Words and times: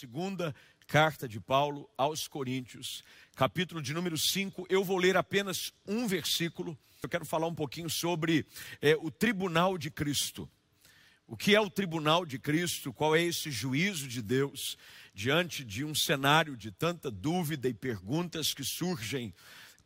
segunda 0.00 0.52
carta 0.88 1.28
de 1.28 1.38
Paulo 1.38 1.88
aos 1.96 2.26
Coríntios, 2.26 3.04
capítulo 3.36 3.80
de 3.80 3.94
número 3.94 4.18
5. 4.18 4.66
Eu 4.68 4.82
vou 4.82 4.98
ler 4.98 5.16
apenas 5.16 5.72
um 5.86 6.08
versículo. 6.08 6.76
Eu 7.00 7.08
quero 7.08 7.24
falar 7.24 7.46
um 7.46 7.54
pouquinho 7.54 7.88
sobre 7.88 8.44
é, 8.82 8.96
o 8.96 9.08
tribunal 9.08 9.78
de 9.78 9.92
Cristo. 9.92 10.50
O 11.28 11.36
que 11.36 11.54
é 11.54 11.60
o 11.60 11.70
tribunal 11.70 12.26
de 12.26 12.40
Cristo? 12.40 12.92
Qual 12.92 13.14
é 13.14 13.22
esse 13.22 13.52
juízo 13.52 14.08
de 14.08 14.20
Deus 14.20 14.76
diante 15.14 15.64
de 15.64 15.84
um 15.84 15.94
cenário 15.94 16.56
de 16.56 16.72
tanta 16.72 17.08
dúvida 17.08 17.68
e 17.68 17.74
perguntas 17.74 18.52
que 18.52 18.64
surgem 18.64 19.32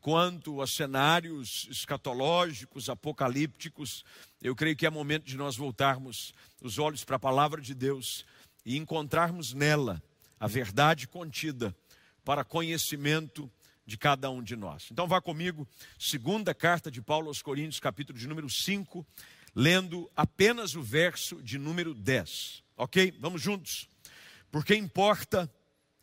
quanto 0.00 0.62
a 0.62 0.66
cenários 0.66 1.68
escatológicos, 1.70 2.88
apocalípticos? 2.88 4.06
Eu 4.40 4.56
creio 4.56 4.74
que 4.74 4.86
é 4.86 4.90
momento 4.90 5.24
de 5.24 5.36
nós 5.36 5.54
voltarmos 5.54 6.32
os 6.62 6.78
olhos 6.78 7.04
para 7.04 7.16
a 7.16 7.20
palavra 7.20 7.60
de 7.60 7.74
Deus 7.74 8.24
e 8.68 8.76
encontrarmos 8.76 9.54
nela 9.54 10.02
a 10.38 10.46
verdade 10.46 11.08
contida 11.08 11.74
para 12.22 12.44
conhecimento 12.44 13.50
de 13.86 13.96
cada 13.96 14.30
um 14.30 14.42
de 14.42 14.54
nós. 14.56 14.90
Então 14.92 15.08
vá 15.08 15.22
comigo, 15.22 15.66
segunda 15.98 16.54
carta 16.54 16.90
de 16.90 17.00
Paulo 17.00 17.28
aos 17.28 17.40
Coríntios, 17.40 17.80
capítulo 17.80 18.18
de 18.18 18.28
número 18.28 18.50
5, 18.50 19.06
lendo 19.54 20.10
apenas 20.14 20.74
o 20.74 20.82
verso 20.82 21.42
de 21.42 21.56
número 21.56 21.94
10. 21.94 22.62
OK? 22.76 23.16
Vamos 23.18 23.40
juntos. 23.40 23.88
Porque 24.50 24.74
importa 24.74 25.50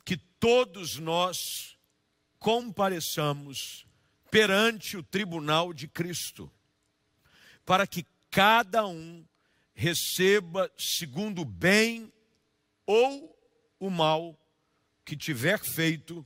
que 0.04 0.18
todos 0.18 0.98
nós 0.98 1.78
compareçamos 2.40 3.86
perante 4.32 4.98
o 4.98 5.04
tribunal 5.04 5.72
de 5.72 5.88
Cristo, 5.88 6.52
para 7.64 7.86
que 7.86 8.08
cada 8.32 8.88
um 8.88 9.24
receba 9.76 10.72
segundo 10.76 11.44
o 11.44 11.46
bem 11.46 12.12
ou 12.86 13.38
o 13.80 13.90
mal 13.90 14.40
que 15.04 15.16
tiver 15.16 15.60
feito 15.60 16.26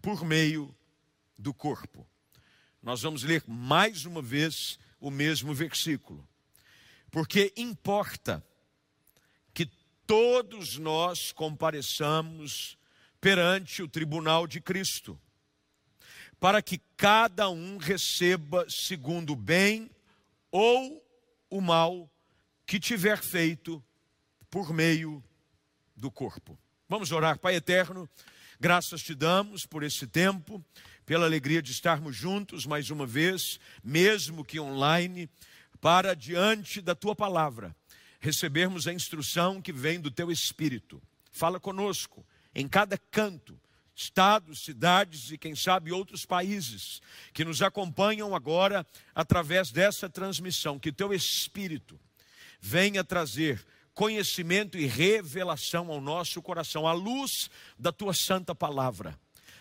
por 0.00 0.24
meio 0.24 0.74
do 1.38 1.52
corpo. 1.52 2.06
Nós 2.82 3.02
vamos 3.02 3.22
ler 3.22 3.42
mais 3.46 4.04
uma 4.04 4.20
vez 4.20 4.78
o 5.00 5.10
mesmo 5.10 5.54
versículo. 5.54 6.26
Porque 7.10 7.52
importa 7.56 8.44
que 9.52 9.66
todos 10.06 10.78
nós 10.78 11.32
compareçamos 11.32 12.76
perante 13.20 13.82
o 13.82 13.88
tribunal 13.88 14.46
de 14.46 14.60
Cristo, 14.60 15.18
para 16.38 16.60
que 16.60 16.78
cada 16.96 17.48
um 17.48 17.78
receba 17.78 18.68
segundo 18.68 19.32
o 19.32 19.36
bem 19.36 19.90
ou 20.50 21.02
o 21.48 21.60
mal 21.60 22.10
que 22.66 22.78
tiver 22.78 23.22
feito 23.22 23.82
por 24.50 24.72
meio 24.74 25.24
do 25.96 26.10
corpo. 26.10 26.58
Vamos 26.88 27.12
orar, 27.12 27.38
Pai 27.38 27.54
eterno, 27.54 28.08
graças 28.60 29.02
te 29.02 29.14
damos 29.14 29.66
por 29.66 29.82
esse 29.82 30.06
tempo, 30.06 30.64
pela 31.06 31.26
alegria 31.26 31.62
de 31.62 31.72
estarmos 31.72 32.14
juntos 32.16 32.66
mais 32.66 32.90
uma 32.90 33.06
vez, 33.06 33.58
mesmo 33.82 34.44
que 34.44 34.60
online, 34.60 35.28
para 35.80 36.14
diante 36.14 36.80
da 36.80 36.94
tua 36.94 37.14
palavra, 37.14 37.74
recebermos 38.20 38.86
a 38.86 38.92
instrução 38.92 39.60
que 39.60 39.72
vem 39.72 40.00
do 40.00 40.10
teu 40.10 40.30
espírito. 40.30 41.02
Fala 41.30 41.60
conosco 41.60 42.24
em 42.54 42.68
cada 42.68 42.96
canto, 42.96 43.58
estados, 43.94 44.64
cidades 44.64 45.30
e 45.30 45.38
quem 45.38 45.54
sabe 45.54 45.92
outros 45.92 46.24
países 46.24 47.00
que 47.32 47.44
nos 47.44 47.62
acompanham 47.62 48.34
agora 48.34 48.86
através 49.14 49.70
dessa 49.70 50.08
transmissão, 50.08 50.78
que 50.78 50.92
teu 50.92 51.12
espírito 51.12 51.98
venha 52.60 53.04
trazer 53.04 53.64
conhecimento 53.94 54.76
e 54.76 54.86
revelação 54.86 55.90
ao 55.90 56.00
nosso 56.00 56.42
coração, 56.42 56.86
à 56.86 56.92
luz 56.92 57.48
da 57.78 57.92
tua 57.92 58.12
santa 58.12 58.54
palavra. 58.54 59.18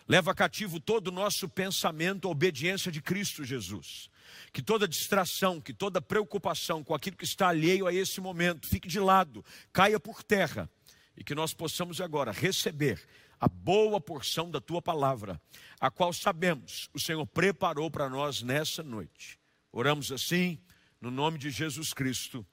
Leva 0.08 0.34
cativo 0.34 0.80
todo 0.80 1.08
o 1.08 1.12
nosso 1.12 1.48
pensamento 1.48 2.28
à 2.28 2.32
obediência 2.32 2.92
de 2.92 3.02
Cristo 3.02 3.46
Jesus. 3.46 4.10
Que 4.52 4.62
toda 4.62 4.88
distração, 4.88 5.62
que 5.62 5.74
toda 5.74 6.02
preocupação 6.02 6.84
com 6.84 6.94
aquilo 6.94 7.16
que 7.16 7.24
está 7.24 7.50
alheio 7.50 7.88
a 7.88 7.94
esse 7.94 8.20
momento 8.20 8.68
fique 8.68 8.88
de 8.88 9.00
lado, 9.00 9.46
caia 9.72 10.00
por 10.00 10.24
terra 10.24 10.70
e 11.16 11.24
que 11.24 11.36
nós 11.36 11.54
possamos 11.54 12.02
agora 12.02 12.32
receber 12.32 13.02
a 13.40 13.48
boa 13.48 14.02
porção 14.02 14.50
da 14.50 14.60
tua 14.60 14.82
palavra, 14.82 15.40
a 15.80 15.92
qual 15.92 16.12
sabemos 16.12 16.90
o 16.94 17.00
Senhor 17.00 17.26
preparou 17.28 17.92
para 17.92 18.10
nós 18.10 18.42
nessa 18.42 18.82
noite. 18.82 19.38
Oramos 19.72 20.12
assim, 20.12 20.60
no 21.00 21.12
nome 21.12 21.38
de 21.38 21.50
Jesus 21.50 21.94
Cristo. 21.94 22.46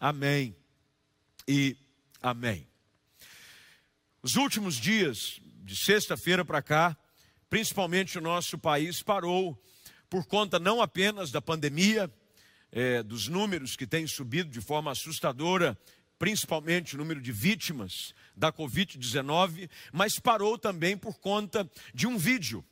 Amém 0.00 0.56
e 1.46 1.76
amém. 2.20 2.66
Os 4.22 4.36
últimos 4.36 4.76
dias, 4.76 5.40
de 5.62 5.76
sexta-feira 5.76 6.44
para 6.44 6.62
cá, 6.62 6.96
principalmente 7.48 8.18
o 8.18 8.20
nosso 8.20 8.58
país 8.58 9.02
parou 9.02 9.60
por 10.08 10.26
conta 10.26 10.58
não 10.58 10.80
apenas 10.80 11.30
da 11.30 11.40
pandemia, 11.40 12.12
é, 12.72 13.02
dos 13.02 13.28
números 13.28 13.76
que 13.76 13.86
têm 13.86 14.06
subido 14.06 14.50
de 14.50 14.60
forma 14.60 14.90
assustadora, 14.90 15.78
principalmente 16.18 16.94
o 16.94 16.98
número 16.98 17.20
de 17.20 17.32
vítimas 17.32 18.14
da 18.36 18.52
Covid-19, 18.52 19.68
mas 19.92 20.18
parou 20.18 20.58
também 20.58 20.96
por 20.96 21.18
conta 21.18 21.70
de 21.94 22.06
um 22.06 22.16
vídeo 22.16 22.64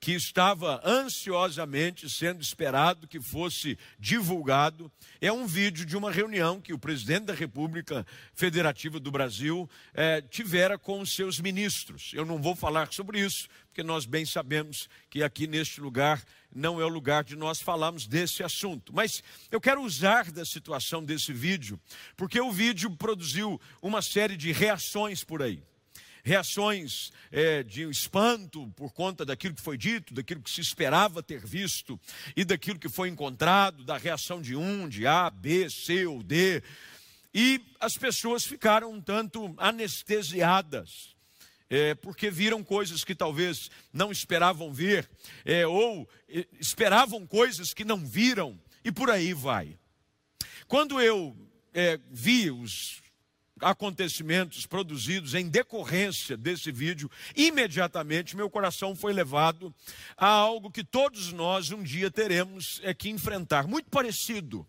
que 0.00 0.12
estava 0.12 0.80
ansiosamente 0.84 2.08
sendo 2.08 2.40
esperado 2.40 3.06
que 3.06 3.20
fosse 3.20 3.76
divulgado, 3.98 4.90
é 5.20 5.32
um 5.32 5.46
vídeo 5.46 5.84
de 5.84 5.96
uma 5.96 6.10
reunião 6.10 6.60
que 6.60 6.72
o 6.72 6.78
presidente 6.78 7.26
da 7.26 7.34
República 7.34 8.06
Federativa 8.32 9.00
do 9.00 9.10
Brasil 9.10 9.68
é, 9.92 10.20
tivera 10.20 10.78
com 10.78 11.00
os 11.00 11.12
seus 11.12 11.40
ministros. 11.40 12.12
Eu 12.14 12.24
não 12.24 12.40
vou 12.40 12.54
falar 12.54 12.92
sobre 12.92 13.20
isso, 13.20 13.48
porque 13.66 13.82
nós 13.82 14.06
bem 14.06 14.24
sabemos 14.24 14.88
que 15.10 15.22
aqui 15.22 15.46
neste 15.46 15.80
lugar 15.80 16.22
não 16.54 16.80
é 16.80 16.84
o 16.84 16.88
lugar 16.88 17.24
de 17.24 17.36
nós 17.36 17.60
falarmos 17.60 18.06
desse 18.06 18.42
assunto. 18.42 18.92
Mas 18.94 19.22
eu 19.50 19.60
quero 19.60 19.82
usar 19.82 20.30
da 20.30 20.44
situação 20.44 21.04
desse 21.04 21.32
vídeo, 21.32 21.78
porque 22.16 22.40
o 22.40 22.52
vídeo 22.52 22.90
produziu 22.96 23.60
uma 23.82 24.00
série 24.00 24.36
de 24.36 24.52
reações 24.52 25.24
por 25.24 25.42
aí 25.42 25.62
reações 26.28 27.10
é, 27.32 27.62
de 27.62 27.88
espanto 27.88 28.70
por 28.76 28.92
conta 28.92 29.24
daquilo 29.24 29.54
que 29.54 29.62
foi 29.62 29.78
dito, 29.78 30.12
daquilo 30.12 30.42
que 30.42 30.50
se 30.50 30.60
esperava 30.60 31.22
ter 31.22 31.44
visto 31.46 31.98
e 32.36 32.44
daquilo 32.44 32.78
que 32.78 32.88
foi 32.88 33.08
encontrado, 33.08 33.82
da 33.82 33.96
reação 33.96 34.42
de 34.42 34.54
um, 34.54 34.86
de 34.86 35.06
A, 35.06 35.30
B, 35.30 35.70
C 35.70 36.04
ou 36.06 36.22
D. 36.22 36.62
E 37.32 37.62
as 37.80 37.96
pessoas 37.96 38.44
ficaram 38.44 38.92
um 38.92 39.00
tanto 39.00 39.54
anestesiadas. 39.56 41.16
É, 41.70 41.94
porque 41.94 42.30
viram 42.30 42.64
coisas 42.64 43.04
que 43.04 43.14
talvez 43.14 43.70
não 43.92 44.10
esperavam 44.10 44.72
ver, 44.72 45.08
é, 45.44 45.66
ou 45.66 46.08
é, 46.26 46.46
esperavam 46.58 47.26
coisas 47.26 47.74
que 47.74 47.84
não 47.84 48.06
viram, 48.06 48.58
e 48.82 48.90
por 48.90 49.10
aí 49.10 49.34
vai. 49.34 49.78
Quando 50.66 50.98
eu 50.98 51.36
é, 51.74 52.00
vi 52.10 52.50
os 52.50 53.02
acontecimentos 53.60 54.66
produzidos 54.66 55.34
em 55.34 55.48
decorrência 55.48 56.36
desse 56.36 56.70
vídeo, 56.72 57.10
imediatamente 57.36 58.36
meu 58.36 58.50
coração 58.50 58.94
foi 58.94 59.12
levado 59.12 59.74
a 60.16 60.26
algo 60.26 60.70
que 60.70 60.84
todos 60.84 61.32
nós 61.32 61.70
um 61.70 61.82
dia 61.82 62.10
teremos 62.10 62.80
é 62.82 62.92
que 62.94 63.08
enfrentar, 63.08 63.66
muito 63.66 63.90
parecido 63.90 64.66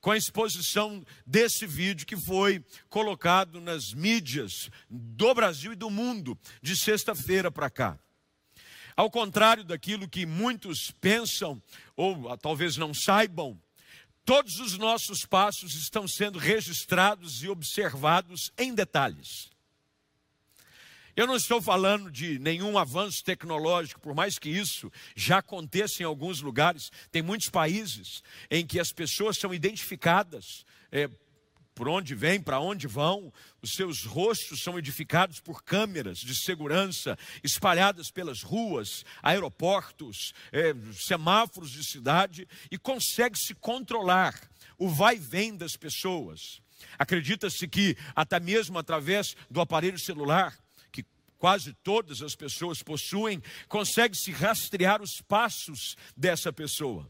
com 0.00 0.10
a 0.10 0.16
exposição 0.16 1.04
desse 1.26 1.66
vídeo 1.66 2.06
que 2.06 2.16
foi 2.16 2.64
colocado 2.88 3.60
nas 3.60 3.92
mídias 3.92 4.70
do 4.88 5.34
Brasil 5.34 5.72
e 5.72 5.76
do 5.76 5.90
mundo 5.90 6.38
de 6.62 6.76
sexta-feira 6.76 7.50
para 7.50 7.68
cá. 7.68 7.98
Ao 8.96 9.10
contrário 9.10 9.62
daquilo 9.62 10.08
que 10.08 10.26
muitos 10.26 10.90
pensam 11.00 11.62
ou 11.96 12.36
talvez 12.36 12.76
não 12.76 12.92
saibam, 12.92 13.60
Todos 14.28 14.60
os 14.60 14.76
nossos 14.76 15.24
passos 15.24 15.74
estão 15.74 16.06
sendo 16.06 16.38
registrados 16.38 17.42
e 17.42 17.48
observados 17.48 18.52
em 18.58 18.74
detalhes. 18.74 19.48
Eu 21.16 21.26
não 21.26 21.34
estou 21.34 21.62
falando 21.62 22.10
de 22.10 22.38
nenhum 22.38 22.76
avanço 22.76 23.24
tecnológico, 23.24 23.98
por 24.02 24.14
mais 24.14 24.38
que 24.38 24.50
isso 24.50 24.92
já 25.16 25.38
aconteça 25.38 26.02
em 26.02 26.04
alguns 26.04 26.42
lugares. 26.42 26.92
Tem 27.10 27.22
muitos 27.22 27.48
países 27.48 28.22
em 28.50 28.66
que 28.66 28.78
as 28.78 28.92
pessoas 28.92 29.38
são 29.38 29.54
identificadas 29.54 30.66
é, 30.92 31.08
por 31.78 31.88
onde 31.88 32.12
vêm, 32.12 32.40
para 32.40 32.58
onde 32.58 32.88
vão, 32.88 33.32
os 33.62 33.70
seus 33.74 34.04
rostos 34.04 34.64
são 34.64 34.76
edificados 34.76 35.38
por 35.38 35.62
câmeras 35.62 36.18
de 36.18 36.34
segurança 36.34 37.16
espalhadas 37.40 38.10
pelas 38.10 38.42
ruas, 38.42 39.04
aeroportos, 39.22 40.34
é, 40.50 40.74
semáforos 40.92 41.70
de 41.70 41.84
cidade 41.84 42.48
e 42.68 42.76
consegue-se 42.76 43.54
controlar 43.54 44.34
o 44.76 44.88
vai 44.88 45.14
e 45.14 45.20
vem 45.20 45.56
das 45.56 45.76
pessoas. 45.76 46.60
Acredita-se 46.98 47.68
que 47.68 47.96
até 48.12 48.40
mesmo 48.40 48.76
através 48.76 49.36
do 49.48 49.60
aparelho 49.60 50.00
celular, 50.00 50.58
que 50.90 51.06
quase 51.38 51.74
todas 51.84 52.22
as 52.22 52.34
pessoas 52.34 52.82
possuem, 52.82 53.40
consegue-se 53.68 54.32
rastrear 54.32 55.00
os 55.00 55.20
passos 55.20 55.96
dessa 56.16 56.52
pessoa. 56.52 57.08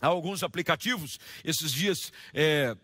Há 0.00 0.06
alguns 0.06 0.42
aplicativos, 0.42 1.18
esses 1.44 1.70
dias. 1.70 2.10
É, 2.32 2.74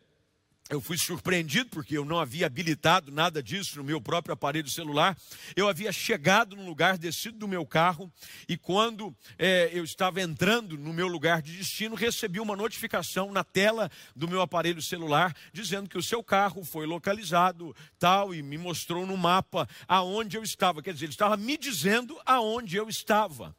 eu 0.69 0.81
fui 0.81 0.99
surpreendido 0.99 1.71
porque 1.71 1.97
eu 1.97 2.05
não 2.05 2.19
havia 2.19 2.47
habilitado 2.47 3.13
nada 3.13 3.41
disso 3.41 3.79
no 3.79 3.85
meu 3.85 4.01
próprio 4.01 4.33
aparelho 4.33 4.69
celular. 4.69 5.17
Eu 5.55 5.69
havia 5.69 5.93
chegado 5.93 6.57
no 6.57 6.67
lugar, 6.67 6.99
descido 6.99 7.39
do 7.39 7.47
meu 7.47 7.65
carro, 7.65 8.13
e 8.49 8.57
quando 8.57 9.15
é, 9.39 9.71
eu 9.73 9.85
estava 9.85 10.21
entrando 10.21 10.77
no 10.77 10.93
meu 10.93 11.07
lugar 11.07 11.41
de 11.41 11.57
destino, 11.57 11.95
recebi 11.95 12.41
uma 12.41 12.57
notificação 12.57 13.31
na 13.31 13.45
tela 13.45 13.89
do 14.15 14.27
meu 14.27 14.41
aparelho 14.41 14.83
celular 14.83 15.37
dizendo 15.53 15.89
que 15.89 15.99
o 15.99 16.03
seu 16.03 16.23
carro 16.23 16.65
foi 16.65 16.85
localizado, 16.85 17.75
tal, 17.97 18.35
e 18.35 18.43
me 18.43 18.59
mostrou 18.59 19.07
no 19.07 19.17
mapa 19.17 19.69
aonde 19.87 20.37
eu 20.37 20.43
estava. 20.43 20.83
Quer 20.83 20.95
dizer, 20.95 21.07
ele 21.07 21.13
estava 21.13 21.37
me 21.37 21.57
dizendo 21.57 22.21
aonde 22.27 22.77
eu 22.77 22.89
estava. 22.89 23.55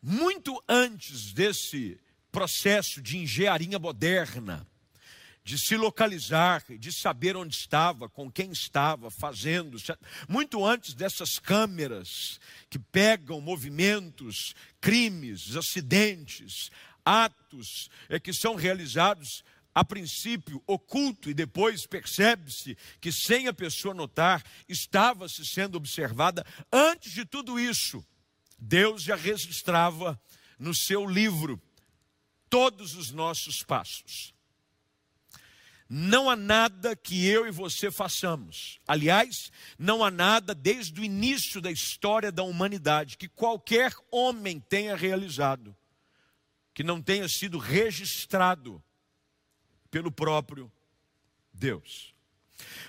Muito 0.00 0.62
antes 0.68 1.32
desse 1.32 1.98
processo 2.30 3.02
de 3.02 3.18
engenharia 3.18 3.78
moderna, 3.78 4.64
de 5.46 5.56
se 5.56 5.76
localizar, 5.76 6.64
de 6.76 6.92
saber 6.92 7.36
onde 7.36 7.54
estava, 7.54 8.08
com 8.08 8.28
quem 8.28 8.50
estava, 8.50 9.12
fazendo, 9.12 9.78
muito 10.28 10.64
antes 10.64 10.92
dessas 10.92 11.38
câmeras 11.38 12.40
que 12.68 12.80
pegam 12.80 13.40
movimentos, 13.40 14.56
crimes, 14.80 15.54
acidentes, 15.54 16.68
atos 17.04 17.88
é, 18.08 18.18
que 18.18 18.32
são 18.32 18.56
realizados 18.56 19.44
a 19.72 19.84
princípio 19.84 20.60
oculto 20.66 21.30
e 21.30 21.34
depois 21.34 21.86
percebe-se 21.86 22.76
que 23.00 23.12
sem 23.12 23.46
a 23.46 23.52
pessoa 23.52 23.94
notar 23.94 24.42
estava 24.68 25.28
se 25.28 25.46
sendo 25.46 25.76
observada. 25.76 26.44
Antes 26.72 27.12
de 27.12 27.24
tudo 27.24 27.60
isso, 27.60 28.04
Deus 28.58 29.04
já 29.04 29.14
registrava 29.14 30.20
no 30.58 30.74
seu 30.74 31.06
livro 31.06 31.62
todos 32.50 32.96
os 32.96 33.12
nossos 33.12 33.62
passos. 33.62 34.34
Não 35.88 36.28
há 36.28 36.34
nada 36.34 36.96
que 36.96 37.26
eu 37.26 37.46
e 37.46 37.50
você 37.50 37.90
façamos. 37.90 38.80
Aliás, 38.88 39.52
não 39.78 40.04
há 40.04 40.10
nada 40.10 40.54
desde 40.54 41.00
o 41.00 41.04
início 41.04 41.60
da 41.60 41.70
história 41.70 42.32
da 42.32 42.42
humanidade 42.42 43.16
que 43.16 43.28
qualquer 43.28 43.92
homem 44.10 44.58
tenha 44.58 44.96
realizado 44.96 45.76
que 46.76 46.84
não 46.84 47.00
tenha 47.00 47.26
sido 47.26 47.56
registrado 47.56 48.84
pelo 49.90 50.12
próprio 50.12 50.70
Deus. 51.50 52.14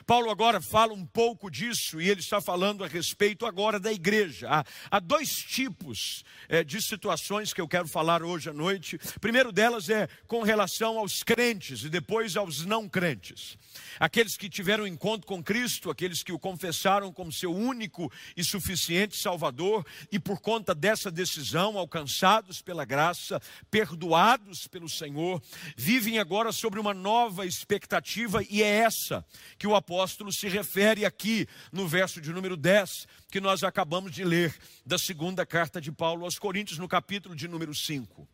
Paulo 0.05 0.29
agora 0.29 0.61
fala 0.61 0.93
um 0.93 1.05
pouco 1.05 1.49
disso 1.49 1.99
e 1.99 2.09
ele 2.09 2.21
está 2.21 2.39
falando 2.39 2.83
a 2.83 2.87
respeito 2.87 3.45
agora 3.45 3.79
da 3.79 3.91
igreja. 3.91 4.47
Há, 4.49 4.63
há 4.91 4.99
dois 4.99 5.29
tipos 5.29 6.23
é, 6.47 6.63
de 6.63 6.81
situações 6.81 7.53
que 7.53 7.61
eu 7.61 7.67
quero 7.67 7.87
falar 7.87 8.23
hoje 8.23 8.49
à 8.49 8.53
noite. 8.53 8.97
Primeiro 9.19 9.51
delas 9.51 9.89
é 9.89 10.07
com 10.27 10.41
relação 10.41 10.97
aos 10.97 11.23
crentes 11.23 11.83
e 11.83 11.89
depois 11.89 12.37
aos 12.37 12.65
não 12.65 12.87
crentes. 12.87 13.57
Aqueles 13.99 14.37
que 14.37 14.49
tiveram 14.49 14.87
encontro 14.87 15.27
com 15.27 15.43
Cristo, 15.43 15.89
aqueles 15.89 16.23
que 16.23 16.31
o 16.31 16.39
confessaram 16.39 17.11
como 17.11 17.31
seu 17.31 17.53
único 17.53 18.11
e 18.35 18.43
suficiente 18.43 19.17
Salvador 19.17 19.85
e 20.11 20.19
por 20.19 20.39
conta 20.39 20.73
dessa 20.73 21.11
decisão, 21.11 21.77
alcançados 21.77 22.61
pela 22.61 22.85
graça, 22.85 23.41
perdoados 23.69 24.67
pelo 24.67 24.87
Senhor, 24.87 25.41
vivem 25.75 26.19
agora 26.19 26.51
sobre 26.51 26.79
uma 26.79 26.93
nova 26.93 27.45
expectativa 27.45 28.43
e 28.49 28.63
é 28.63 28.67
essa 28.67 29.25
que 29.57 29.67
o 29.67 29.75
apóstolo 29.75 30.31
se 30.31 30.47
refere 30.47 31.05
aqui 31.05 31.47
no 31.71 31.87
verso 31.87 32.21
de 32.21 32.31
número 32.31 32.55
10, 32.55 33.07
que 33.29 33.41
nós 33.41 33.63
acabamos 33.63 34.11
de 34.11 34.23
ler 34.23 34.55
da 34.85 34.97
segunda 34.97 35.45
carta 35.45 35.81
de 35.81 35.91
Paulo 35.91 36.25
aos 36.25 36.37
Coríntios, 36.37 36.77
no 36.77 36.87
capítulo 36.87 37.35
de 37.35 37.47
número 37.47 37.73
5. 37.73 38.27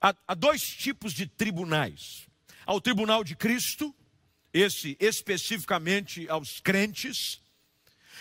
Há, 0.00 0.14
há 0.28 0.34
dois 0.34 0.62
tipos 0.62 1.12
de 1.12 1.26
tribunais: 1.26 2.26
há 2.66 2.74
o 2.74 2.80
tribunal 2.80 3.24
de 3.24 3.34
Cristo, 3.34 3.94
esse 4.52 4.96
especificamente 5.00 6.28
aos 6.28 6.60
crentes, 6.60 7.40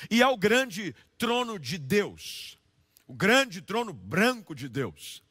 e 0.10 0.24
ao 0.24 0.38
grande 0.38 0.96
trono 1.18 1.60
de 1.60 1.78
Deus, 1.78 2.58
o 3.06 3.14
grande 3.14 3.62
trono 3.62 3.94
branco 3.94 4.56
de 4.56 4.70
Deus, 4.70 5.22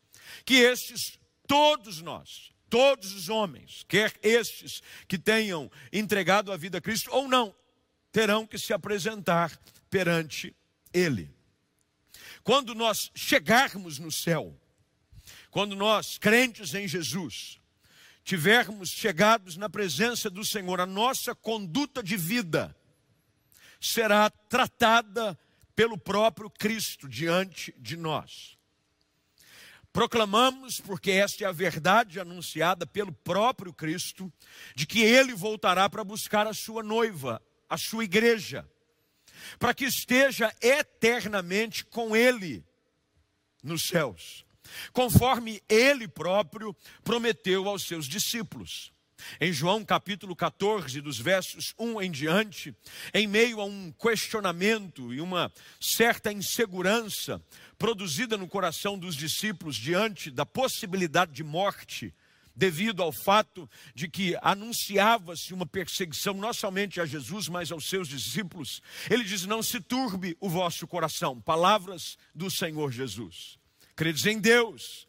que 0.45 0.55
estes, 0.55 1.19
todos 1.47 2.01
nós, 2.01 2.52
todos 2.73 3.13
os 3.13 3.29
homens, 3.29 3.85
quer 3.87 4.19
estes 4.23 4.83
que 5.07 5.19
tenham 5.19 5.71
entregado 5.93 6.51
a 6.51 6.57
vida 6.57 6.79
a 6.79 6.81
Cristo 6.81 7.11
ou 7.13 7.29
não, 7.29 7.55
terão 8.11 8.47
que 8.47 8.57
se 8.57 8.73
apresentar 8.73 9.55
perante 9.91 10.57
Ele. 10.91 11.31
Quando 12.43 12.75
nós 12.75 13.11
chegarmos 13.15 13.99
no 13.99 14.11
céu, 14.11 14.59
quando 15.51 15.77
nós, 15.77 16.17
crentes 16.17 16.73
em 16.73 16.89
Jesus, 16.89 17.61
tivermos 18.25 18.89
chegados 18.89 19.59
na 19.59 19.69
presença 19.69 20.31
do 20.31 20.43
Senhor, 20.43 20.81
a 20.81 20.87
nossa 20.87 21.35
conduta 21.35 22.03
de 22.03 22.17
vida 22.17 22.75
será 23.79 24.31
tratada 24.31 25.39
pelo 25.77 25.99
próprio 25.99 26.49
Cristo 26.49 27.07
diante 27.07 27.75
de 27.79 27.99
nós. 27.99 28.57
Proclamamos, 29.93 30.81
porque 30.81 31.11
esta 31.11 31.45
é 31.45 31.47
a 31.47 31.53
verdade 31.53 32.19
anunciada 32.19 32.87
pelo 32.87 33.13
próprio 33.13 33.75
Cristo, 33.75 34.33
de 34.75 34.87
que 34.87 35.03
ele 35.03 35.35
voltará 35.35 35.89
para 35.89 36.03
buscar 36.03 36.47
a 36.47 36.55
sua 36.55 36.83
noiva, 36.83 37.43
a 37.69 37.77
sua 37.77 38.05
igreja, 38.05 38.67
para 39.59 39.75
que 39.75 39.85
esteja 39.85 40.55
eternamente 40.63 41.85
com 41.85 42.17
ele 42.17 42.65
nos 43.63 43.83
céus, 43.83 44.47
conforme 44.93 45.63
ele 45.69 46.09
próprio 46.09 46.75
prometeu 47.05 47.69
aos 47.69 47.87
seus 47.87 48.07
discípulos. 48.07 48.93
Em 49.41 49.53
João 49.53 49.85
capítulo 49.85 50.35
14, 50.35 51.01
dos 51.01 51.19
versos 51.19 51.75
1 51.79 52.03
em 52.03 52.11
diante, 52.11 52.75
em 53.13 53.27
meio 53.27 53.61
a 53.61 53.65
um 53.65 53.93
questionamento 53.93 55.13
e 55.13 55.21
uma 55.21 55.53
certa 55.81 56.33
insegurança 56.33 57.43
produzida 57.79 58.37
no 58.37 58.49
coração 58.49 58.99
dos 58.99 59.17
discípulos 59.17 59.77
diante 59.77 60.31
da 60.31 60.47
possibilidade 60.47 61.33
de 61.33 61.43
morte, 61.43 62.15
devido 62.55 63.03
ao 63.03 63.13
fato 63.13 63.69
de 63.95 64.09
que 64.09 64.37
anunciava-se 64.43 65.53
uma 65.55 65.67
perseguição 65.67 66.35
não 66.35 66.53
somente 66.53 67.01
a 67.01 67.07
Jesus, 67.07 67.49
mas 67.49 67.73
aos 67.73 67.89
seus 67.89 68.09
discípulos, 68.09 68.83
ele 69.11 69.25
diz: 69.25 69.47
Não 69.47 69.63
se 69.63 69.81
turbe 69.81 70.37
o 70.41 70.49
vosso 70.49 70.87
coração. 70.87 71.41
Palavras 71.41 72.17
do 72.35 72.51
Senhor 72.51 72.93
Jesus. 72.93 73.59
Credes 73.97 74.27
em 74.27 74.39
Deus, 74.39 75.07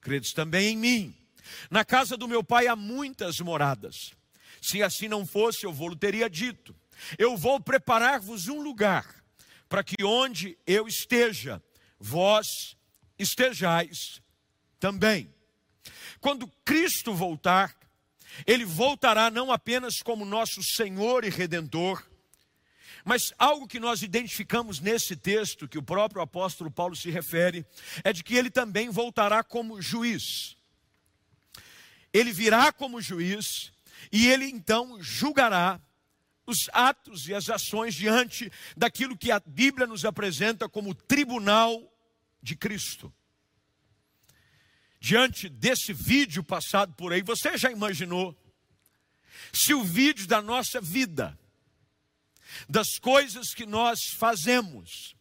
credes 0.00 0.32
também 0.32 0.72
em 0.72 0.76
mim. 0.76 1.25
Na 1.70 1.84
casa 1.84 2.16
do 2.16 2.28
meu 2.28 2.42
pai 2.42 2.66
há 2.66 2.76
muitas 2.76 3.40
moradas. 3.40 4.12
Se 4.60 4.82
assim 4.82 5.08
não 5.08 5.26
fosse, 5.26 5.64
eu 5.64 5.72
vou-lhe 5.72 5.96
teria 5.96 6.28
dito: 6.28 6.74
Eu 7.18 7.36
vou 7.36 7.60
preparar-vos 7.60 8.48
um 8.48 8.60
lugar, 8.60 9.22
para 9.68 9.84
que 9.84 10.04
onde 10.04 10.58
eu 10.66 10.86
esteja, 10.88 11.62
vós 11.98 12.76
estejais 13.18 14.20
também. 14.78 15.32
Quando 16.20 16.48
Cristo 16.64 17.14
voltar, 17.14 17.76
ele 18.46 18.64
voltará 18.64 19.30
não 19.30 19.52
apenas 19.52 20.02
como 20.02 20.24
nosso 20.24 20.62
Senhor 20.62 21.24
e 21.24 21.30
Redentor, 21.30 22.04
mas 23.04 23.32
algo 23.38 23.68
que 23.68 23.78
nós 23.78 24.02
identificamos 24.02 24.80
nesse 24.80 25.14
texto, 25.14 25.68
que 25.68 25.78
o 25.78 25.82
próprio 25.82 26.20
apóstolo 26.20 26.70
Paulo 26.70 26.96
se 26.96 27.08
refere, 27.08 27.64
é 28.02 28.12
de 28.12 28.24
que 28.24 28.34
ele 28.34 28.50
também 28.50 28.90
voltará 28.90 29.44
como 29.44 29.80
juiz 29.80 30.55
ele 32.16 32.32
virá 32.32 32.72
como 32.72 33.00
juiz 33.00 33.72
e 34.12 34.28
ele 34.28 34.46
então 34.46 35.02
julgará 35.02 35.80
os 36.46 36.68
atos 36.72 37.28
e 37.28 37.34
as 37.34 37.50
ações 37.50 37.94
diante 37.94 38.50
daquilo 38.76 39.16
que 39.16 39.32
a 39.32 39.40
Bíblia 39.40 39.86
nos 39.86 40.04
apresenta 40.04 40.68
como 40.68 40.94
tribunal 40.94 41.92
de 42.40 42.54
Cristo. 42.54 43.12
Diante 45.00 45.48
desse 45.48 45.92
vídeo 45.92 46.42
passado 46.42 46.94
por 46.94 47.12
aí, 47.12 47.22
você 47.22 47.58
já 47.58 47.70
imaginou 47.70 48.36
se 49.52 49.74
o 49.74 49.82
vídeo 49.82 50.26
da 50.26 50.40
nossa 50.40 50.80
vida, 50.80 51.38
das 52.68 52.98
coisas 52.98 53.52
que 53.52 53.66
nós 53.66 54.00
fazemos, 54.16 55.15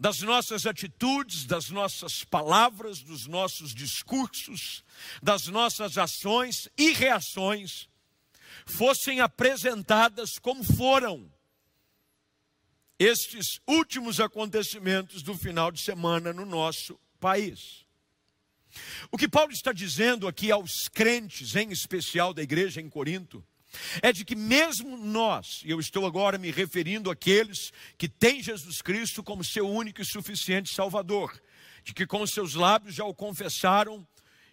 das 0.00 0.22
nossas 0.22 0.64
atitudes, 0.64 1.44
das 1.44 1.68
nossas 1.68 2.24
palavras, 2.24 3.02
dos 3.02 3.26
nossos 3.26 3.74
discursos, 3.74 4.82
das 5.22 5.46
nossas 5.46 5.98
ações 5.98 6.70
e 6.78 6.92
reações 6.92 7.86
fossem 8.64 9.20
apresentadas 9.20 10.38
como 10.38 10.64
foram 10.64 11.30
estes 12.98 13.60
últimos 13.66 14.20
acontecimentos 14.20 15.22
do 15.22 15.36
final 15.36 15.70
de 15.70 15.80
semana 15.80 16.32
no 16.32 16.46
nosso 16.46 16.98
país. 17.20 17.84
O 19.10 19.18
que 19.18 19.28
Paulo 19.28 19.52
está 19.52 19.70
dizendo 19.70 20.26
aqui 20.26 20.50
aos 20.50 20.88
crentes, 20.88 21.54
em 21.56 21.70
especial 21.72 22.32
da 22.32 22.42
igreja 22.42 22.80
em 22.80 22.88
Corinto, 22.88 23.44
é 24.02 24.12
de 24.12 24.24
que 24.24 24.34
mesmo 24.34 24.96
nós, 24.96 25.62
e 25.64 25.70
eu 25.70 25.80
estou 25.80 26.06
agora 26.06 26.38
me 26.38 26.50
referindo 26.50 27.10
àqueles 27.10 27.72
que 27.96 28.08
têm 28.08 28.42
Jesus 28.42 28.82
Cristo 28.82 29.22
como 29.22 29.44
seu 29.44 29.68
único 29.68 30.00
e 30.00 30.04
suficiente 30.04 30.74
Salvador, 30.74 31.40
de 31.84 31.94
que 31.94 32.06
com 32.06 32.26
seus 32.26 32.54
lábios 32.54 32.94
já 32.94 33.04
o 33.04 33.14
confessaram 33.14 34.06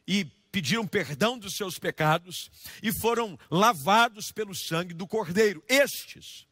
e 0.07 0.25
pediram 0.51 0.87
perdão 0.87 1.37
dos 1.37 1.55
seus 1.55 1.77
pecados 1.77 2.49
e 2.81 2.91
foram 2.91 3.37
lavados 3.51 4.31
pelo 4.31 4.55
sangue 4.55 4.93
do 4.93 5.07
Cordeiro. 5.07 5.63
Estes, 5.67 6.47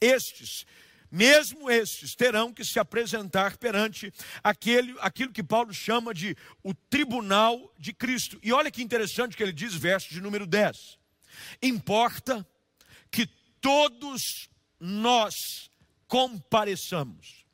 estes, 0.00 0.66
mesmo 1.10 1.70
estes, 1.70 2.14
terão 2.14 2.52
que 2.52 2.64
se 2.64 2.78
apresentar 2.78 3.56
perante 3.56 4.12
aquele, 4.42 4.94
aquilo 5.00 5.32
que 5.32 5.42
Paulo 5.42 5.72
chama 5.72 6.14
de 6.14 6.36
o 6.62 6.72
tribunal 6.72 7.72
de 7.78 7.92
Cristo. 7.92 8.38
E 8.42 8.52
olha 8.52 8.70
que 8.70 8.82
interessante 8.82 9.36
que 9.36 9.42
ele 9.42 9.52
diz, 9.52 9.74
verso 9.74 10.10
de 10.10 10.20
número 10.20 10.46
10. 10.46 11.01
Importa 11.62 12.46
que 13.10 13.26
todos 13.60 14.48
nós 14.78 15.70
compareçamos. 16.06 17.46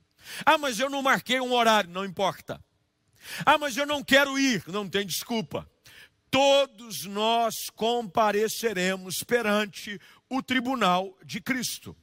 Ah, 0.44 0.58
mas 0.58 0.78
eu 0.78 0.90
não 0.90 1.02
marquei 1.02 1.40
um 1.40 1.52
horário, 1.52 1.90
não 1.90 2.04
importa. 2.04 2.62
Ah, 3.44 3.58
mas 3.58 3.76
eu 3.76 3.87
não 3.87 4.02
quero 4.02 4.38
ir, 4.38 4.62
não 4.68 4.88
tem 4.88 5.06
desculpa. 5.06 5.68
Todos 6.30 7.04
nós 7.04 7.70
compareceremos 7.70 9.23
perante 9.23 10.00
o 10.28 10.42
tribunal 10.42 11.16
de 11.25 11.40
Cristo, 11.40 11.97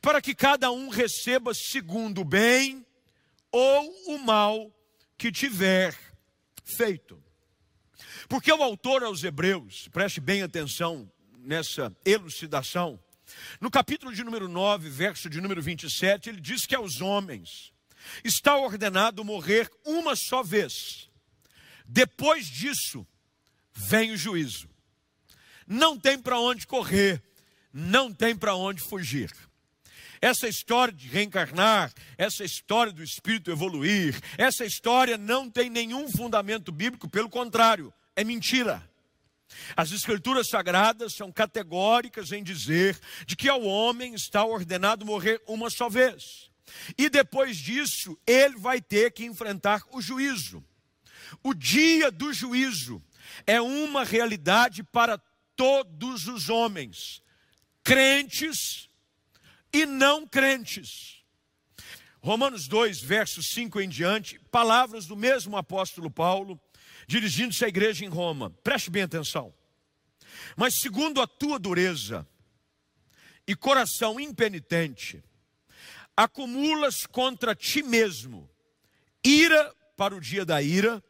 para 0.00 0.20
que 0.20 0.34
cada 0.34 0.70
um 0.70 0.88
receba 0.88 1.52
segundo 1.52 2.22
o 2.22 2.24
bem 2.24 2.84
ou 3.52 4.14
o 4.14 4.18
mal 4.18 4.72
que 5.18 5.30
tiver 5.30 5.94
feito. 6.64 7.22
Porque 8.30 8.52
o 8.52 8.62
autor 8.62 9.02
aos 9.02 9.24
Hebreus, 9.24 9.88
preste 9.88 10.20
bem 10.20 10.40
atenção 10.40 11.10
nessa 11.40 11.92
elucidação, 12.04 12.96
no 13.60 13.68
capítulo 13.68 14.14
de 14.14 14.22
número 14.22 14.46
9, 14.46 14.88
verso 14.88 15.28
de 15.28 15.40
número 15.40 15.60
27, 15.60 16.28
ele 16.28 16.40
diz 16.40 16.64
que 16.64 16.76
aos 16.76 17.00
homens 17.00 17.72
está 18.22 18.56
ordenado 18.56 19.24
morrer 19.24 19.68
uma 19.84 20.14
só 20.14 20.44
vez. 20.44 21.10
Depois 21.84 22.46
disso, 22.46 23.04
vem 23.74 24.12
o 24.12 24.16
juízo. 24.16 24.70
Não 25.66 25.98
tem 25.98 26.16
para 26.16 26.38
onde 26.38 26.68
correr, 26.68 27.20
não 27.72 28.14
tem 28.14 28.36
para 28.36 28.54
onde 28.54 28.80
fugir. 28.80 29.32
Essa 30.20 30.46
história 30.46 30.94
de 30.94 31.08
reencarnar, 31.08 31.92
essa 32.16 32.44
história 32.44 32.92
do 32.92 33.02
espírito 33.02 33.50
evoluir, 33.50 34.16
essa 34.38 34.64
história 34.64 35.18
não 35.18 35.50
tem 35.50 35.68
nenhum 35.68 36.08
fundamento 36.08 36.70
bíblico, 36.70 37.10
pelo 37.10 37.28
contrário, 37.28 37.92
é 38.16 38.24
mentira. 38.24 38.88
As 39.76 39.90
escrituras 39.90 40.48
sagradas 40.48 41.14
são 41.14 41.32
categóricas 41.32 42.32
em 42.32 42.42
dizer 42.42 42.98
de 43.26 43.36
que 43.36 43.48
ao 43.48 43.62
homem 43.62 44.14
está 44.14 44.44
ordenado 44.44 45.04
morrer 45.04 45.42
uma 45.46 45.70
só 45.70 45.88
vez. 45.88 46.50
E 46.96 47.08
depois 47.08 47.56
disso, 47.56 48.18
ele 48.26 48.56
vai 48.56 48.80
ter 48.80 49.12
que 49.12 49.24
enfrentar 49.24 49.82
o 49.92 50.00
juízo. 50.00 50.64
O 51.42 51.54
dia 51.54 52.10
do 52.10 52.32
juízo 52.32 53.02
é 53.46 53.60
uma 53.60 54.04
realidade 54.04 54.82
para 54.82 55.18
todos 55.56 56.26
os 56.26 56.48
homens, 56.48 57.22
crentes 57.84 58.88
e 59.72 59.84
não 59.86 60.26
crentes. 60.26 61.22
Romanos 62.22 62.68
2, 62.68 63.00
versos 63.00 63.48
5 63.48 63.80
em 63.80 63.88
diante, 63.88 64.38
palavras 64.50 65.06
do 65.06 65.16
mesmo 65.16 65.56
apóstolo 65.56 66.10
Paulo, 66.10 66.60
dirigindo-se 67.10 67.64
à 67.64 67.68
igreja 67.68 68.04
em 68.04 68.08
Roma. 68.08 68.50
Preste 68.62 68.88
bem 68.88 69.02
atenção. 69.02 69.52
Mas 70.56 70.78
segundo 70.78 71.20
a 71.20 71.26
tua 71.26 71.58
dureza 71.58 72.24
e 73.44 73.56
coração 73.56 74.20
impenitente, 74.20 75.20
acumulas 76.16 77.06
contra 77.06 77.52
ti 77.52 77.82
mesmo 77.82 78.48
ira 79.24 79.74
para 79.96 80.14
o 80.14 80.20
dia 80.20 80.44
da 80.44 80.62
ira 80.62 81.02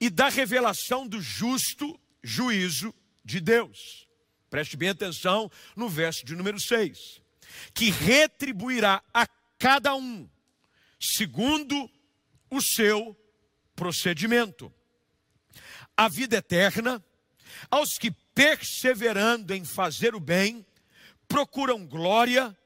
e 0.00 0.08
da 0.08 0.30
revelação 0.30 1.06
do 1.06 1.20
justo 1.20 2.00
juízo 2.22 2.94
de 3.22 3.38
Deus. 3.38 4.08
Preste 4.48 4.74
bem 4.74 4.88
atenção 4.88 5.50
no 5.76 5.86
verso 5.86 6.24
de 6.24 6.34
número 6.34 6.58
6. 6.58 7.20
Que 7.74 7.90
retribuirá 7.90 9.04
a 9.12 9.26
cada 9.58 9.94
um 9.94 10.26
segundo 10.98 11.90
o 12.50 12.62
seu 12.62 13.14
procedimento. 13.74 14.72
A 15.96 16.08
vida 16.08 16.36
eterna 16.36 17.02
aos 17.70 17.98
que 17.98 18.10
perseverando 18.10 19.54
em 19.54 19.64
fazer 19.64 20.14
o 20.14 20.20
bem 20.20 20.64
procuram 21.26 21.86
glória, 21.86 22.56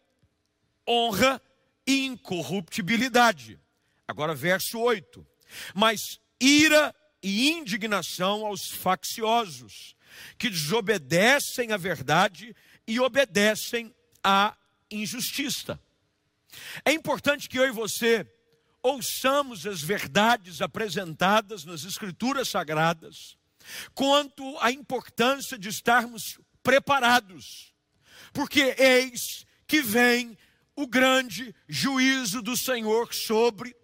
honra 0.88 1.40
e 1.86 2.06
incorruptibilidade. 2.06 3.58
Agora 4.06 4.34
verso 4.34 4.78
8. 4.78 5.26
Mas 5.74 6.20
ira 6.40 6.94
e 7.22 7.50
indignação 7.50 8.44
aos 8.44 8.68
facciosos, 8.70 9.94
que 10.38 10.50
desobedecem 10.50 11.72
à 11.72 11.76
verdade 11.76 12.54
e 12.86 12.98
obedecem 12.98 13.94
à 14.22 14.56
injustiça. 14.90 15.78
É 16.84 16.92
importante 16.92 17.48
que 17.48 17.58
eu 17.58 17.66
e 17.66 17.70
você 17.70 18.26
ouçamos 18.82 19.66
as 19.66 19.80
verdades 19.82 20.60
apresentadas 20.60 21.64
nas 21.64 21.84
Escrituras 21.84 22.48
Sagradas 22.48 23.36
quanto 23.94 24.56
à 24.58 24.70
importância 24.70 25.58
de 25.58 25.68
estarmos 25.68 26.38
preparados, 26.62 27.74
porque 28.32 28.74
eis 28.78 29.46
que 29.66 29.82
vem 29.82 30.36
o 30.74 30.86
grande 30.86 31.54
juízo 31.68 32.42
do 32.42 32.56
Senhor 32.56 33.12
sobre 33.12 33.74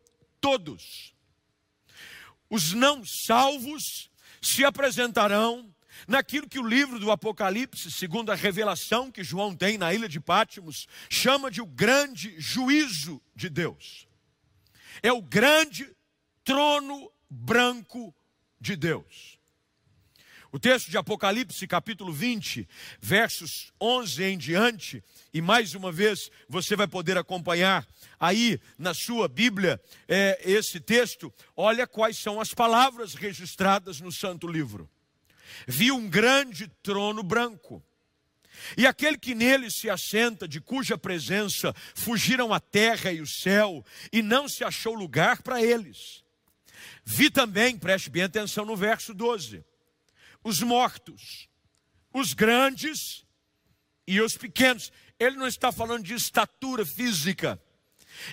todos. 0.40 1.14
Os 2.48 2.72
não 2.72 3.04
salvos 3.04 4.10
se 4.40 4.64
apresentarão 4.64 5.74
naquilo 6.06 6.48
que 6.48 6.58
o 6.58 6.66
livro 6.66 6.98
do 6.98 7.10
Apocalipse, 7.10 7.90
segundo 7.90 8.30
a 8.30 8.34
revelação 8.34 9.10
que 9.10 9.24
João 9.24 9.54
tem 9.54 9.78
na 9.78 9.92
ilha 9.92 10.08
de 10.08 10.20
Pátimos, 10.20 10.86
chama 11.08 11.50
de 11.50 11.60
o 11.60 11.66
grande 11.66 12.34
juízo 12.38 13.20
de 13.34 13.48
Deus. 13.48 14.05
É 15.02 15.12
o 15.12 15.22
grande 15.22 15.88
trono 16.44 17.10
branco 17.28 18.14
de 18.60 18.76
Deus. 18.76 19.36
O 20.52 20.58
texto 20.58 20.90
de 20.90 20.96
Apocalipse, 20.96 21.66
capítulo 21.66 22.12
20, 22.12 22.66
versos 23.00 23.72
11 23.80 24.24
em 24.24 24.38
diante, 24.38 25.04
e 25.34 25.42
mais 25.42 25.74
uma 25.74 25.92
vez 25.92 26.30
você 26.48 26.74
vai 26.74 26.86
poder 26.86 27.18
acompanhar 27.18 27.86
aí 28.18 28.58
na 28.78 28.94
sua 28.94 29.28
Bíblia 29.28 29.78
é, 30.08 30.40
esse 30.44 30.80
texto. 30.80 31.30
Olha 31.54 31.86
quais 31.86 32.16
são 32.16 32.40
as 32.40 32.54
palavras 32.54 33.14
registradas 33.14 34.00
no 34.00 34.10
Santo 34.10 34.46
Livro. 34.46 34.88
Vi 35.66 35.92
um 35.92 36.08
grande 36.08 36.68
trono 36.82 37.22
branco. 37.22 37.84
E 38.76 38.86
aquele 38.86 39.18
que 39.18 39.34
nele 39.34 39.70
se 39.70 39.88
assenta, 39.90 40.46
de 40.46 40.60
cuja 40.60 40.96
presença 40.96 41.74
fugiram 41.94 42.52
a 42.52 42.60
terra 42.60 43.12
e 43.12 43.20
o 43.20 43.26
céu, 43.26 43.84
e 44.12 44.22
não 44.22 44.48
se 44.48 44.64
achou 44.64 44.94
lugar 44.94 45.42
para 45.42 45.62
eles. 45.62 46.24
Vi 47.04 47.30
também, 47.30 47.78
preste 47.78 48.10
bem 48.10 48.22
atenção 48.22 48.64
no 48.64 48.76
verso 48.76 49.14
12 49.14 49.64
os 50.46 50.60
mortos, 50.60 51.48
os 52.14 52.32
grandes 52.32 53.26
e 54.06 54.20
os 54.20 54.36
pequenos. 54.36 54.92
Ele 55.18 55.36
não 55.36 55.48
está 55.48 55.72
falando 55.72 56.04
de 56.04 56.14
estatura 56.14 56.86
física. 56.86 57.60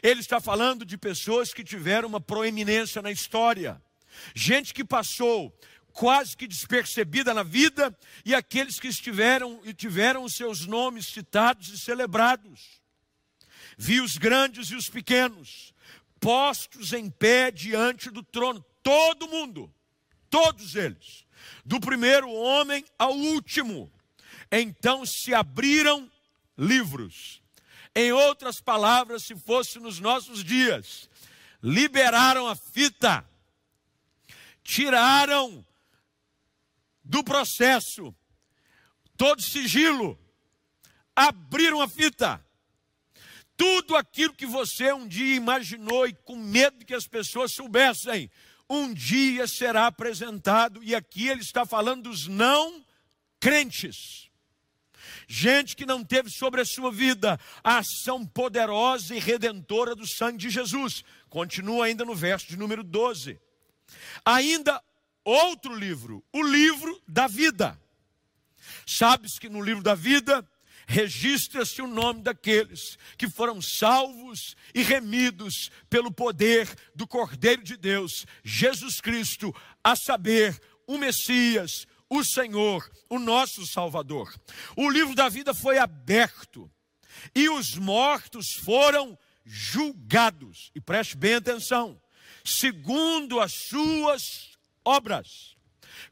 Ele 0.03 0.19
está 0.19 0.39
falando 0.39 0.85
de 0.85 0.95
pessoas 0.95 1.51
que 1.51 1.63
tiveram 1.63 2.07
uma 2.07 2.21
proeminência 2.21 3.01
na 3.01 3.11
história. 3.11 3.81
Gente 4.35 4.75
que 4.75 4.83
passou 4.83 5.51
quase 5.93 6.35
que 6.35 6.47
despercebida 6.47 7.33
na 7.33 7.43
vida 7.43 7.95
e 8.25 8.33
aqueles 8.33 8.79
que 8.79 8.87
estiveram 8.87 9.61
e 9.63 9.73
tiveram 9.73 10.23
os 10.23 10.33
seus 10.33 10.65
nomes 10.65 11.05
citados 11.05 11.69
e 11.69 11.77
celebrados. 11.77 12.81
Vi 13.77 14.01
os 14.01 14.17
grandes 14.17 14.69
e 14.69 14.75
os 14.75 14.89
pequenos 14.89 15.73
postos 16.19 16.93
em 16.93 17.09
pé 17.09 17.51
diante 17.51 18.09
do 18.09 18.23
trono, 18.23 18.63
todo 18.81 19.27
mundo, 19.27 19.73
todos 20.29 20.75
eles 20.75 21.23
do 21.65 21.79
primeiro 21.79 22.31
homem 22.31 22.83
ao 22.97 23.13
último. 23.13 23.91
Então 24.51 25.05
se 25.05 25.33
abriram 25.33 26.09
livros. 26.57 27.41
Em 27.95 28.11
outras 28.11 28.59
palavras, 28.59 29.23
se 29.23 29.35
fosse 29.35 29.79
nos 29.79 29.99
nossos 29.99 30.43
dias, 30.43 31.09
liberaram 31.61 32.47
a 32.47 32.55
fita, 32.55 33.23
tiraram 34.63 35.63
do 37.13 37.23
processo 37.23 38.11
todo 39.15 39.39
sigilo, 39.39 40.19
abriram 41.15 41.79
a 41.79 41.87
fita. 41.87 42.43
Tudo 43.55 43.95
aquilo 43.95 44.33
que 44.33 44.47
você 44.47 44.91
um 44.91 45.07
dia 45.07 45.35
imaginou 45.35 46.07
e 46.07 46.13
com 46.13 46.35
medo 46.35 46.83
que 46.83 46.95
as 46.95 47.05
pessoas 47.05 47.51
soubessem, 47.51 48.31
um 48.67 48.91
dia 48.91 49.45
será 49.45 49.85
apresentado, 49.85 50.83
e 50.83 50.95
aqui 50.95 51.27
ele 51.27 51.41
está 51.41 51.67
falando 51.67 52.09
dos 52.09 52.27
não 52.27 52.83
crentes. 53.39 54.31
Gente 55.27 55.75
que 55.75 55.85
não 55.85 56.03
teve 56.03 56.31
sobre 56.31 56.61
a 56.61 56.65
sua 56.65 56.91
vida 56.91 57.39
a 57.63 57.77
ação 57.77 58.25
poderosa 58.25 59.15
e 59.15 59.19
redentora 59.19 59.93
do 59.93 60.07
sangue 60.07 60.39
de 60.39 60.49
Jesus. 60.49 61.03
Continua 61.29 61.85
ainda 61.85 62.03
no 62.03 62.15
verso 62.15 62.47
de 62.47 62.57
número 62.57 62.83
12. 62.83 63.39
Ainda 64.25 64.81
outro 65.23 65.75
livro, 65.75 66.23
o 66.31 66.41
livro 66.41 67.01
da 67.07 67.27
vida. 67.27 67.79
Sabes 68.85 69.39
que 69.39 69.49
no 69.49 69.61
livro 69.61 69.83
da 69.83 69.95
vida 69.95 70.47
registra-se 70.85 71.81
o 71.81 71.87
nome 71.87 72.21
daqueles 72.21 72.97
que 73.17 73.29
foram 73.29 73.61
salvos 73.61 74.55
e 74.73 74.81
remidos 74.83 75.71
pelo 75.89 76.11
poder 76.11 76.67
do 76.93 77.07
Cordeiro 77.07 77.63
de 77.63 77.77
Deus, 77.77 78.25
Jesus 78.43 78.99
Cristo, 78.99 79.55
a 79.83 79.95
saber, 79.95 80.59
o 80.85 80.97
Messias, 80.97 81.87
o 82.09 82.23
Senhor, 82.23 82.89
o 83.09 83.17
nosso 83.17 83.65
Salvador. 83.65 84.33
O 84.75 84.89
livro 84.89 85.15
da 85.15 85.29
vida 85.29 85.53
foi 85.53 85.77
aberto 85.77 86.69
e 87.33 87.49
os 87.49 87.75
mortos 87.75 88.53
foram 88.63 89.17
julgados. 89.45 90.71
E 90.75 90.81
preste 90.81 91.17
bem 91.17 91.35
atenção: 91.35 91.99
segundo 92.43 93.39
as 93.39 93.53
suas 93.53 94.52
obras, 94.85 95.55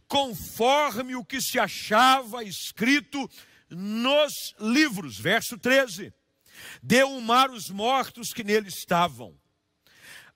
conforme 0.07 1.15
o 1.15 1.25
que 1.25 1.41
se 1.41 1.59
achava 1.59 2.43
escrito 2.43 3.29
nos 3.69 4.53
livros. 4.59 5.19
Verso 5.19 5.57
13: 5.57 6.13
Deu 6.81 7.11
o 7.11 7.21
mar 7.21 7.49
os 7.49 7.69
mortos 7.69 8.33
que 8.33 8.43
nele 8.43 8.69
estavam. 8.69 9.37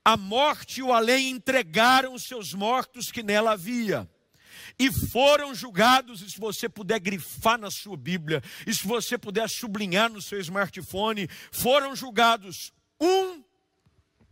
A 0.04 0.16
morte 0.16 0.78
e 0.78 0.82
o 0.82 0.92
além 0.92 1.30
entregaram 1.30 2.16
seus 2.18 2.54
mortos 2.54 3.10
que 3.10 3.22
nela 3.22 3.52
havia 3.52 4.08
e 4.78 4.92
foram 4.92 5.54
julgados, 5.54 6.20
e 6.20 6.30
se 6.30 6.38
você 6.38 6.68
puder 6.68 7.00
grifar 7.00 7.58
na 7.58 7.70
sua 7.70 7.96
Bíblia, 7.96 8.42
e 8.66 8.74
se 8.74 8.86
você 8.86 9.16
puder 9.16 9.48
sublinhar 9.48 10.10
no 10.10 10.20
seu 10.20 10.38
smartphone, 10.40 11.28
foram 11.50 11.96
julgados 11.96 12.72
um 13.00 13.42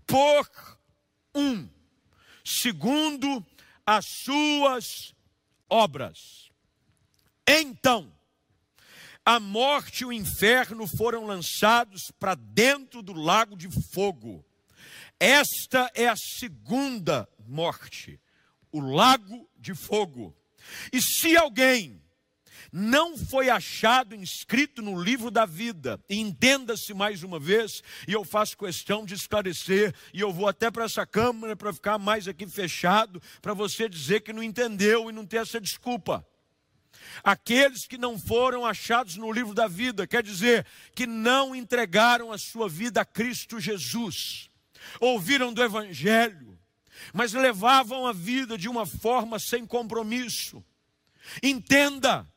por 0.07 0.51
um, 1.35 1.69
segundo 2.45 3.45
as 3.87 4.07
suas 4.07 5.14
obras. 5.69 6.50
Então, 7.47 8.12
a 9.25 9.41
morte 9.41 10.03
e 10.03 10.05
o 10.07 10.12
inferno 10.12 10.87
foram 10.87 11.26
lançados 11.26 12.11
para 12.19 12.35
dentro 12.35 13.03
do 13.03 13.12
lago 13.12 13.57
de 13.57 13.71
fogo. 13.71 14.45
Esta 15.19 15.91
é 15.95 16.07
a 16.07 16.17
segunda 16.17 17.29
morte, 17.47 18.21
o 18.71 18.81
lago 18.81 19.49
de 19.59 19.75
fogo. 19.75 20.37
E 20.93 21.00
se 21.00 21.37
alguém 21.37 22.04
não 22.76 23.16
foi 23.16 23.49
achado 23.49 24.16
inscrito 24.16 24.83
no 24.83 25.00
livro 25.00 25.31
da 25.31 25.47
vida. 25.47 26.00
Entenda-se 26.11 26.93
mais 26.93 27.23
uma 27.23 27.38
vez, 27.38 27.85
e 28.09 28.12
eu 28.12 28.25
faço 28.25 28.59
questão 28.59 29.07
de 29.07 29.14
esclarecer, 29.14 29.95
e 30.12 30.19
eu 30.19 30.33
vou 30.33 30.49
até 30.49 30.73
para 30.73 30.85
essa 30.85 31.07
câmera 31.07 31.54
para 31.54 31.73
ficar 31.73 31.99
mais 31.99 32.26
aqui 32.26 32.49
fechado, 32.49 33.23
para 33.40 33.54
você 33.54 33.88
dizer 33.88 34.23
que 34.23 34.33
não 34.33 34.43
entendeu 34.43 35.09
e 35.09 35.12
não 35.12 35.25
ter 35.25 35.37
essa 35.37 35.61
desculpa. 35.61 36.26
Aqueles 37.23 37.87
que 37.87 37.97
não 37.97 38.19
foram 38.19 38.66
achados 38.66 39.14
no 39.14 39.31
livro 39.31 39.54
da 39.54 39.69
vida, 39.69 40.04
quer 40.04 40.25
dizer, 40.25 40.66
que 40.97 41.07
não 41.07 41.54
entregaram 41.54 42.33
a 42.33 42.38
sua 42.38 42.69
vida 42.69 43.02
a 43.02 43.04
Cristo 43.04 43.61
Jesus, 43.61 44.50
ouviram 44.99 45.52
do 45.52 45.62
Evangelho, 45.62 46.59
mas 47.12 47.33
levavam 47.33 48.04
a 48.04 48.12
vida 48.12 48.59
de 48.59 48.69
uma 48.69 48.85
forma 48.85 49.38
sem 49.38 49.64
compromisso. 49.64 50.64
Entenda, 51.40 52.28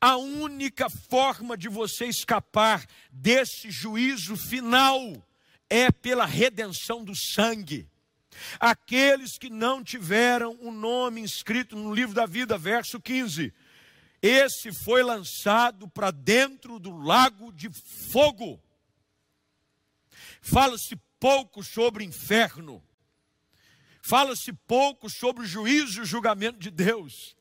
a 0.00 0.16
única 0.16 0.88
forma 0.88 1.56
de 1.56 1.68
você 1.68 2.06
escapar 2.06 2.86
desse 3.10 3.70
juízo 3.70 4.36
final 4.36 5.22
é 5.68 5.90
pela 5.90 6.26
redenção 6.26 7.04
do 7.04 7.14
sangue. 7.14 7.88
Aqueles 8.58 9.38
que 9.38 9.50
não 9.50 9.82
tiveram 9.82 10.56
o 10.60 10.68
um 10.68 10.72
nome 10.72 11.20
inscrito 11.20 11.76
no 11.76 11.94
livro 11.94 12.14
da 12.14 12.26
vida, 12.26 12.56
verso 12.56 13.00
15, 13.00 13.52
esse 14.20 14.72
foi 14.72 15.02
lançado 15.02 15.88
para 15.88 16.10
dentro 16.10 16.78
do 16.78 16.96
lago 16.96 17.52
de 17.52 17.68
fogo. 17.70 18.62
Fala-se 20.40 20.96
pouco 21.18 21.62
sobre 21.62 22.04
inferno, 22.04 22.82
fala-se 24.00 24.52
pouco 24.52 25.08
sobre 25.10 25.42
o 25.44 25.46
juízo 25.46 26.00
e 26.00 26.02
o 26.02 26.06
julgamento 26.06 26.58
de 26.58 26.70
Deus. 26.70 27.36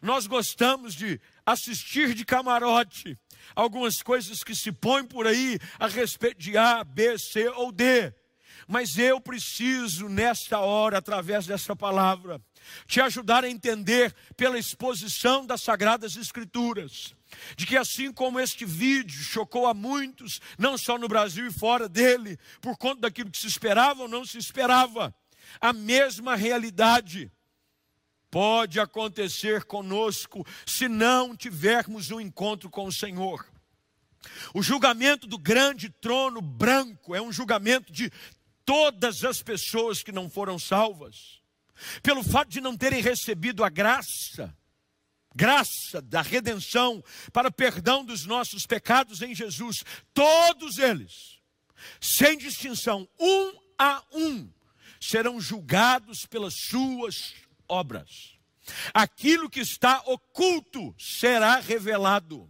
Nós 0.00 0.26
gostamos 0.26 0.94
de 0.94 1.20
assistir 1.44 2.14
de 2.14 2.24
camarote 2.24 3.18
algumas 3.54 4.02
coisas 4.02 4.42
que 4.44 4.54
se 4.54 4.72
põem 4.72 5.04
por 5.04 5.26
aí 5.26 5.58
a 5.78 5.86
respeito 5.86 6.38
de 6.38 6.56
A, 6.56 6.84
B, 6.84 7.18
C 7.18 7.48
ou 7.48 7.72
D. 7.72 8.12
Mas 8.68 8.96
eu 8.96 9.20
preciso, 9.20 10.08
nesta 10.08 10.60
hora, 10.60 10.98
através 10.98 11.46
dessa 11.46 11.74
palavra, 11.74 12.40
te 12.86 13.00
ajudar 13.00 13.44
a 13.44 13.50
entender 13.50 14.14
pela 14.36 14.58
exposição 14.58 15.44
das 15.44 15.62
Sagradas 15.62 16.16
Escrituras, 16.16 17.14
de 17.56 17.66
que 17.66 17.76
assim 17.76 18.12
como 18.12 18.38
este 18.38 18.64
vídeo 18.64 19.22
chocou 19.22 19.66
a 19.66 19.74
muitos, 19.74 20.40
não 20.58 20.78
só 20.78 20.96
no 20.96 21.08
Brasil 21.08 21.46
e 21.46 21.52
fora 21.52 21.88
dele, 21.88 22.38
por 22.60 22.76
conta 22.76 23.02
daquilo 23.02 23.30
que 23.30 23.38
se 23.38 23.48
esperava 23.48 24.02
ou 24.02 24.08
não 24.08 24.24
se 24.24 24.38
esperava, 24.38 25.14
a 25.60 25.72
mesma 25.72 26.36
realidade 26.36 27.30
pode 28.32 28.80
acontecer 28.80 29.62
conosco 29.64 30.44
se 30.66 30.88
não 30.88 31.36
tivermos 31.36 32.10
um 32.10 32.18
encontro 32.18 32.70
com 32.70 32.86
o 32.86 32.92
Senhor. 32.92 33.46
O 34.54 34.62
julgamento 34.62 35.26
do 35.26 35.36
grande 35.36 35.90
trono 35.90 36.40
branco 36.40 37.14
é 37.14 37.20
um 37.20 37.30
julgamento 37.30 37.92
de 37.92 38.10
todas 38.64 39.22
as 39.22 39.42
pessoas 39.42 40.02
que 40.02 40.10
não 40.10 40.30
foram 40.30 40.58
salvas, 40.58 41.42
pelo 42.02 42.24
fato 42.24 42.48
de 42.48 42.62
não 42.62 42.74
terem 42.74 43.02
recebido 43.02 43.62
a 43.62 43.68
graça, 43.68 44.56
graça 45.36 46.00
da 46.00 46.22
redenção 46.22 47.04
para 47.34 47.50
perdão 47.50 48.02
dos 48.02 48.24
nossos 48.24 48.64
pecados 48.64 49.20
em 49.20 49.34
Jesus, 49.34 49.84
todos 50.14 50.78
eles, 50.78 51.38
sem 52.00 52.38
distinção, 52.38 53.06
um 53.20 53.52
a 53.78 54.02
um, 54.10 54.50
serão 54.98 55.38
julgados 55.38 56.24
pelas 56.24 56.54
suas 56.54 57.41
obras. 57.72 58.38
Aquilo 58.92 59.50
que 59.50 59.60
está 59.60 60.02
oculto 60.06 60.94
será 60.98 61.56
revelado. 61.56 62.48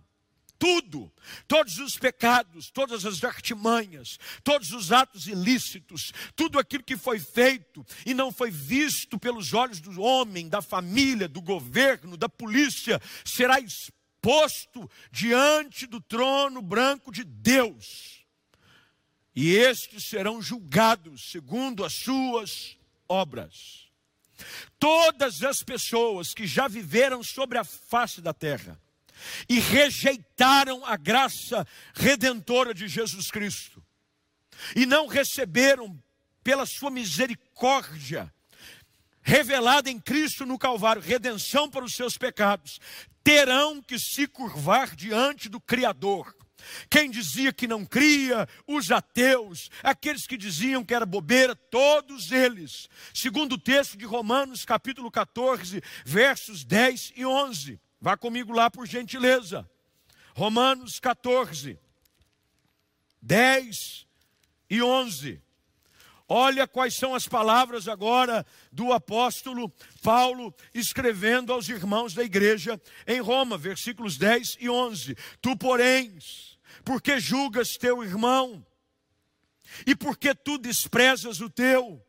Tudo, 0.59 1.13
todos 1.49 1.79
os 1.79 1.99
pecados, 1.99 2.71
todas 2.71 3.05
as 3.05 3.25
artimanhas, 3.25 4.19
todos 4.45 4.73
os 4.73 4.93
atos 4.93 5.27
ilícitos, 5.27 6.13
tudo 6.37 6.57
aquilo 6.57 6.85
que 6.85 6.97
foi 6.97 7.19
feito 7.19 7.85
e 8.07 8.15
não 8.15 8.31
foi 8.31 8.49
visto 8.51 9.19
pelos 9.19 9.55
olhos 9.55 9.81
do 9.81 10.01
homem, 10.01 10.49
da 10.49 10.63
família, 10.63 11.27
do 11.27 11.43
governo, 11.43 12.17
da 12.17 12.29
polícia, 12.29 13.01
será 13.25 13.59
exposto 13.59 14.89
diante 15.11 15.85
do 15.85 16.01
trono 16.01 16.63
branco 16.63 17.11
de 17.11 17.25
Deus. 17.25 18.25
E 19.35 19.57
estes 19.57 20.05
serão 20.05 20.41
julgados 20.41 21.31
segundo 21.33 21.85
as 21.85 21.95
suas 21.95 22.77
obras. 23.09 23.82
Todas 24.79 25.43
as 25.43 25.63
pessoas 25.63 26.35
que 26.35 26.47
já 26.47 26.69
viveram 26.69 27.23
sobre 27.23 27.59
a 27.59 27.65
face 27.65 28.21
da 28.21 28.33
terra 28.33 28.81
e 29.49 29.61
rejeitaram 29.61 30.85
a 30.85 30.97
graça 30.97 31.67
redentora 31.95 32.75
de 32.75 32.89
Jesus 32.89 33.31
Cristo, 33.31 33.83
e 34.75 34.85
não 34.85 35.07
receberam 35.07 36.01
pela 36.43 36.67
sua 36.67 36.91
misericórdia 36.91 38.33
revelada 39.23 39.89
em 39.89 40.01
Cristo 40.01 40.45
no 40.45 40.59
Calvário, 40.59 41.01
redenção 41.01 41.71
para 41.71 41.85
os 41.85 41.95
seus 41.95 42.19
pecados, 42.19 42.81
terão 43.23 43.81
que 43.81 43.99
se 43.99 44.27
curvar 44.27 44.97
diante 44.97 45.49
do 45.49 45.61
Criador 45.61 46.35
quem 46.88 47.11
dizia 47.11 47.53
que 47.53 47.66
não 47.66 47.85
cria, 47.85 48.48
os 48.66 48.90
ateus, 48.90 49.70
aqueles 49.83 50.27
que 50.27 50.37
diziam 50.37 50.85
que 50.85 50.94
era 50.94 51.07
bobeira, 51.07 51.55
todos 51.55 52.33
eles. 52.33 52.88
Segundo 53.14 53.55
o 53.55 53.59
texto 53.59 53.96
de 53.96 54.05
Romanos, 54.05 54.64
capítulo 54.64 55.11
14, 55.11 55.83
versos 56.05 56.64
10 56.64 57.12
e 57.16 57.25
11. 57.25 57.81
Vá 58.01 58.16
comigo 58.16 58.53
lá 58.53 58.70
por 58.70 58.87
gentileza. 58.87 59.68
Romanos 60.35 60.98
14, 60.98 61.79
10 63.20 64.07
e 64.68 64.83
11. 64.83 65.40
Olha 66.35 66.66
quais 66.66 66.94
são 66.94 67.14
as 67.14 67.29
palavras 67.29 67.87
agora 67.87 68.46
do 68.72 68.90
apóstolo 68.90 69.70
Paulo 70.03 70.55
escrevendo 70.72 71.53
aos 71.53 71.68
irmãos 71.68 72.14
da 72.14 72.25
igreja 72.25 72.81
em 73.07 73.20
Roma, 73.20 73.59
versículos 73.59 74.16
10 74.16 74.57
e 74.59 74.70
11. 74.70 75.14
Tu, 75.42 75.57
porém, 75.59 76.16
porque 76.85 77.18
julgas 77.18 77.77
teu 77.79 78.03
irmão? 78.03 78.64
E 79.87 79.95
porque 79.95 80.35
tu 80.35 80.59
desprezas 80.59 81.40
o 81.40 81.49
teu? 81.49 82.05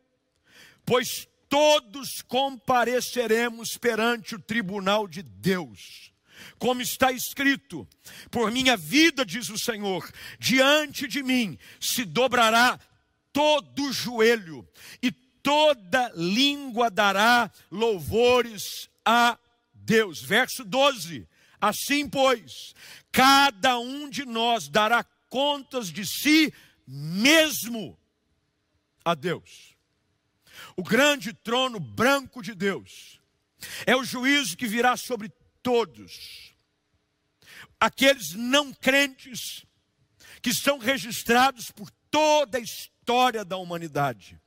Pois 0.85 1.27
todos 1.47 2.21
compareceremos 2.27 3.77
perante 3.77 4.35
o 4.35 4.39
tribunal 4.39 5.07
de 5.07 5.21
Deus. 5.21 6.11
Como 6.57 6.81
está 6.81 7.11
escrito, 7.11 7.87
por 8.31 8.51
minha 8.51 8.75
vida, 8.75 9.25
diz 9.25 9.49
o 9.49 9.57
Senhor, 9.57 10.09
diante 10.39 11.07
de 11.07 11.21
mim 11.23 11.57
se 11.79 12.05
dobrará 12.05 12.79
todo 13.31 13.93
joelho 13.93 14.67
e 15.01 15.11
toda 15.11 16.11
língua 16.15 16.89
dará 16.89 17.51
louvores 17.69 18.89
a 19.05 19.37
Deus. 19.73 20.21
Verso 20.21 20.63
12: 20.63 21.27
Assim, 21.63 22.09
pois, 22.09 22.75
cada 23.09 23.79
um 23.79 24.09
de 24.09 24.25
nós 24.25 24.67
dará 24.67 25.01
contas 25.29 25.87
de 25.87 26.05
si 26.05 26.53
mesmo 26.85 27.97
a 29.05 29.15
Deus. 29.15 29.73
O 30.75 30.83
grande 30.83 31.31
trono 31.31 31.79
branco 31.79 32.41
de 32.41 32.53
Deus 32.53 33.17
é 33.85 33.95
o 33.95 34.03
juízo 34.03 34.57
que 34.57 34.67
virá 34.67 34.97
sobre 34.97 35.31
todos. 35.61 36.53
Aqueles 37.79 38.33
não 38.33 38.73
crentes 38.73 39.65
que 40.41 40.53
são 40.53 40.77
registrados 40.77 41.71
por 41.71 41.89
toda 42.11 42.57
a 42.57 42.61
história 42.61 43.45
da 43.45 43.55
humanidade 43.55 44.37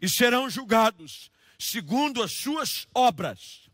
e 0.00 0.08
serão 0.08 0.48
julgados 0.48 1.28
segundo 1.58 2.22
as 2.22 2.30
suas 2.30 2.86
obras 2.94 3.68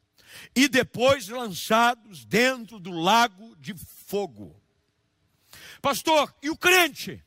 e 0.54 0.68
depois 0.68 1.28
lançados 1.28 2.24
dentro 2.24 2.78
do 2.78 2.90
lago 2.90 3.56
de 3.56 3.74
fogo. 4.06 4.60
Pastor, 5.80 6.34
e 6.42 6.50
o 6.50 6.56
crente? 6.56 7.24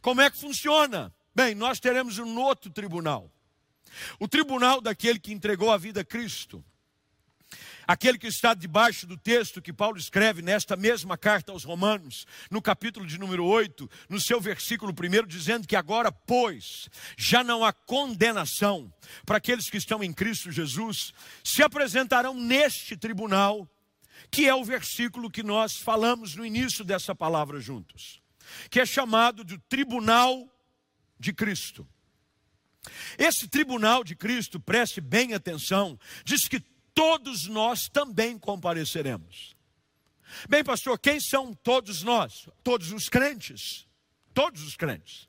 Como 0.00 0.20
é 0.20 0.30
que 0.30 0.40
funciona? 0.40 1.14
Bem, 1.34 1.54
nós 1.54 1.78
teremos 1.80 2.18
um 2.18 2.38
outro 2.38 2.70
tribunal. 2.70 3.30
O 4.18 4.28
tribunal 4.28 4.80
daquele 4.80 5.18
que 5.18 5.32
entregou 5.32 5.70
a 5.70 5.76
vida 5.76 6.00
a 6.00 6.04
Cristo. 6.04 6.64
Aquele 7.86 8.18
que 8.18 8.26
está 8.26 8.52
debaixo 8.52 9.06
do 9.06 9.16
texto 9.16 9.62
que 9.62 9.72
Paulo 9.72 9.96
escreve 9.96 10.42
nesta 10.42 10.74
mesma 10.74 11.16
carta 11.16 11.52
aos 11.52 11.62
Romanos, 11.62 12.26
no 12.50 12.60
capítulo 12.60 13.06
de 13.06 13.18
número 13.18 13.44
8, 13.44 13.88
no 14.08 14.20
seu 14.20 14.40
versículo 14.40 14.92
1, 14.92 15.26
dizendo 15.26 15.68
que 15.68 15.76
agora, 15.76 16.10
pois, 16.10 16.88
já 17.16 17.44
não 17.44 17.64
há 17.64 17.72
condenação 17.72 18.92
para 19.24 19.36
aqueles 19.36 19.70
que 19.70 19.76
estão 19.76 20.02
em 20.02 20.12
Cristo 20.12 20.50
Jesus, 20.50 21.14
se 21.44 21.62
apresentarão 21.62 22.34
neste 22.34 22.96
tribunal, 22.96 23.68
que 24.32 24.48
é 24.48 24.54
o 24.54 24.64
versículo 24.64 25.30
que 25.30 25.44
nós 25.44 25.76
falamos 25.76 26.34
no 26.34 26.44
início 26.44 26.84
dessa 26.84 27.14
palavra 27.14 27.60
juntos, 27.60 28.20
que 28.68 28.80
é 28.80 28.86
chamado 28.86 29.44
de 29.44 29.58
tribunal 29.58 30.50
de 31.20 31.32
Cristo. 31.32 31.86
Esse 33.18 33.48
tribunal 33.48 34.02
de 34.02 34.16
Cristo, 34.16 34.58
preste 34.58 35.00
bem 35.00 35.34
atenção, 35.34 35.98
diz 36.24 36.48
que 36.48 36.60
todos 36.96 37.46
nós 37.46 37.90
também 37.92 38.38
compareceremos. 38.38 39.54
Bem, 40.48 40.64
pastor, 40.64 40.98
quem 40.98 41.20
são 41.20 41.52
todos 41.52 42.02
nós? 42.02 42.48
Todos 42.64 42.90
os 42.90 43.10
crentes. 43.10 43.86
Todos 44.32 44.62
os 44.62 44.76
crentes. 44.76 45.28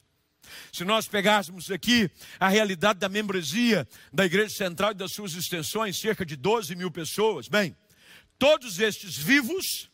Se 0.71 0.85
nós 0.85 1.09
pegássemos 1.09 1.69
aqui 1.69 2.09
a 2.39 2.47
realidade 2.47 2.99
da 2.99 3.09
membresia 3.09 3.85
da 4.13 4.25
Igreja 4.25 4.55
Central 4.55 4.91
e 4.91 4.95
das 4.95 5.11
suas 5.11 5.33
extensões, 5.33 5.99
cerca 5.99 6.25
de 6.25 6.37
12 6.37 6.73
mil 6.73 6.89
pessoas, 6.89 7.49
bem, 7.49 7.75
todos 8.39 8.79
estes 8.79 9.17
vivos, 9.17 9.91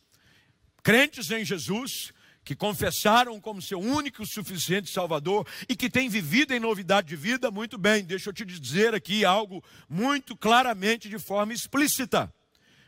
crentes 0.83 1.31
em 1.31 1.43
Jesus, 1.43 2.13
que 2.43 2.55
confessaram 2.55 3.39
como 3.39 3.61
seu 3.61 3.79
único 3.79 4.23
e 4.23 4.27
suficiente 4.27 4.91
Salvador 4.91 5.47
e 5.67 5.75
que 5.75 5.89
têm 5.89 6.09
vivido 6.09 6.53
em 6.53 6.59
novidade 6.59 7.07
de 7.07 7.15
vida, 7.15 7.49
muito 7.49 7.77
bem, 7.77 8.03
deixa 8.03 8.29
eu 8.29 8.33
te 8.33 8.43
dizer 8.45 8.93
aqui 8.93 9.23
algo 9.23 9.63
muito 9.87 10.35
claramente, 10.35 11.09
de 11.09 11.17
forma 11.17 11.53
explícita. 11.53 12.33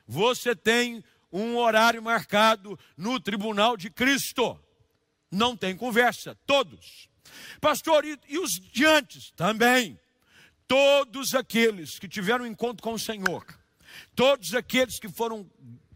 Você 0.07 0.55
tem 0.55 1.03
um 1.31 1.57
horário 1.57 2.01
marcado 2.01 2.77
no 2.97 3.19
tribunal 3.19 3.77
de 3.77 3.89
Cristo. 3.89 4.59
Não 5.31 5.55
tem 5.55 5.75
conversa, 5.75 6.37
todos. 6.45 7.09
Pastor, 7.59 8.05
e, 8.05 8.19
e 8.27 8.37
os 8.37 8.51
diantes? 8.71 9.31
Também. 9.35 9.99
Todos 10.67 11.33
aqueles 11.33 11.97
que 11.97 12.07
tiveram 12.07 12.45
encontro 12.45 12.81
com 12.81 12.93
o 12.93 12.99
Senhor, 12.99 13.45
todos 14.15 14.53
aqueles 14.53 14.99
que 14.99 15.07
foram 15.07 15.49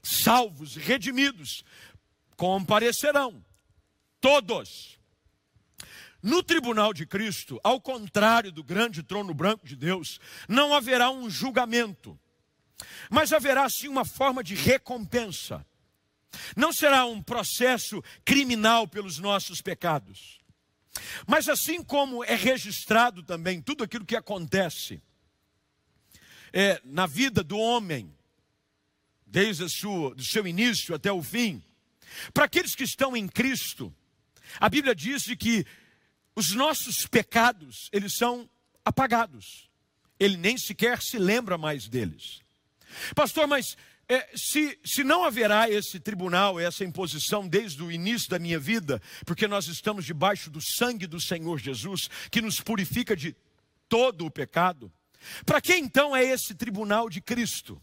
salvos, 0.03 0.75
redimidos, 0.75 1.63
comparecerão 2.35 3.43
todos. 4.19 4.99
No 6.21 6.43
tribunal 6.43 6.93
de 6.93 7.05
Cristo, 7.05 7.59
ao 7.63 7.79
contrário 7.79 8.51
do 8.51 8.63
grande 8.63 9.01
trono 9.01 9.33
branco 9.33 9.65
de 9.65 9.75
Deus, 9.75 10.19
não 10.47 10.73
haverá 10.73 11.09
um 11.09 11.29
julgamento, 11.29 12.19
mas 13.09 13.31
haverá 13.31 13.69
sim 13.69 13.87
uma 13.87 14.03
forma 14.03 14.43
de 14.43 14.53
recompensa. 14.53 15.65
Não 16.55 16.71
será 16.73 17.05
um 17.05 17.21
processo 17.21 18.03
criminal 18.25 18.87
pelos 18.87 19.17
nossos 19.17 19.61
pecados. 19.61 20.39
Mas 21.25 21.47
assim 21.47 21.83
como 21.83 22.23
é 22.23 22.35
registrado 22.35 23.23
também 23.23 23.61
tudo 23.61 23.83
aquilo 23.83 24.05
que 24.05 24.15
acontece 24.15 25.01
é, 26.51 26.81
na 26.83 27.05
vida 27.05 27.43
do 27.43 27.57
homem, 27.57 28.13
desde 29.25 29.63
o 29.63 30.21
seu 30.21 30.47
início 30.47 30.93
até 30.93 31.11
o 31.11 31.21
fim, 31.21 31.63
para 32.33 32.45
aqueles 32.45 32.75
que 32.75 32.83
estão 32.83 33.15
em 33.15 33.27
Cristo, 33.27 33.95
a 34.59 34.69
Bíblia 34.69 34.95
diz 34.95 35.23
de 35.23 35.35
que 35.35 35.65
os 36.35 36.53
nossos 36.53 37.05
pecados, 37.05 37.89
eles 37.91 38.15
são 38.15 38.49
apagados. 38.85 39.69
Ele 40.19 40.37
nem 40.37 40.57
sequer 40.57 41.01
se 41.01 41.17
lembra 41.17 41.57
mais 41.57 41.87
deles. 41.87 42.41
Pastor, 43.15 43.47
mas 43.47 43.75
é, 44.07 44.27
se, 44.35 44.79
se 44.83 45.03
não 45.03 45.23
haverá 45.23 45.69
esse 45.69 45.99
tribunal, 45.99 46.59
essa 46.59 46.83
imposição 46.83 47.47
desde 47.47 47.83
o 47.83 47.91
início 47.91 48.29
da 48.29 48.39
minha 48.39 48.59
vida, 48.59 49.01
porque 49.25 49.47
nós 49.47 49.67
estamos 49.67 50.03
debaixo 50.05 50.49
do 50.49 50.59
sangue 50.59 51.05
do 51.05 51.21
Senhor 51.21 51.59
Jesus, 51.59 52.09
que 52.31 52.41
nos 52.41 52.59
purifica 52.59 53.15
de 53.15 53.35
todo 53.87 54.25
o 54.25 54.31
pecado, 54.31 54.91
para 55.45 55.61
que 55.61 55.75
então 55.75 56.15
é 56.15 56.23
esse 56.23 56.55
tribunal 56.55 57.09
de 57.09 57.21
Cristo? 57.21 57.81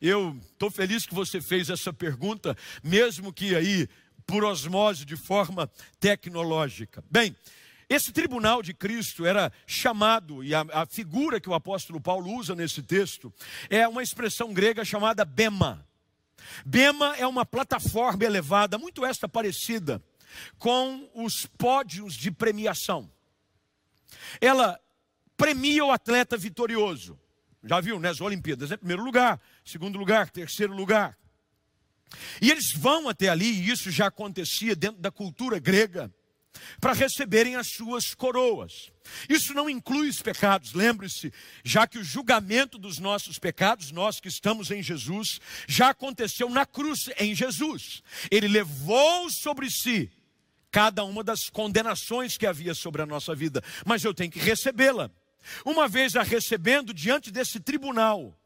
Eu 0.00 0.38
estou 0.52 0.70
feliz 0.70 1.06
que 1.06 1.14
você 1.14 1.40
fez 1.40 1.70
essa 1.70 1.92
pergunta, 1.92 2.56
mesmo 2.82 3.32
que 3.32 3.54
aí 3.54 3.88
por 4.26 4.44
osmose 4.44 5.04
de 5.04 5.16
forma 5.16 5.70
tecnológica. 6.00 7.02
Bem, 7.10 7.34
esse 7.88 8.12
tribunal 8.12 8.62
de 8.62 8.74
Cristo 8.74 9.24
era 9.24 9.52
chamado, 9.66 10.42
e 10.42 10.54
a, 10.54 10.66
a, 10.72 10.86
figura 10.86 11.40
que 11.40 11.48
o 11.48 11.54
apóstolo 11.54 12.00
Paulo 12.00 12.32
usa 12.34 12.54
nesse 12.54 12.82
texto, 12.82 13.32
é 13.70 13.86
uma 13.86 14.02
expressão 14.02 14.52
grega 14.52 14.84
chamada 14.84 15.24
bema. 15.24 15.86
Bema 16.64 17.14
é 17.16 17.26
uma 17.26 17.46
plataforma 17.46 18.24
elevada, 18.24 18.76
muito 18.76 19.06
esta 19.06 19.28
parecida 19.28 20.02
com 20.58 21.08
os 21.14 21.46
pódios 21.46 22.14
de 22.14 22.30
premiação. 22.30 23.10
Ela 24.40 24.80
premia 25.36 25.84
o 25.84 25.92
atleta 25.92 26.36
vitorioso. 26.36 27.18
Já 27.62 27.80
viu, 27.80 27.98
né? 27.98 28.10
Olimpíadas, 28.20 28.70
é 28.70 28.76
primeiro 28.76 29.02
lugar, 29.02 29.40
segundo 29.64 29.98
lugar, 29.98 30.30
terceiro 30.30 30.74
lugar. 30.74 31.16
E 32.40 32.50
eles 32.50 32.72
vão 32.72 33.08
até 33.08 33.28
ali, 33.28 33.50
e 33.50 33.70
isso 33.70 33.90
já 33.90 34.06
acontecia 34.06 34.74
dentro 34.74 35.00
da 35.00 35.10
cultura 35.10 35.58
grega, 35.58 36.12
para 36.80 36.92
receberem 36.92 37.56
as 37.56 37.68
suas 37.68 38.14
coroas. 38.14 38.90
Isso 39.28 39.54
não 39.54 39.68
inclui 39.68 40.08
os 40.08 40.20
pecados, 40.20 40.72
lembre-se, 40.72 41.32
já 41.64 41.86
que 41.86 41.98
o 41.98 42.04
julgamento 42.04 42.78
dos 42.78 42.98
nossos 42.98 43.38
pecados, 43.38 43.92
nós 43.92 44.20
que 44.20 44.28
estamos 44.28 44.70
em 44.70 44.82
Jesus, 44.82 45.40
já 45.68 45.90
aconteceu 45.90 46.48
na 46.50 46.66
cruz 46.66 47.10
em 47.18 47.34
Jesus. 47.34 48.02
Ele 48.30 48.48
levou 48.48 49.30
sobre 49.30 49.70
si 49.70 50.10
cada 50.70 51.04
uma 51.04 51.22
das 51.24 51.48
condenações 51.48 52.36
que 52.36 52.46
havia 52.46 52.74
sobre 52.74 53.00
a 53.00 53.06
nossa 53.06 53.34
vida, 53.34 53.62
mas 53.84 54.04
eu 54.04 54.12
tenho 54.12 54.30
que 54.30 54.38
recebê-la. 54.38 55.10
Uma 55.64 55.86
vez 55.88 56.16
a 56.16 56.22
recebendo 56.22 56.92
diante 56.92 57.30
desse 57.30 57.60
tribunal, 57.60 58.38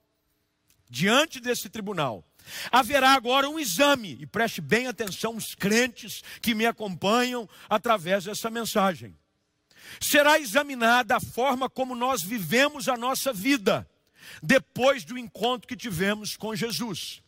diante 0.89 1.41
desse 1.41 1.69
tribunal, 1.69 2.25
Haverá 2.71 3.13
agora 3.13 3.49
um 3.49 3.59
exame, 3.59 4.17
e 4.21 4.27
preste 4.27 4.61
bem 4.61 4.87
atenção, 4.87 5.37
os 5.37 5.55
crentes 5.55 6.23
que 6.41 6.55
me 6.55 6.67
acompanham 6.67 7.49
através 7.69 8.25
dessa 8.25 8.51
mensagem. 8.51 9.17
Será 10.01 10.39
examinada 10.39 11.17
a 11.17 11.21
forma 11.21 11.69
como 11.69 11.95
nós 11.95 12.23
vivemos 12.23 12.89
a 12.89 12.97
nossa 12.97 13.33
vida, 13.33 13.89
depois 14.43 15.05
do 15.05 15.19
encontro 15.19 15.67
que 15.67 15.77
tivemos 15.77 16.37
com 16.37 16.55
Jesus. 16.55 17.23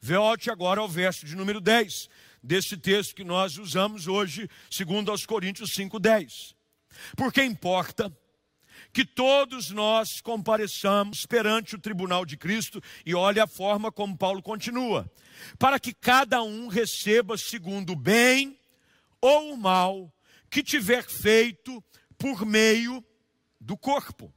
Volte 0.00 0.50
agora 0.50 0.80
ao 0.80 0.88
verso 0.88 1.26
de 1.26 1.34
número 1.34 1.60
10, 1.60 2.08
desse 2.42 2.76
texto 2.76 3.14
que 3.14 3.24
nós 3.24 3.58
usamos 3.58 4.06
hoje, 4.06 4.48
segundo 4.70 5.10
aos 5.10 5.26
Coríntios 5.26 5.70
5,10. 5.76 6.54
Porque 7.16 7.42
importa 7.42 8.16
que 8.92 9.04
todos 9.04 9.70
nós 9.70 10.20
compareçamos 10.20 11.26
perante 11.26 11.74
o 11.74 11.80
tribunal 11.80 12.24
de 12.24 12.36
Cristo, 12.36 12.82
e 13.04 13.14
olha 13.14 13.44
a 13.44 13.48
forma 13.48 13.92
como 13.92 14.16
Paulo 14.16 14.42
continua: 14.42 15.10
para 15.58 15.78
que 15.78 15.92
cada 15.92 16.42
um 16.42 16.68
receba 16.68 17.36
segundo 17.36 17.92
o 17.92 17.96
bem 17.96 18.58
ou 19.20 19.52
o 19.52 19.56
mal 19.56 20.12
que 20.50 20.62
tiver 20.62 21.04
feito 21.04 21.82
por 22.16 22.44
meio 22.44 23.04
do 23.60 23.76
corpo. 23.76 24.32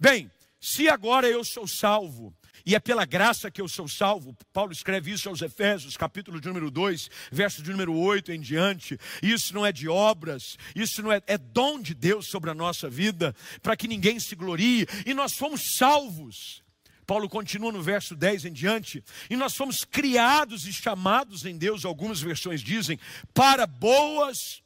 Bem, 0.00 0.30
se 0.60 0.88
agora 0.88 1.28
eu 1.28 1.44
sou 1.44 1.66
salvo 1.66 2.34
e 2.64 2.74
é 2.74 2.80
pela 2.80 3.04
graça 3.04 3.50
que 3.50 3.60
eu 3.60 3.68
sou 3.68 3.88
salvo. 3.88 4.36
Paulo 4.52 4.72
escreve 4.72 5.12
isso 5.12 5.28
aos 5.28 5.42
Efésios, 5.42 5.96
capítulo 5.96 6.40
de 6.40 6.48
número 6.48 6.70
2, 6.70 7.10
verso 7.30 7.62
de 7.62 7.70
número 7.70 7.94
8 7.94 8.32
em 8.32 8.40
diante. 8.40 8.98
Isso 9.22 9.54
não 9.54 9.64
é 9.64 9.72
de 9.72 9.88
obras, 9.88 10.56
isso 10.74 11.02
não 11.02 11.12
é, 11.12 11.22
é 11.26 11.38
dom 11.38 11.80
de 11.80 11.94
Deus 11.94 12.28
sobre 12.28 12.50
a 12.50 12.54
nossa 12.54 12.88
vida, 12.88 13.34
para 13.62 13.76
que 13.76 13.88
ninguém 13.88 14.18
se 14.18 14.34
glorie, 14.34 14.86
e 15.06 15.14
nós 15.14 15.34
fomos 15.34 15.76
salvos. 15.76 16.62
Paulo 17.06 17.28
continua 17.28 17.72
no 17.72 17.82
verso 17.82 18.14
10 18.14 18.44
em 18.44 18.52
diante, 18.52 19.02
e 19.28 19.36
nós 19.36 19.56
fomos 19.56 19.84
criados 19.84 20.66
e 20.66 20.72
chamados 20.72 21.44
em 21.44 21.58
Deus, 21.58 21.84
algumas 21.84 22.20
versões 22.20 22.60
dizem, 22.60 23.00
para 23.34 23.66
boas 23.66 24.62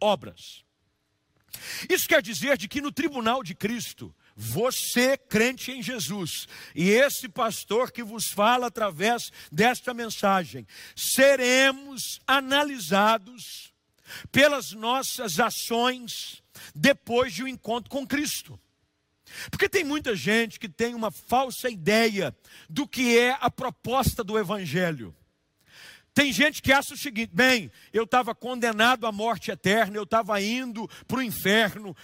obras. 0.00 0.64
Isso 1.88 2.08
quer 2.08 2.20
dizer 2.20 2.56
de 2.56 2.68
que 2.68 2.80
no 2.80 2.90
tribunal 2.90 3.42
de 3.42 3.54
Cristo, 3.54 4.14
você, 4.36 5.16
crente 5.16 5.70
em 5.70 5.82
Jesus, 5.82 6.48
e 6.74 6.90
esse 6.90 7.28
pastor 7.28 7.92
que 7.92 8.02
vos 8.02 8.28
fala 8.28 8.66
através 8.66 9.30
desta 9.50 9.94
mensagem, 9.94 10.66
seremos 10.96 12.20
analisados 12.26 13.72
pelas 14.30 14.72
nossas 14.72 15.38
ações 15.38 16.42
depois 16.74 17.32
de 17.32 17.44
um 17.44 17.48
encontro 17.48 17.90
com 17.90 18.06
Cristo. 18.06 18.58
Porque 19.50 19.68
tem 19.68 19.84
muita 19.84 20.14
gente 20.14 20.60
que 20.60 20.68
tem 20.68 20.94
uma 20.94 21.10
falsa 21.10 21.68
ideia 21.68 22.36
do 22.68 22.86
que 22.86 23.18
é 23.18 23.36
a 23.40 23.50
proposta 23.50 24.22
do 24.22 24.38
Evangelho. 24.38 25.14
Tem 26.12 26.32
gente 26.32 26.62
que 26.62 26.72
acha 26.72 26.94
o 26.94 26.96
seguinte: 26.96 27.30
bem, 27.34 27.70
eu 27.92 28.04
estava 28.04 28.34
condenado 28.34 29.06
à 29.06 29.10
morte 29.10 29.50
eterna, 29.50 29.96
eu 29.96 30.04
estava 30.04 30.40
indo 30.40 30.88
para 31.08 31.18
o 31.18 31.22
inferno, 31.22 31.96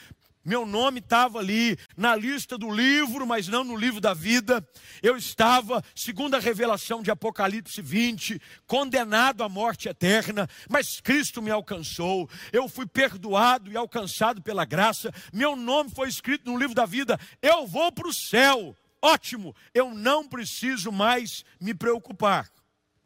meu 0.50 0.66
nome 0.66 0.98
estava 0.98 1.38
ali 1.38 1.78
na 1.96 2.16
lista 2.16 2.58
do 2.58 2.68
livro, 2.68 3.24
mas 3.24 3.46
não 3.46 3.62
no 3.62 3.76
livro 3.76 4.00
da 4.00 4.12
vida. 4.12 4.66
Eu 5.00 5.16
estava, 5.16 5.80
segundo 5.94 6.34
a 6.34 6.40
revelação 6.40 7.04
de 7.04 7.10
Apocalipse 7.12 7.80
20, 7.80 8.42
condenado 8.66 9.44
à 9.44 9.48
morte 9.48 9.88
eterna, 9.88 10.48
mas 10.68 11.00
Cristo 11.00 11.40
me 11.40 11.52
alcançou. 11.52 12.28
Eu 12.52 12.68
fui 12.68 12.84
perdoado 12.84 13.70
e 13.70 13.76
alcançado 13.76 14.42
pela 14.42 14.64
graça. 14.64 15.14
Meu 15.32 15.54
nome 15.54 15.90
foi 15.90 16.08
escrito 16.08 16.50
no 16.50 16.58
livro 16.58 16.74
da 16.74 16.84
vida. 16.84 17.16
Eu 17.40 17.64
vou 17.64 17.92
para 17.92 18.08
o 18.08 18.12
céu. 18.12 18.74
Ótimo, 19.00 19.54
eu 19.72 19.94
não 19.94 20.26
preciso 20.26 20.90
mais 20.90 21.44
me 21.60 21.72
preocupar. 21.72 22.50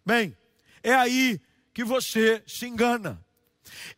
Bem, 0.04 0.34
é 0.82 0.94
aí 0.94 1.38
que 1.74 1.84
você 1.84 2.42
se 2.46 2.66
engana. 2.66 3.22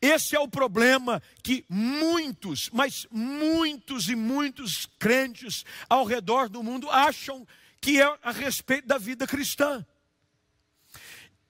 Esse 0.01 0.37
é 0.37 0.41
o 0.41 0.49
problema 0.49 1.23
que 1.43 1.65
muitos, 1.69 2.71
mas 2.73 3.07
muitos 3.11 4.09
e 4.09 4.15
muitos 4.15 4.87
crentes 4.99 5.65
ao 5.89 6.05
redor 6.05 6.49
do 6.49 6.63
mundo 6.63 6.91
acham 6.91 7.47
que 7.81 8.01
é 8.01 8.19
a 8.23 8.33
respeito 8.33 8.89
da 8.89 8.99
vida 8.99 9.27
cristã. 9.27 9.85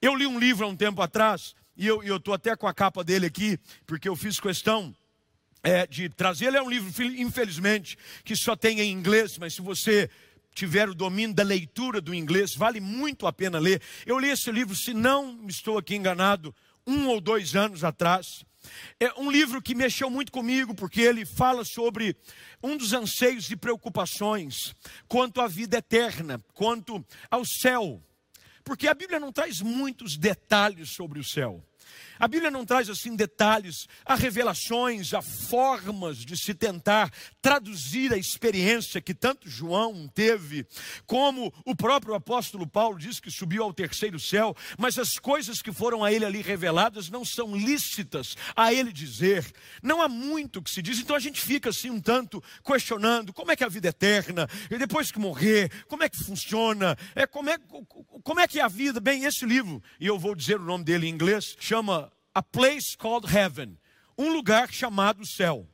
Eu 0.01 0.15
li 0.15 0.27
um 0.27 0.39
livro 0.39 0.67
há 0.67 0.69
um 0.69 0.77
tempo 0.77 1.01
atrás, 1.01 1.55
e 1.77 1.87
eu 1.87 2.17
estou 2.17 2.35
até 2.35 2.57
com 2.57 2.67
a 2.67 2.75
capa 2.75 3.03
dele 3.05 3.27
aqui, 3.27 3.59
porque 3.87 4.09
eu 4.09 4.17
fiz 4.17 4.41
questão 4.41 4.95
é, 5.63 5.87
de 5.87 6.09
trazer. 6.09 6.47
Ele 6.47 6.57
é 6.57 6.63
um 6.63 6.71
livro, 6.71 6.91
infelizmente, 7.03 7.99
que 8.25 8.37
só 8.37 8.55
tem 8.55 8.81
em 8.81 8.93
inglês, 8.93 9.37
mas 9.39 9.55
se 9.55 9.63
você 9.63 10.09
tiver 10.55 10.89
o 10.89 10.95
domínio 10.95 11.35
da 11.35 11.43
leitura 11.43 12.01
do 12.01 12.15
inglês, 12.15 12.55
vale 12.55 12.81
muito 12.81 13.27
a 13.27 13.33
pena 13.33 13.59
ler. 13.59 13.83
Eu 14.07 14.19
li 14.19 14.31
esse 14.31 14.51
livro, 14.51 14.75
se 14.75 14.95
não 14.95 15.47
estou 15.47 15.77
aqui 15.77 15.95
enganado, 15.95 16.55
um 16.87 17.09
ou 17.09 17.21
dois 17.21 17.57
anos 17.57 17.83
atrás. 17.83 18.45
É 18.99 19.13
um 19.19 19.31
livro 19.31 19.63
que 19.63 19.75
mexeu 19.75 20.11
muito 20.11 20.33
comigo, 20.33 20.75
porque 20.75 21.01
ele 21.01 21.25
fala 21.25 21.65
sobre 21.65 22.17
um 22.63 22.77
dos 22.77 22.93
anseios 22.93 23.51
e 23.51 23.57
preocupações 23.57 24.75
quanto 25.07 25.41
à 25.41 25.47
vida 25.47 25.79
eterna, 25.79 26.43
quanto 26.53 27.05
ao 27.31 27.45
céu. 27.45 28.03
Porque 28.65 28.89
a 28.89 28.95
Bíblia 28.95 29.21
não 29.21 29.33
traz 29.33 29.61
muitos 29.61 30.17
detalhes 30.17 30.91
sobre 30.91 31.21
o 31.21 31.25
céu. 31.25 31.65
A 32.19 32.27
Bíblia 32.27 32.51
não 32.51 32.65
traz 32.65 32.89
assim 32.89 33.15
detalhes, 33.15 33.87
há 34.05 34.15
revelações, 34.15 35.13
há 35.13 35.21
formas 35.21 36.19
de 36.19 36.37
se 36.37 36.55
tentar 36.55 37.13
traduzir 37.43 38.13
a 38.13 38.17
experiência 38.17 39.01
que 39.01 39.15
tanto 39.15 39.49
João 39.49 40.09
teve, 40.09 40.67
como 41.07 41.53
o 41.65 41.75
próprio 41.77 42.15
apóstolo 42.15 42.67
Paulo 42.67 42.99
diz 42.99 43.21
que 43.21 43.31
subiu 43.31 43.63
ao 43.63 43.73
terceiro 43.73 44.19
céu, 44.19 44.55
mas 44.79 44.99
as 44.99 45.19
coisas 45.19 45.61
que 45.61 45.73
foram 45.73 46.03
a 46.03 46.13
ele 46.13 46.25
ali 46.25 46.41
reveladas 46.41 47.11
não 47.11 47.25
são 47.25 47.55
lícitas 47.55 48.37
a 48.55 48.73
ele 48.73 48.93
dizer. 48.93 49.45
Não 49.83 50.01
há 50.01 50.09
muito 50.09 50.63
que 50.63 50.71
se 50.71 50.81
diz, 50.81 50.99
então 50.99 51.15
a 51.15 51.21
gente 51.21 51.41
fica 51.41 51.71
assim 51.71 51.91
um 51.91 52.01
tanto 52.01 52.43
questionando 52.65 53.33
como 53.33 53.51
é 53.51 53.57
que 53.57 53.63
é 53.63 53.67
a 53.67 53.71
vida 53.71 53.89
eterna, 53.89 54.49
e 54.71 54.79
depois 54.79 55.13
que 55.13 55.19
morrer, 55.19 55.71
como 55.87 56.03
é 56.03 56.09
que 56.09 56.17
funciona, 56.17 56.97
é, 57.15 57.27
como, 57.27 57.51
é, 57.51 57.59
como 58.23 58.41
é 58.41 58.49
que 58.49 58.59
é 58.59 58.63
a 58.63 58.69
vida? 58.69 59.01
Bem, 59.01 59.25
esse 59.25 59.45
livro, 59.45 59.83
e 60.01 60.07
eu 60.07 60.19
vou 60.19 60.35
dizer 60.35 60.59
o 60.59 60.65
nome 60.65 60.85
dele 60.85 61.07
em 61.07 61.11
inglês, 61.11 61.57
chama 61.59 62.06
a 62.37 62.43
Place 62.43 62.95
Called 62.99 63.27
Heaven, 63.35 63.79
um 64.19 64.31
lugar 64.31 64.71
chamado 64.71 65.25
céu. 65.25 65.67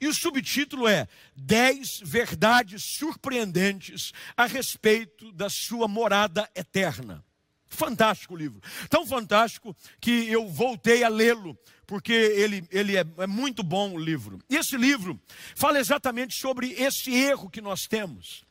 E 0.00 0.08
o 0.08 0.14
subtítulo 0.14 0.88
é 0.88 1.06
Dez 1.36 2.00
Verdades 2.02 2.96
Surpreendentes 2.96 4.12
a 4.34 4.46
respeito 4.46 5.30
da 5.32 5.50
sua 5.50 5.86
morada 5.86 6.48
eterna. 6.54 7.22
Fantástico 7.68 8.34
livro. 8.34 8.62
Tão 8.88 9.06
fantástico 9.06 9.76
que 10.00 10.26
eu 10.30 10.48
voltei 10.48 11.04
a 11.04 11.08
lê-lo, 11.10 11.54
porque 11.86 12.14
ele, 12.14 12.66
ele 12.70 12.96
é, 12.96 13.04
é 13.18 13.26
muito 13.26 13.62
bom 13.62 13.92
o 13.92 13.98
livro. 13.98 14.38
E 14.48 14.56
esse 14.56 14.78
livro 14.78 15.20
fala 15.54 15.78
exatamente 15.78 16.34
sobre 16.34 16.72
esse 16.78 17.12
erro 17.12 17.50
que 17.50 17.60
nós 17.60 17.86
temos. 17.86 18.45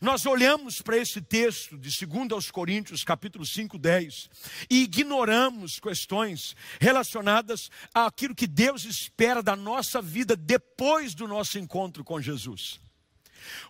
Nós 0.00 0.26
olhamos 0.26 0.82
para 0.82 0.96
esse 0.96 1.20
texto 1.20 1.78
de 1.78 2.06
2 2.06 2.32
aos 2.32 2.50
Coríntios, 2.50 3.04
capítulo 3.04 3.44
5, 3.44 3.78
10, 3.78 4.30
e 4.68 4.82
ignoramos 4.82 5.78
questões 5.78 6.54
relacionadas 6.80 7.70
àquilo 7.94 8.34
que 8.34 8.46
Deus 8.46 8.84
espera 8.84 9.42
da 9.42 9.56
nossa 9.56 10.00
vida 10.00 10.36
depois 10.36 11.14
do 11.14 11.26
nosso 11.26 11.58
encontro 11.58 12.04
com 12.04 12.20
Jesus. 12.20 12.80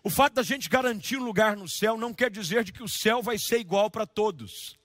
O 0.03 0.11
fato 0.11 0.35
da 0.35 0.42
gente 0.42 0.68
garantir 0.68 1.16
um 1.16 1.25
lugar 1.25 1.57
no 1.57 1.68
céu 1.68 1.96
não 1.96 2.12
quer 2.12 2.31
dizer 2.31 2.64
de 2.64 2.73
que 2.73 2.83
o 2.83 2.88
céu 2.88 3.23
vai 3.23 3.38
ser 3.38 3.61
igual 3.61 3.90
para 3.90 4.07
todos. 4.07 4.79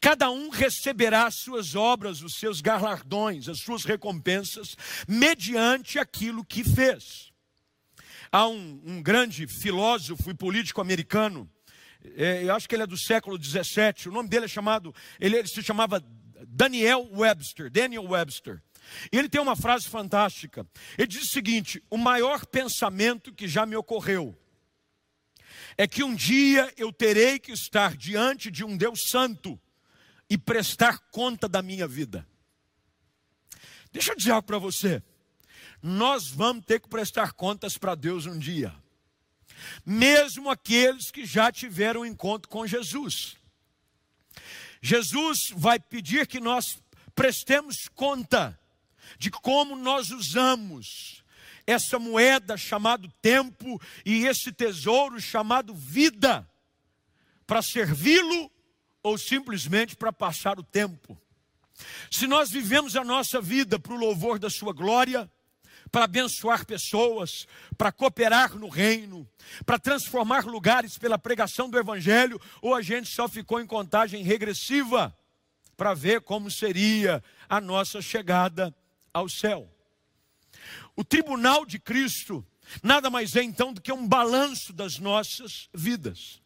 Cada 0.00 0.30
um 0.30 0.48
receberá 0.48 1.26
as 1.26 1.34
suas 1.34 1.74
obras, 1.74 2.22
os 2.22 2.34
seus 2.34 2.60
galardões, 2.60 3.48
as 3.48 3.60
suas 3.60 3.84
recompensas, 3.84 4.76
mediante 5.06 5.98
aquilo 5.98 6.44
que 6.44 6.64
fez. 6.64 7.27
Há 8.30 8.46
um, 8.48 8.80
um 8.84 9.02
grande 9.02 9.46
filósofo 9.46 10.30
e 10.30 10.34
político 10.34 10.80
americano, 10.80 11.50
é, 12.16 12.44
eu 12.44 12.54
acho 12.54 12.68
que 12.68 12.74
ele 12.74 12.82
é 12.82 12.86
do 12.86 12.98
século 12.98 13.38
17, 13.38 14.08
o 14.08 14.12
nome 14.12 14.28
dele 14.28 14.44
é 14.44 14.48
chamado, 14.48 14.94
ele, 15.18 15.36
ele 15.36 15.48
se 15.48 15.62
chamava 15.62 16.02
Daniel 16.46 17.08
Webster, 17.12 17.70
Daniel 17.70 18.04
Webster. 18.04 18.62
E 19.12 19.18
ele 19.18 19.28
tem 19.28 19.40
uma 19.40 19.56
frase 19.56 19.88
fantástica. 19.88 20.66
Ele 20.96 21.08
diz 21.08 21.22
o 21.22 21.32
seguinte: 21.32 21.82
o 21.90 21.96
maior 21.96 22.46
pensamento 22.46 23.34
que 23.34 23.46
já 23.46 23.66
me 23.66 23.76
ocorreu 23.76 24.38
é 25.76 25.86
que 25.86 26.02
um 26.02 26.14
dia 26.14 26.72
eu 26.76 26.92
terei 26.92 27.38
que 27.38 27.52
estar 27.52 27.96
diante 27.96 28.50
de 28.50 28.64
um 28.64 28.76
Deus 28.76 29.08
santo 29.10 29.60
e 30.30 30.38
prestar 30.38 30.98
conta 31.10 31.48
da 31.48 31.60
minha 31.60 31.86
vida. 31.86 32.26
Deixa 33.92 34.12
eu 34.12 34.16
dizer 34.16 34.32
algo 34.32 34.46
para 34.46 34.58
você 34.58 35.02
nós 35.82 36.28
vamos 36.28 36.64
ter 36.64 36.80
que 36.80 36.88
prestar 36.88 37.32
contas 37.32 37.78
para 37.78 37.94
Deus 37.94 38.26
um 38.26 38.38
dia. 38.38 38.74
Mesmo 39.84 40.50
aqueles 40.50 41.10
que 41.10 41.24
já 41.24 41.50
tiveram 41.50 42.02
um 42.02 42.06
encontro 42.06 42.48
com 42.48 42.66
Jesus. 42.66 43.36
Jesus 44.80 45.52
vai 45.54 45.78
pedir 45.78 46.26
que 46.26 46.40
nós 46.40 46.78
prestemos 47.14 47.88
conta 47.94 48.58
de 49.18 49.30
como 49.30 49.76
nós 49.76 50.10
usamos 50.10 51.24
essa 51.66 51.98
moeda 51.98 52.56
chamada 52.56 53.08
tempo 53.20 53.80
e 54.04 54.24
esse 54.26 54.52
tesouro 54.52 55.20
chamado 55.20 55.74
vida 55.74 56.48
para 57.46 57.60
servi-lo 57.60 58.50
ou 59.02 59.18
simplesmente 59.18 59.96
para 59.96 60.12
passar 60.12 60.58
o 60.58 60.62
tempo. 60.62 61.20
Se 62.10 62.26
nós 62.26 62.50
vivemos 62.50 62.96
a 62.96 63.04
nossa 63.04 63.40
vida 63.40 63.78
para 63.78 63.92
o 63.92 63.98
louvor 63.98 64.38
da 64.38 64.50
sua 64.50 64.72
glória, 64.72 65.30
para 65.90 66.04
abençoar 66.04 66.66
pessoas, 66.66 67.46
para 67.76 67.92
cooperar 67.92 68.56
no 68.56 68.68
reino, 68.68 69.28
para 69.64 69.78
transformar 69.78 70.44
lugares 70.44 70.98
pela 70.98 71.18
pregação 71.18 71.68
do 71.68 71.78
Evangelho, 71.78 72.40
ou 72.60 72.74
a 72.74 72.82
gente 72.82 73.08
só 73.08 73.28
ficou 73.28 73.60
em 73.60 73.66
contagem 73.66 74.22
regressiva 74.22 75.16
para 75.76 75.94
ver 75.94 76.20
como 76.20 76.50
seria 76.50 77.22
a 77.48 77.60
nossa 77.60 78.02
chegada 78.02 78.74
ao 79.12 79.28
céu. 79.28 79.68
O 80.96 81.04
tribunal 81.04 81.64
de 81.64 81.78
Cristo 81.78 82.44
nada 82.82 83.08
mais 83.08 83.36
é 83.36 83.42
então 83.42 83.72
do 83.72 83.80
que 83.80 83.92
um 83.92 84.06
balanço 84.06 84.72
das 84.72 84.98
nossas 84.98 85.68
vidas. 85.72 86.42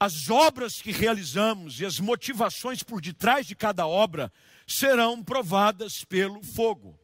As 0.00 0.30
obras 0.30 0.80
que 0.80 0.90
realizamos 0.90 1.80
e 1.80 1.86
as 1.86 2.00
motivações 2.00 2.82
por 2.82 3.00
detrás 3.00 3.46
de 3.46 3.54
cada 3.54 3.86
obra 3.86 4.32
serão 4.66 5.22
provadas 5.22 6.04
pelo 6.04 6.42
fogo. 6.42 6.97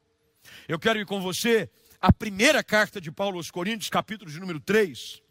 Eu 0.69 0.79
quero 0.79 0.99
ir 0.99 1.07
com 1.07 1.21
você 1.21 1.71
à 2.01 2.13
primeira 2.13 2.63
carta 2.63 3.01
de 3.01 3.11
Paulo 3.11 3.39
aos 3.39 3.51
Coríntios, 3.51 3.91
capítulo 3.91 4.31
de 4.31 4.39
número 4.39 4.61
3. 4.61 5.23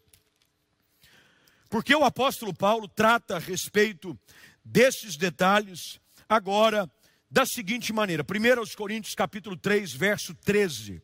Porque 1.68 1.94
o 1.94 2.04
apóstolo 2.04 2.54
Paulo 2.54 2.88
trata 2.88 3.36
a 3.36 3.38
respeito 3.38 4.18
desses 4.64 5.16
detalhes 5.16 6.00
agora 6.28 6.90
da 7.30 7.44
seguinte 7.44 7.92
maneira. 7.92 8.24
1 8.24 8.58
aos 8.58 8.74
Coríntios 8.74 9.14
capítulo 9.14 9.56
3, 9.56 9.92
verso 9.92 10.34
13. 10.34 11.02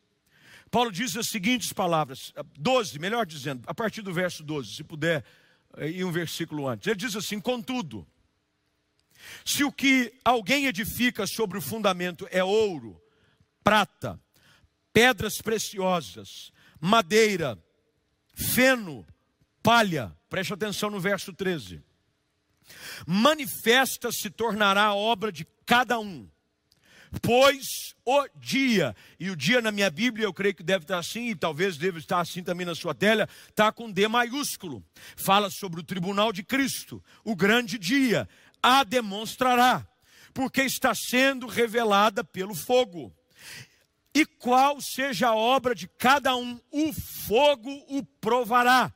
Paulo 0.71 0.93
diz 0.93 1.17
as 1.17 1.27
seguintes 1.27 1.73
palavras, 1.73 2.33
12, 2.57 2.99
melhor 3.01 3.27
dizendo, 3.27 3.63
a 3.67 3.75
partir 3.75 4.03
do 4.03 4.13
verso 4.13 4.45
12, 4.45 4.77
se 4.77 4.85
puder 4.85 5.25
eh, 5.77 5.89
ir 5.89 6.05
um 6.05 6.13
versículo 6.13 6.69
antes. 6.69 6.87
Ele 6.87 6.95
diz 6.95 7.17
assim: 7.17 7.41
Contudo, 7.41 8.07
se 9.45 9.65
o 9.65 9.73
que 9.73 10.13
alguém 10.25 10.67
edifica 10.67 11.27
sobre 11.27 11.59
o 11.59 11.61
fundamento 11.61 12.29
é 12.31 12.45
ouro, 12.45 13.03
prata, 13.63 14.21
pedras 14.93 15.41
preciosas, 15.41 16.53
madeira, 16.81 17.59
feno, 18.35 19.07
palha, 19.63 20.17
preste 20.29 20.53
atenção 20.53 20.91
no 20.91 21.01
verso 21.01 21.33
13. 21.33 21.83
Manifesta 23.07 24.13
se 24.13 24.31
tornará 24.31 24.85
a 24.85 24.95
obra 24.95 25.33
de 25.33 25.47
cada 25.67 25.99
um 25.99 26.29
pois 27.23 27.95
o 28.05 28.29
dia, 28.37 28.95
e 29.19 29.31
o 29.31 29.37
dia 29.37 29.61
na 29.61 29.73
minha 29.73 29.91
Bíblia 29.91 30.25
eu 30.25 30.33
creio 30.33 30.55
que 30.55 30.63
deve 30.63 30.85
estar 30.85 30.99
assim, 30.99 31.31
e 31.31 31.35
talvez 31.35 31.77
deve 31.77 31.99
estar 31.99 32.21
assim 32.21 32.43
também 32.43 32.65
na 32.65 32.75
sua 32.75 32.95
tela, 32.95 33.29
está 33.49 33.73
com 33.73 33.91
D 33.91 34.07
maiúsculo. 34.07 34.85
Fala 35.17 35.51
sobre 35.51 35.81
o 35.81 35.85
tribunal 35.85 36.33
de 36.33 36.43
Cristo, 36.43 37.03
o 37.25 37.35
grande 37.35 37.79
dia, 37.79 38.29
a 38.63 38.85
demonstrará, 38.85 39.87
porque 40.33 40.63
está 40.63 40.95
sendo 40.95 41.47
revelada 41.47 42.23
pelo 42.23 42.55
fogo. 42.55 43.13
E 44.15 44.27
qual 44.27 44.81
seja 44.81 45.29
a 45.29 45.35
obra 45.35 45.75
de 45.75 45.87
cada 45.87 46.37
um, 46.37 46.61
o 46.71 46.93
fogo 46.93 47.71
o 47.89 48.05
provará. 48.21 48.93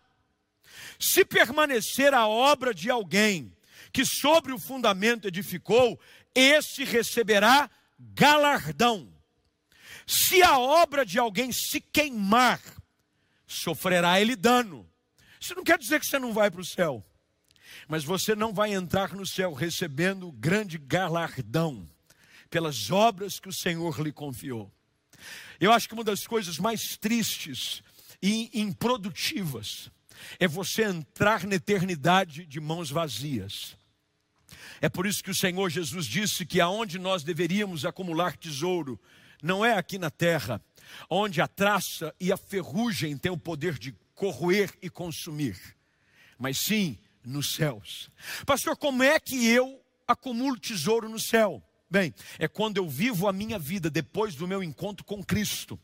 Se 0.98 1.24
permanecer 1.24 2.12
a 2.12 2.26
obra 2.26 2.74
de 2.74 2.90
alguém 2.90 3.54
que 3.92 4.04
sobre 4.04 4.52
o 4.52 4.58
fundamento 4.58 5.28
edificou, 5.28 6.00
esse 6.34 6.82
receberá 6.82 7.70
galardão. 7.98 9.12
Se 10.06 10.42
a 10.42 10.58
obra 10.58 11.06
de 11.06 11.18
alguém 11.18 11.52
se 11.52 11.80
queimar, 11.80 12.60
sofrerá 13.46 14.20
ele 14.20 14.34
dano. 14.34 14.90
Isso 15.40 15.54
não 15.54 15.62
quer 15.62 15.78
dizer 15.78 16.00
que 16.00 16.06
você 16.06 16.18
não 16.18 16.32
vai 16.32 16.50
para 16.50 16.60
o 16.60 16.64
céu, 16.64 17.04
mas 17.86 18.02
você 18.02 18.34
não 18.34 18.52
vai 18.52 18.74
entrar 18.74 19.12
no 19.12 19.26
céu 19.26 19.52
recebendo 19.52 20.32
grande 20.32 20.76
galardão 20.76 21.88
pelas 22.50 22.90
obras 22.90 23.38
que 23.38 23.48
o 23.48 23.52
Senhor 23.52 24.00
lhe 24.00 24.12
confiou. 24.12 24.72
Eu 25.60 25.72
acho 25.72 25.88
que 25.88 25.94
uma 25.94 26.04
das 26.04 26.26
coisas 26.26 26.58
mais 26.58 26.96
tristes 26.96 27.82
e 28.22 28.50
improdutivas 28.52 29.90
é 30.38 30.46
você 30.48 30.84
entrar 30.84 31.44
na 31.44 31.56
eternidade 31.56 32.46
de 32.46 32.60
mãos 32.60 32.90
vazias. 32.90 33.76
É 34.80 34.88
por 34.88 35.06
isso 35.06 35.22
que 35.22 35.30
o 35.30 35.34
Senhor 35.34 35.68
Jesus 35.70 36.06
disse 36.06 36.44
que 36.44 36.60
aonde 36.60 36.98
nós 36.98 37.22
deveríamos 37.22 37.84
acumular 37.84 38.36
tesouro, 38.36 39.00
não 39.42 39.64
é 39.64 39.74
aqui 39.74 39.98
na 39.98 40.10
terra, 40.10 40.60
onde 41.08 41.40
a 41.40 41.48
traça 41.48 42.14
e 42.20 42.32
a 42.32 42.36
ferrugem 42.36 43.16
têm 43.16 43.32
o 43.32 43.38
poder 43.38 43.78
de 43.78 43.94
corroer 44.14 44.72
e 44.80 44.88
consumir, 44.88 45.58
mas 46.38 46.58
sim 46.58 46.98
nos 47.24 47.54
céus. 47.54 48.10
Pastor, 48.46 48.76
como 48.76 49.02
é 49.02 49.18
que 49.18 49.46
eu 49.46 49.82
acumulo 50.06 50.58
tesouro 50.58 51.08
no 51.08 51.18
céu? 51.18 51.62
Bem, 51.94 52.12
é 52.40 52.48
quando 52.48 52.78
eu 52.78 52.88
vivo 52.88 53.28
a 53.28 53.32
minha 53.32 53.56
vida 53.56 53.88
depois 53.88 54.34
do 54.34 54.48
meu 54.48 54.64
encontro 54.64 55.04
com 55.04 55.22
Cristo, 55.22 55.78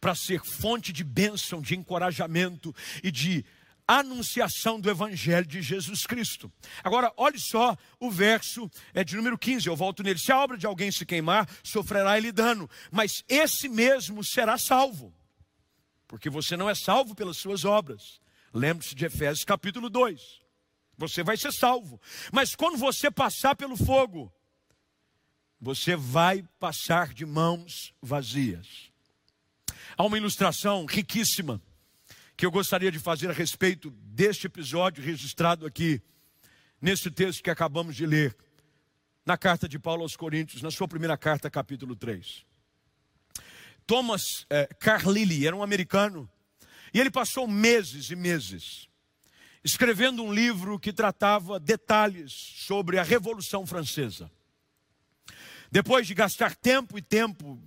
para 0.00 0.14
ser 0.14 0.42
fonte 0.42 0.90
de 0.90 1.04
bênção, 1.04 1.60
de 1.60 1.76
encorajamento 1.76 2.74
e 3.04 3.10
de 3.10 3.44
anunciação 3.86 4.80
do 4.80 4.88
Evangelho 4.88 5.44
de 5.44 5.60
Jesus 5.60 6.06
Cristo. 6.06 6.50
Agora, 6.82 7.12
olhe 7.14 7.38
só 7.38 7.76
o 7.98 8.10
verso 8.10 8.70
é 8.94 9.04
de 9.04 9.14
número 9.16 9.36
15, 9.36 9.66
eu 9.66 9.76
volto 9.76 10.02
nele. 10.02 10.18
Se 10.18 10.32
a 10.32 10.38
obra 10.38 10.56
de 10.56 10.64
alguém 10.64 10.90
se 10.90 11.04
queimar, 11.04 11.46
sofrerá 11.62 12.16
ele 12.16 12.32
dano, 12.32 12.66
mas 12.90 13.22
esse 13.28 13.68
mesmo 13.68 14.24
será 14.24 14.56
salvo, 14.56 15.12
porque 16.08 16.30
você 16.30 16.56
não 16.56 16.70
é 16.70 16.74
salvo 16.74 17.14
pelas 17.14 17.36
suas 17.36 17.66
obras. 17.66 18.18
Lembre-se 18.54 18.94
de 18.94 19.04
Efésios 19.04 19.44
capítulo 19.44 19.90
2. 19.90 20.40
Você 20.96 21.22
vai 21.22 21.36
ser 21.36 21.52
salvo, 21.52 22.00
mas 22.32 22.54
quando 22.54 22.78
você 22.78 23.10
passar 23.10 23.54
pelo 23.54 23.76
fogo, 23.76 24.32
você 25.60 25.94
vai 25.94 26.42
passar 26.58 27.12
de 27.12 27.26
mãos 27.26 27.92
vazias. 28.00 28.90
Há 29.96 30.04
uma 30.04 30.16
ilustração 30.16 30.86
riquíssima 30.86 31.60
que 32.36 32.46
eu 32.46 32.50
gostaria 32.50 32.90
de 32.90 32.98
fazer 32.98 33.28
a 33.28 33.34
respeito 33.34 33.90
deste 33.90 34.46
episódio 34.46 35.04
registrado 35.04 35.66
aqui, 35.66 36.00
nesse 36.80 37.10
texto 37.10 37.42
que 37.42 37.50
acabamos 37.50 37.94
de 37.94 38.06
ler, 38.06 38.34
na 39.26 39.36
carta 39.36 39.68
de 39.68 39.78
Paulo 39.78 40.02
aos 40.02 40.16
Coríntios, 40.16 40.62
na 40.62 40.70
sua 40.70 40.88
primeira 40.88 41.18
carta, 41.18 41.50
capítulo 41.50 41.94
3. 41.94 42.46
Thomas 43.86 44.46
eh, 44.48 44.68
Carlyle 44.78 45.46
era 45.46 45.54
um 45.54 45.62
americano, 45.62 46.30
e 46.94 46.98
ele 46.98 47.10
passou 47.10 47.46
meses 47.46 48.10
e 48.10 48.16
meses 48.16 48.88
escrevendo 49.62 50.22
um 50.22 50.32
livro 50.32 50.78
que 50.78 50.92
tratava 50.92 51.60
detalhes 51.60 52.32
sobre 52.32 52.98
a 52.98 53.02
Revolução 53.02 53.66
Francesa. 53.66 54.30
Depois 55.70 56.06
de 56.06 56.14
gastar 56.14 56.54
tempo 56.54 56.98
e 56.98 57.02
tempo 57.02 57.60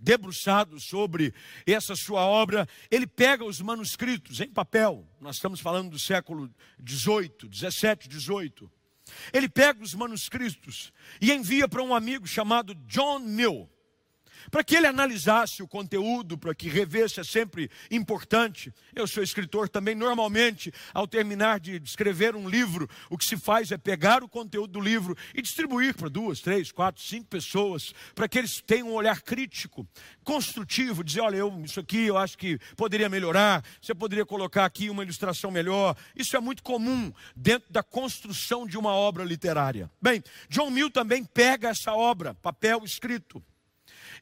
debruçado 0.00 0.78
sobre 0.78 1.34
essa 1.66 1.96
sua 1.96 2.24
obra, 2.24 2.68
ele 2.90 3.06
pega 3.06 3.44
os 3.44 3.60
manuscritos 3.60 4.40
em 4.40 4.48
papel, 4.48 5.04
nós 5.20 5.36
estamos 5.36 5.58
falando 5.58 5.90
do 5.90 5.98
século 5.98 6.48
18, 6.78 7.48
17, 7.48 8.08
18. 8.08 8.70
Ele 9.32 9.48
pega 9.48 9.82
os 9.82 9.94
manuscritos 9.94 10.92
e 11.20 11.32
envia 11.32 11.68
para 11.68 11.82
um 11.82 11.94
amigo 11.94 12.26
chamado 12.26 12.74
John 12.86 13.18
Mill 13.18 13.68
para 14.50 14.64
que 14.64 14.76
ele 14.76 14.86
analisasse 14.86 15.62
o 15.62 15.68
conteúdo, 15.68 16.38
para 16.38 16.54
que 16.54 16.68
revesse, 16.68 17.20
é 17.20 17.24
sempre 17.24 17.70
importante. 17.90 18.72
Eu 18.94 19.06
sou 19.06 19.22
escritor 19.22 19.68
também, 19.68 19.94
normalmente, 19.94 20.72
ao 20.92 21.06
terminar 21.06 21.60
de 21.60 21.76
escrever 21.82 22.34
um 22.34 22.48
livro, 22.48 22.88
o 23.10 23.18
que 23.18 23.24
se 23.24 23.36
faz 23.36 23.70
é 23.72 23.78
pegar 23.78 24.22
o 24.22 24.28
conteúdo 24.28 24.72
do 24.72 24.80
livro 24.80 25.16
e 25.34 25.42
distribuir 25.42 25.94
para 25.94 26.08
duas, 26.08 26.40
três, 26.40 26.72
quatro, 26.72 27.02
cinco 27.02 27.26
pessoas, 27.26 27.94
para 28.14 28.28
que 28.28 28.38
eles 28.38 28.60
tenham 28.60 28.88
um 28.88 28.94
olhar 28.94 29.22
crítico, 29.22 29.86
construtivo, 30.24 31.04
dizer, 31.04 31.20
olha, 31.20 31.36
eu, 31.36 31.62
isso 31.64 31.80
aqui 31.80 32.06
eu 32.06 32.18
acho 32.18 32.36
que 32.36 32.58
poderia 32.76 33.08
melhorar, 33.08 33.64
você 33.80 33.94
poderia 33.94 34.26
colocar 34.26 34.64
aqui 34.64 34.90
uma 34.90 35.02
ilustração 35.02 35.50
melhor. 35.50 35.96
Isso 36.14 36.36
é 36.36 36.40
muito 36.40 36.62
comum 36.62 37.12
dentro 37.34 37.72
da 37.72 37.82
construção 37.82 38.66
de 38.66 38.76
uma 38.76 38.92
obra 38.92 39.24
literária. 39.24 39.90
Bem, 40.00 40.22
John 40.48 40.70
Mill 40.70 40.90
também 40.90 41.24
pega 41.24 41.68
essa 41.68 41.92
obra, 41.92 42.34
papel 42.34 42.84
escrito, 42.84 43.42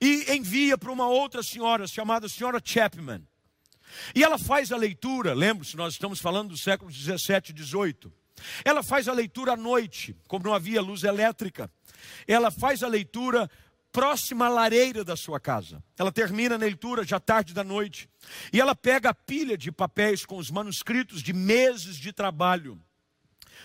e 0.01 0.33
envia 0.35 0.77
para 0.77 0.93
uma 0.93 1.09
outra 1.09 1.43
senhora, 1.43 1.87
chamada 1.87 2.29
senhora 2.29 2.61
Chapman. 2.63 3.23
E 4.15 4.25
ela 4.25 4.39
faz 4.39 4.73
a 4.73 4.77
leitura, 4.77 5.35
lembre-se, 5.35 5.77
nós 5.77 5.95
estamos 5.95 6.21
falando 6.21 6.51
do 6.51 6.57
século 6.57 6.91
17 6.91 7.51
e 7.51 7.55
18. 7.55 8.13
Ela 8.65 8.83
faz 8.83 9.09
a 9.09 9.13
leitura 9.13 9.53
à 9.53 9.57
noite, 9.57 10.17
como 10.27 10.45
não 10.45 10.55
havia 10.55 10.83
luz 10.83 11.05
elétrica. 11.05 11.71
Ela 12.27 12.51
faz 12.51 12.83
a 12.83 12.89
leitura 12.89 13.49
próxima 13.93 14.47
à 14.47 14.49
lareira 14.49 15.05
da 15.05 15.17
sua 15.17 15.39
casa. 15.39 15.83
Ela 15.97 16.11
termina 16.11 16.57
a 16.57 16.59
leitura 16.59 17.05
já 17.05 17.21
tarde 17.21 17.55
da 17.55 17.63
noite. 17.63 18.09
E 18.53 18.61
ela 18.61 18.75
pega 18.75 19.11
a 19.11 19.15
pilha 19.15 19.57
de 19.57 19.71
papéis 19.71 20.27
com 20.27 20.37
os 20.37 20.51
manuscritos 20.51 21.23
de 21.23 21.33
meses 21.33 21.97
de 21.97 22.13
trabalho 22.13 22.81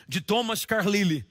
de 0.07 0.21
Thomas 0.21 0.65
Carlyle 0.65 1.25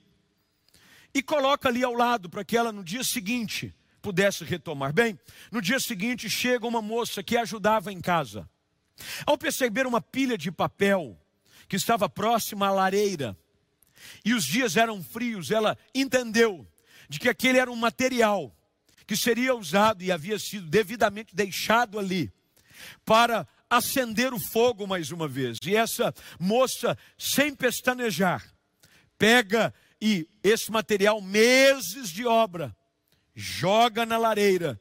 e 1.13 1.23
coloca 1.23 1.69
ali 1.69 1.83
ao 1.83 1.93
lado 1.93 2.29
para 2.29 2.43
que 2.43 2.57
ela 2.57 2.71
no 2.71 2.83
dia 2.83 3.03
seguinte 3.03 3.73
pudesse 4.01 4.43
retomar. 4.43 4.93
Bem, 4.93 5.19
no 5.51 5.61
dia 5.61 5.79
seguinte 5.79 6.29
chega 6.29 6.67
uma 6.67 6.81
moça 6.81 7.23
que 7.23 7.37
ajudava 7.37 7.91
em 7.91 8.01
casa. 8.01 8.49
Ao 9.25 9.37
perceber 9.37 9.87
uma 9.87 10.01
pilha 10.01 10.37
de 10.37 10.51
papel 10.51 11.17
que 11.67 11.75
estava 11.75 12.09
próxima 12.09 12.67
à 12.67 12.71
lareira, 12.71 13.37
e 14.23 14.33
os 14.33 14.45
dias 14.45 14.77
eram 14.77 15.03
frios, 15.03 15.51
ela 15.51 15.77
entendeu 15.93 16.67
de 17.07 17.19
que 17.19 17.29
aquele 17.29 17.57
era 17.57 17.71
um 17.71 17.75
material 17.75 18.55
que 19.05 19.15
seria 19.15 19.55
usado 19.55 20.03
e 20.03 20.11
havia 20.11 20.37
sido 20.37 20.67
devidamente 20.67 21.35
deixado 21.35 21.97
ali 21.97 22.31
para 23.03 23.47
acender 23.69 24.33
o 24.33 24.39
fogo 24.39 24.87
mais 24.87 25.11
uma 25.11 25.27
vez. 25.27 25.57
E 25.65 25.75
essa 25.75 26.13
moça, 26.39 26.97
sem 27.17 27.53
pestanejar, 27.53 28.43
pega 29.17 29.73
e 30.01 30.27
esse 30.43 30.71
material, 30.71 31.21
meses 31.21 32.09
de 32.09 32.25
obra, 32.25 32.75
joga 33.39 34.05
na 34.05 34.17
lareira. 34.17 34.79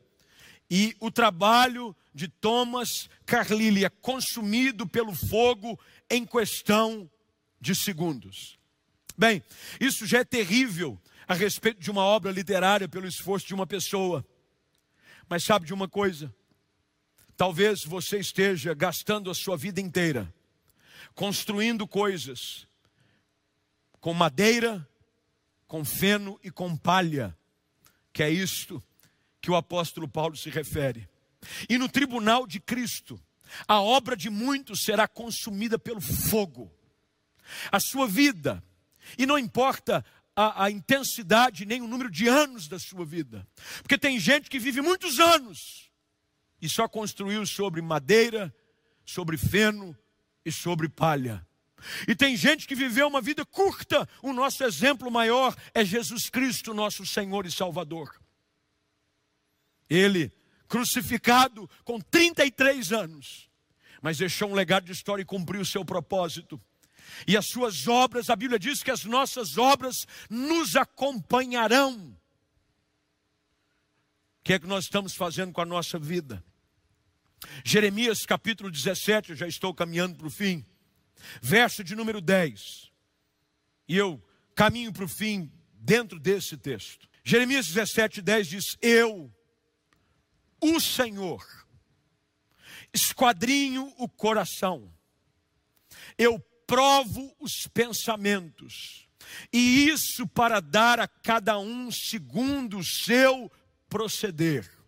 E 0.71 0.97
o 1.01 1.11
trabalho 1.11 1.95
de 2.13 2.29
Thomas 2.29 3.09
Carlyle 3.25 3.85
é 3.85 3.89
consumido 3.89 4.87
pelo 4.87 5.15
fogo 5.15 5.79
em 6.11 6.27
questão 6.27 7.11
de 7.61 7.75
segundos. 7.75 8.59
Bem, 9.17 9.43
isso 9.81 10.07
já 10.07 10.19
é 10.19 10.25
terrível 10.25 11.01
a 11.27 11.35
respeito 11.35 11.81
de 11.81 11.91
uma 11.91 12.03
obra 12.03 12.31
literária 12.31 12.89
pelo 12.89 13.07
esforço 13.07 13.47
de 13.47 13.55
uma 13.55 13.67
pessoa. 13.67 14.25
Mas 15.29 15.45
sabe 15.45 15.67
de 15.67 15.75
uma 15.75 15.89
coisa? 15.89 16.35
Talvez 17.37 17.85
você 17.85 18.19
esteja 18.19 18.75
gastando 18.75 19.31
a 19.31 19.35
sua 19.35 19.57
vida 19.57 19.81
inteira 19.81 20.33
construindo 21.15 21.87
coisas 21.87 22.67
com 24.01 24.15
madeira, 24.15 24.89
com 25.67 25.85
feno 25.85 26.39
e 26.43 26.51
com 26.51 26.77
palha, 26.77 27.37
que 28.19 28.23
é 28.25 28.31
isto 28.31 28.83
que 29.41 29.49
o 29.49 29.55
apóstolo 29.55 30.09
Paulo 30.09 30.37
se 30.37 30.51
refere. 30.51 31.09
E 31.69 31.79
no 31.79 31.89
tribunal 31.89 32.49
de 32.49 32.59
Cristo, 32.59 33.23
a 33.69 33.81
obra 33.81 34.17
de 34.17 34.29
muitos 34.29 34.83
será 34.83 35.07
consumida 35.07 35.79
pelo 35.79 36.01
fogo. 36.01 36.69
A 37.71 37.79
sua 37.79 38.09
vida, 38.09 38.61
e 39.17 39.25
não 39.25 39.39
importa 39.39 40.05
a, 40.35 40.65
a, 40.65 40.69
intensidade 40.69 41.65
nem 41.65 41.81
o 41.81 41.87
número 41.87 42.11
de 42.11 42.27
anos 42.27 42.67
da 42.67 42.77
sua 42.77 43.05
vida, 43.05 43.47
porque 43.83 43.97
tem 43.97 44.19
gente 44.19 44.51
que 44.51 44.59
vive 44.59 44.81
muitos 44.81 45.21
anos 45.21 45.89
e 46.61 46.69
só 46.69 46.89
construiu 46.89 47.47
sobre 47.47 47.81
madeira, 47.81 48.53
sobre 49.05 49.37
feno 49.37 49.97
e 50.45 50.51
sobre 50.51 50.89
palha. 50.89 51.47
E 52.07 52.15
tem 52.15 52.37
gente 52.37 52.67
que 52.67 52.75
viveu 52.75 53.07
uma 53.07 53.21
vida 53.21 53.45
curta. 53.45 54.09
O 54.23 54.33
nosso 54.33 54.65
exemplo 54.65 55.11
maior 55.11 55.55
é 55.75 55.85
Jesus 55.85 56.29
Cristo, 56.29 56.75
nosso 56.75 57.07
Senhor 57.07 57.47
e 57.47 57.53
Salvador. 57.53 58.21
Ele, 59.89 60.33
crucificado 60.67 61.69
com 61.85 62.01
33 62.01 62.93
anos, 62.93 63.49
mas 64.03 64.19
deixou 64.19 64.51
um 64.51 64.55
legado 64.55 64.85
de 64.85 64.93
história 64.93 65.23
e 65.23 65.27
cumpriu 65.27 65.61
o 65.61 65.67
seu 65.67 65.85
propósito. 65.85 66.61
E 67.27 67.37
as 67.37 67.47
suas 67.47 67.89
obras, 67.89 68.29
a 68.29 68.37
Bíblia 68.37 68.59
diz 68.59 68.83
que 68.83 68.91
as 68.91 69.05
nossas 69.05 69.57
obras 69.57 70.07
nos 70.29 70.77
acompanharão. 70.77 72.17
O 74.41 74.45
que 74.45 74.53
é 74.53 74.59
que 74.59 74.67
nós 74.67 74.85
estamos 74.85 75.15
fazendo 75.15 75.53
com 75.53 75.61
a 75.61 75.67
nossa 75.67 75.99
vida? 75.99 76.45
Jeremias 77.65 78.27
capítulo 78.27 78.71
17, 78.71 79.31
eu 79.31 79.37
já 79.37 79.47
estou 79.47 79.73
caminhando 79.73 80.17
para 80.17 80.27
o 80.27 80.31
fim, 80.31 80.65
verso 81.41 81.83
de 81.83 81.95
número 81.95 82.21
10. 82.21 82.91
E 83.89 83.97
eu 83.97 84.23
caminho 84.55 84.93
para 84.93 85.05
o 85.05 85.09
fim 85.09 85.51
dentro 85.73 86.19
desse 86.19 86.57
texto. 86.57 87.09
Jeremias 87.25 87.67
17, 87.67 88.23
10 88.23 88.49
diz: 88.49 88.65
Eu, 88.81 89.33
o 90.61 90.81
Senhor, 90.81 91.45
esquadrinho 92.93 93.93
o 93.99 94.09
coração, 94.09 94.93
eu 96.17 96.39
provo 96.67 97.35
os 97.41 97.67
pensamentos, 97.67 99.09
e 99.53 99.89
isso 99.89 100.27
para 100.27 100.61
dar 100.61 101.01
a 101.01 101.09
cada 101.09 101.59
um 101.59 101.91
segundo 101.91 102.79
o 102.79 102.85
seu 102.85 103.51
proceder 103.89 104.79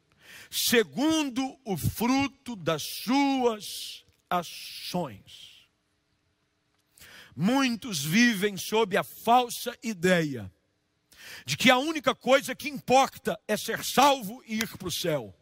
segundo 0.51 1.57
o 1.65 1.77
fruto 1.77 2.57
das 2.57 2.83
suas 2.83 4.05
ações. 4.29 5.50
Muitos 7.35 8.05
vivem 8.05 8.57
sob 8.57 8.97
a 8.97 9.05
falsa 9.05 9.77
ideia 9.83 10.53
de 11.45 11.57
que 11.57 11.71
a 11.71 11.79
única 11.79 12.15
coisa 12.15 12.55
que 12.55 12.69
importa 12.69 13.39
é 13.47 13.57
ser 13.57 13.85
salvo 13.85 14.43
e 14.47 14.57
ir 14.57 14.77
para 14.77 14.89
o 14.89 14.93
céu. 14.93 15.35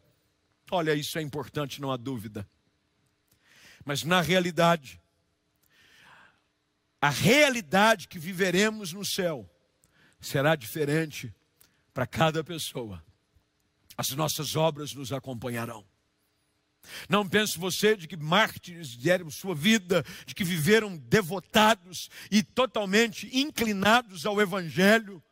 Olha, 0.71 0.95
isso 0.95 1.19
é 1.19 1.23
importante, 1.23 1.81
não 1.81 1.91
há 1.91 1.97
dúvida. 1.97 2.49
Mas 3.85 4.03
na 4.03 4.21
realidade, 4.21 5.01
a 7.01 7.09
realidade 7.09 8.09
que 8.09 8.19
viveremos 8.19 8.93
no 8.93 9.05
céu 9.05 9.49
será 10.21 10.57
diferente 10.57 11.35
para 11.95 12.07
cada 12.07 12.45
pessoa 12.45 13.03
as 13.99 14.11
nossas 14.11 14.55
obras 14.55 14.95
nos 14.95 15.13
acompanharão. 15.13 15.85
Não 17.09 17.29
pense 17.29 17.59
você 17.59 17.97
de 17.97 18.07
que 18.07 18.17
mártires 18.17 18.97
deram 18.97 19.31
sua 19.31 19.55
vida, 19.55 20.05
de 20.27 20.35
que 20.35 20.45
viveram 20.45 20.97
devotados 20.97 22.11
e 22.31 22.43
totalmente 22.43 23.29
inclinados 23.33 24.27
ao 24.27 24.41
Evangelho, 24.41 25.23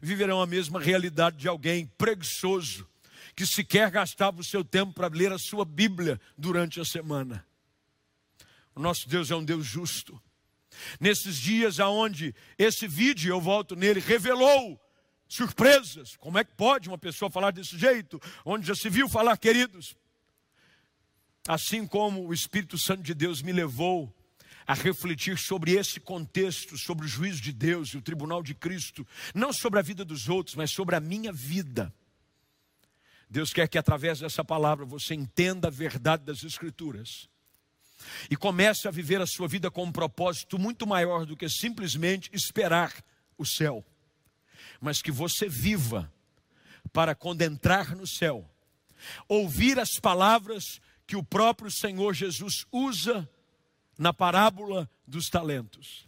viverão 0.00 0.40
a 0.40 0.46
mesma 0.46 0.80
realidade 0.80 1.38
de 1.38 1.48
alguém 1.48 1.86
preguiçoso, 1.98 2.86
que 3.34 3.46
sequer 3.46 3.90
gastava 3.90 4.40
o 4.40 4.44
seu 4.44 4.64
tempo 4.64 4.92
para 4.92 5.08
ler 5.08 5.32
a 5.32 5.38
sua 5.38 5.64
Bíblia 5.64 6.20
durante 6.36 6.80
a 6.80 6.84
semana. 6.84 7.44
O 8.74 8.80
nosso 8.80 9.08
Deus 9.08 9.30
é 9.30 9.36
um 9.36 9.44
Deus 9.44 9.64
justo. 9.64 10.20
Nesses 11.00 11.36
dias 11.36 11.78
aonde 11.78 12.34
esse 12.58 12.86
vídeo, 12.86 13.32
eu 13.32 13.40
volto 13.40 13.76
nele, 13.76 14.00
revelou 14.00 14.80
surpresas. 15.28 16.16
Como 16.16 16.38
é 16.38 16.44
que 16.44 16.54
pode 16.54 16.88
uma 16.88 16.98
pessoa 16.98 17.30
falar 17.30 17.50
desse 17.50 17.78
jeito? 17.78 18.20
Onde 18.44 18.66
já 18.66 18.74
se 18.74 18.88
viu 18.88 19.08
falar, 19.08 19.36
queridos? 19.36 19.96
Assim 21.46 21.86
como 21.86 22.26
o 22.26 22.32
Espírito 22.32 22.78
Santo 22.78 23.02
de 23.02 23.14
Deus 23.14 23.42
me 23.42 23.52
levou 23.52 24.12
a 24.66 24.74
refletir 24.74 25.36
sobre 25.38 25.72
esse 25.72 26.00
contexto, 26.00 26.78
sobre 26.78 27.04
o 27.04 27.08
juízo 27.08 27.42
de 27.42 27.52
Deus 27.52 27.90
e 27.90 27.98
o 27.98 28.02
tribunal 28.02 28.42
de 28.42 28.54
Cristo, 28.54 29.06
não 29.34 29.52
sobre 29.52 29.78
a 29.78 29.82
vida 29.82 30.04
dos 30.04 30.28
outros, 30.28 30.56
mas 30.56 30.70
sobre 30.70 30.96
a 30.96 31.00
minha 31.00 31.32
vida. 31.32 31.92
Deus 33.28 33.52
quer 33.52 33.68
que 33.68 33.76
através 33.76 34.20
dessa 34.20 34.44
palavra 34.44 34.86
você 34.86 35.14
entenda 35.14 35.68
a 35.68 35.70
verdade 35.70 36.24
das 36.24 36.42
Escrituras 36.42 37.28
e 38.30 38.36
comece 38.36 38.88
a 38.88 38.90
viver 38.90 39.20
a 39.20 39.26
sua 39.26 39.48
vida 39.48 39.70
com 39.70 39.84
um 39.84 39.92
propósito 39.92 40.58
muito 40.58 40.86
maior 40.86 41.26
do 41.26 41.36
que 41.36 41.48
simplesmente 41.48 42.30
esperar 42.32 42.92
o 43.36 43.44
céu 43.44 43.84
mas 44.80 45.00
que 45.00 45.10
você 45.10 45.48
viva 45.48 46.12
para 46.92 47.14
quando 47.14 47.42
entrar 47.42 47.96
no 47.96 48.06
céu, 48.06 48.48
ouvir 49.28 49.78
as 49.78 49.98
palavras 49.98 50.80
que 51.06 51.16
o 51.16 51.22
próprio 51.22 51.70
Senhor 51.70 52.14
Jesus 52.14 52.66
usa 52.72 53.28
na 53.98 54.12
parábola 54.12 54.90
dos 55.06 55.28
talentos. 55.28 56.06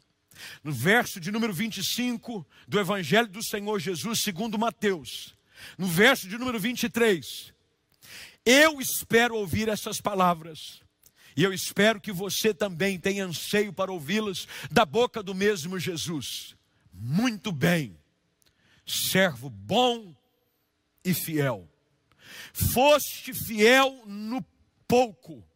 No 0.63 0.73
verso 0.73 1.19
de 1.19 1.31
número 1.31 1.53
25 1.53 2.47
do 2.69 2.79
Evangelho 2.79 3.29
do 3.29 3.43
Senhor 3.43 3.79
Jesus, 3.79 4.23
segundo 4.23 4.59
Mateus, 4.59 5.35
no 5.79 5.87
verso 5.87 6.29
de 6.29 6.37
número 6.37 6.61
23, 6.61 7.53
eu 8.45 8.81
espero 8.81 9.37
ouvir 9.37 9.69
essas 9.69 10.01
palavras. 10.01 10.81
E 11.37 11.43
eu 11.43 11.53
espero 11.53 12.01
que 12.01 12.13
você 12.13 12.55
também 12.55 12.99
tenha 12.99 13.27
anseio 13.27 13.73
para 13.73 13.93
ouvi-las 13.93 14.49
da 14.71 14.87
boca 14.87 15.23
do 15.23 15.35
mesmo 15.35 15.79
Jesus. 15.79 16.57
Muito 16.93 17.53
bem, 17.53 17.99
servo 18.87 19.51
bom 19.51 20.15
e 21.05 21.13
fiel. 21.13 21.69
Foste 22.73 23.35
fiel 23.35 24.03
no 24.07 24.43
pouco, 24.87 25.47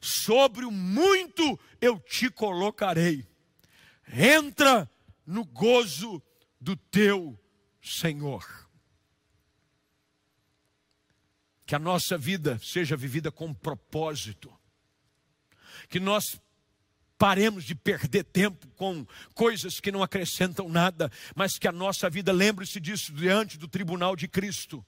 sobre 0.00 0.64
o 0.64 0.70
muito 0.70 1.58
eu 1.80 1.98
te 1.98 2.30
colocarei. 2.30 3.26
Entra 4.12 4.90
no 5.24 5.44
gozo 5.44 6.22
do 6.60 6.76
teu 6.76 7.38
Senhor. 7.82 8.44
Que 11.64 11.74
a 11.74 11.78
nossa 11.78 12.16
vida 12.16 12.58
seja 12.62 12.96
vivida 12.96 13.30
com 13.32 13.52
propósito. 13.52 14.52
Que 15.88 15.98
nós 15.98 16.40
Paremos 17.18 17.64
de 17.64 17.74
perder 17.74 18.24
tempo 18.24 18.68
com 18.76 19.06
coisas 19.32 19.80
que 19.80 19.90
não 19.90 20.02
acrescentam 20.02 20.68
nada, 20.68 21.10
mas 21.34 21.58
que 21.58 21.66
a 21.66 21.72
nossa 21.72 22.10
vida, 22.10 22.30
lembre-se 22.30 22.78
disso 22.78 23.10
diante 23.12 23.56
do 23.56 23.66
tribunal 23.66 24.14
de 24.14 24.28
Cristo. 24.28 24.84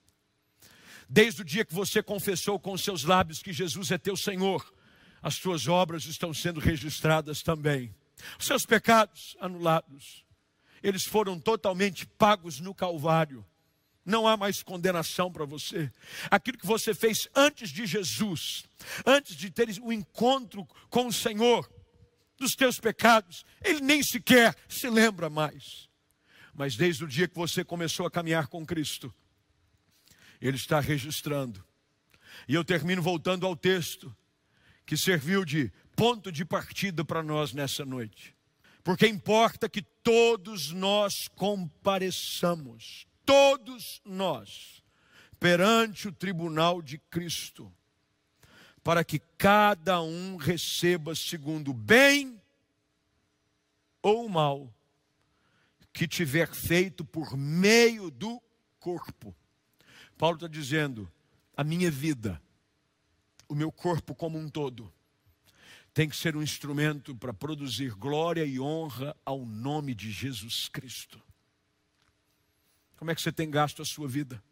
Desde 1.09 1.43
o 1.43 1.45
dia 1.45 1.65
que 1.65 1.75
você 1.75 2.03
confessou 2.03 2.59
com 2.59 2.77
seus 2.77 3.05
lábios 3.05 3.43
que 3.43 3.53
Jesus 3.53 3.91
é 3.91 3.97
teu 3.97 4.17
Senhor, 4.17 4.75
as 5.23 5.35
suas 5.35 5.67
obras 5.67 6.05
estão 6.05 6.35
sendo 6.35 6.61
registradas 6.61 7.43
também. 7.43 7.95
Os 8.39 8.47
seus 8.47 8.67
pecados 8.67 9.37
anulados, 9.41 10.25
eles 10.83 11.05
foram 11.05 11.41
totalmente 11.41 12.07
pagos 12.07 12.61
no 12.61 12.75
Calvário. 12.75 13.45
Não 14.05 14.27
há 14.27 14.37
mais 14.37 14.63
condenação 14.63 15.31
para 15.31 15.45
você. 15.45 15.91
Aquilo 16.31 16.59
que 16.59 16.67
você 16.67 16.95
fez 16.95 17.29
antes 17.35 17.71
de 17.71 17.87
Jesus, 17.87 18.65
antes 19.05 19.37
de 19.37 19.51
ter 19.51 19.69
o 19.81 19.87
um 19.87 19.93
encontro 19.93 20.67
com 20.89 21.07
o 21.07 21.13
Senhor, 21.13 21.69
dos 22.39 22.55
teus 22.55 22.79
pecados, 22.79 23.45
ele 23.63 23.81
nem 23.81 24.03
sequer 24.03 24.55
se 24.69 24.89
lembra 24.89 25.29
mais. 25.29 25.89
Mas 26.55 26.77
desde 26.77 27.05
o 27.05 27.09
dia 27.09 27.29
que 27.29 27.35
você 27.35 27.65
começou 27.65 28.07
a 28.07 28.11
caminhar 28.11 28.47
com 28.47 28.65
Cristo, 28.65 29.13
ele 30.41 30.57
está 30.57 30.80
registrando. 30.80 31.64
E 32.47 32.55
eu 32.55 32.64
termino 32.64 33.03
voltando 33.03 33.47
ao 33.47 33.57
texto 33.57 34.14
que 34.86 34.97
serviu 34.97 35.45
de 35.45 35.72
ponto 35.97 36.30
de 36.30 36.45
partida 36.45 37.05
para 37.05 37.22
nós 37.22 37.53
nessa 37.53 37.84
noite. 37.84 38.34
Porque 38.82 39.07
importa 39.07 39.68
que 39.68 39.82
todos 39.82 40.70
nós 40.70 41.28
compareçamos, 41.28 43.07
todos 43.26 44.01
nós, 44.05 44.82
perante 45.39 46.09
o 46.09 46.12
tribunal 46.12 46.80
de 46.80 46.99
Cristo 46.99 47.72
para 48.89 49.05
que 49.05 49.18
cada 49.36 50.01
um 50.01 50.36
receba 50.36 51.14
segundo 51.14 51.74
bem 51.74 52.41
ou 54.01 54.30
mal 54.30 54.72
que 55.93 56.09
tiver 56.09 56.49
feito 56.55 57.05
por 57.05 57.36
meio 57.36 58.11
do 58.11 58.41
corpo. 58.80 59.36
Paulo 60.19 60.37
está 60.37 60.49
dizendo: 60.49 61.11
a 61.57 61.62
minha 61.62 61.91
vida, 61.91 62.43
o 63.49 63.55
meu 63.55 63.71
corpo 63.71 64.14
como 64.14 64.37
um 64.37 64.49
todo, 64.49 64.93
tem 65.95 66.09
que 66.09 66.16
ser 66.16 66.37
um 66.37 66.43
instrumento 66.43 67.14
para 67.14 67.33
produzir 67.33 67.95
glória 67.95 68.45
e 68.45 68.59
honra 68.61 69.16
ao 69.25 69.47
nome 69.47 69.95
de 69.95 70.11
Jesus 70.11 70.69
Cristo. 70.69 71.23
Como 72.97 73.12
é 73.12 73.14
que 73.14 73.23
você 73.23 73.31
tem 73.31 73.49
gasto 73.49 73.81
a 73.81 73.85
sua 73.85 74.09
vida? 74.09 74.43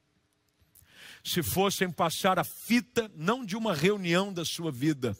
Se 1.22 1.42
fossem 1.42 1.90
passar 1.90 2.38
a 2.38 2.44
fita, 2.44 3.10
não 3.16 3.44
de 3.44 3.56
uma 3.56 3.74
reunião 3.74 4.32
da 4.32 4.44
sua 4.44 4.70
vida, 4.70 5.16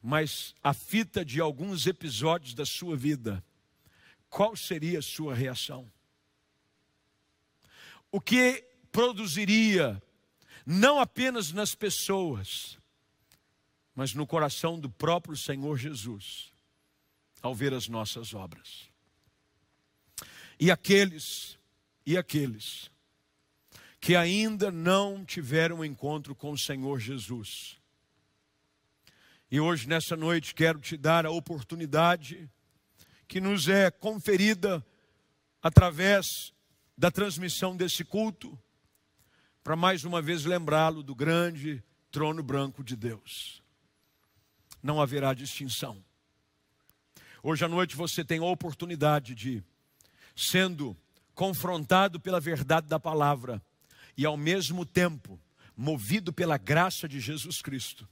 mas 0.00 0.54
a 0.62 0.72
fita 0.72 1.24
de 1.24 1.40
alguns 1.40 1.88
episódios 1.88 2.54
da 2.54 2.64
sua 2.64 2.96
vida, 2.96 3.44
qual 4.28 4.54
seria 4.54 5.00
a 5.00 5.02
sua 5.02 5.34
reação? 5.34 5.90
O 8.12 8.20
que 8.20 8.73
produziria, 8.94 10.00
não 10.64 11.00
apenas 11.00 11.50
nas 11.50 11.74
pessoas, 11.74 12.78
mas 13.92 14.14
no 14.14 14.24
coração 14.24 14.78
do 14.78 14.88
próprio 14.88 15.36
Senhor 15.36 15.76
Jesus, 15.76 16.52
ao 17.42 17.52
ver 17.52 17.74
as 17.74 17.88
nossas 17.88 18.34
obras. 18.34 18.88
E 20.60 20.70
aqueles 20.70 21.58
e 22.06 22.16
aqueles 22.16 22.88
que 24.00 24.14
ainda 24.14 24.70
não 24.70 25.24
tiveram 25.24 25.84
encontro 25.84 26.32
com 26.32 26.52
o 26.52 26.58
Senhor 26.58 27.00
Jesus. 27.00 27.80
E 29.50 29.58
hoje, 29.58 29.88
nessa 29.88 30.14
noite, 30.14 30.54
quero 30.54 30.78
te 30.78 30.96
dar 30.96 31.26
a 31.26 31.32
oportunidade 31.32 32.48
que 33.26 33.40
nos 33.40 33.66
é 33.66 33.90
conferida 33.90 34.86
através 35.60 36.52
da 36.96 37.10
transmissão 37.10 37.76
desse 37.76 38.04
culto, 38.04 38.56
para 39.64 39.74
mais 39.74 40.04
uma 40.04 40.20
vez 40.20 40.44
lembrá-lo 40.44 41.02
do 41.02 41.14
grande 41.14 41.82
trono 42.10 42.42
branco 42.42 42.84
de 42.84 42.94
Deus. 42.94 43.62
Não 44.82 45.00
haverá 45.00 45.32
distinção. 45.32 46.04
Hoje 47.42 47.64
à 47.64 47.68
noite 47.68 47.96
você 47.96 48.22
tem 48.22 48.40
a 48.40 48.44
oportunidade 48.44 49.34
de, 49.34 49.64
sendo 50.36 50.94
confrontado 51.34 52.20
pela 52.20 52.38
verdade 52.38 52.86
da 52.88 53.00
palavra 53.00 53.60
e 54.18 54.26
ao 54.26 54.36
mesmo 54.36 54.84
tempo 54.84 55.40
movido 55.74 56.30
pela 56.30 56.58
graça 56.58 57.08
de 57.08 57.18
Jesus 57.18 57.62
Cristo, 57.62 58.06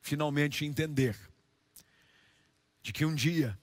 finalmente 0.00 0.64
entender 0.64 1.16
de 2.80 2.92
que 2.92 3.04
um 3.04 3.14
dia, 3.14 3.58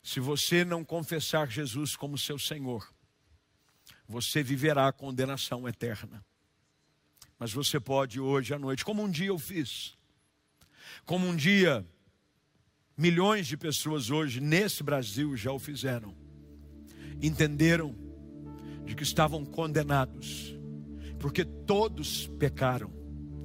se 0.00 0.20
você 0.20 0.64
não 0.64 0.84
confessar 0.84 1.50
Jesus 1.50 1.96
como 1.96 2.16
seu 2.16 2.38
Senhor, 2.38 2.88
você 4.10 4.42
viverá 4.42 4.88
a 4.88 4.92
condenação 4.92 5.68
eterna. 5.68 6.24
Mas 7.38 7.52
você 7.52 7.78
pode 7.78 8.18
hoje 8.18 8.52
à 8.52 8.58
noite, 8.58 8.84
como 8.84 9.02
um 9.02 9.08
dia 9.08 9.28
eu 9.28 9.38
fiz, 9.38 9.96
como 11.06 11.26
um 11.26 11.36
dia 11.36 11.86
milhões 12.96 13.46
de 13.46 13.56
pessoas 13.56 14.10
hoje 14.10 14.40
nesse 14.40 14.82
Brasil 14.82 15.36
já 15.36 15.52
o 15.52 15.58
fizeram 15.58 16.14
entenderam 17.22 17.94
de 18.84 18.94
que 18.94 19.02
estavam 19.02 19.44
condenados, 19.44 20.56
porque 21.18 21.44
todos 21.44 22.26
pecaram 22.38 22.90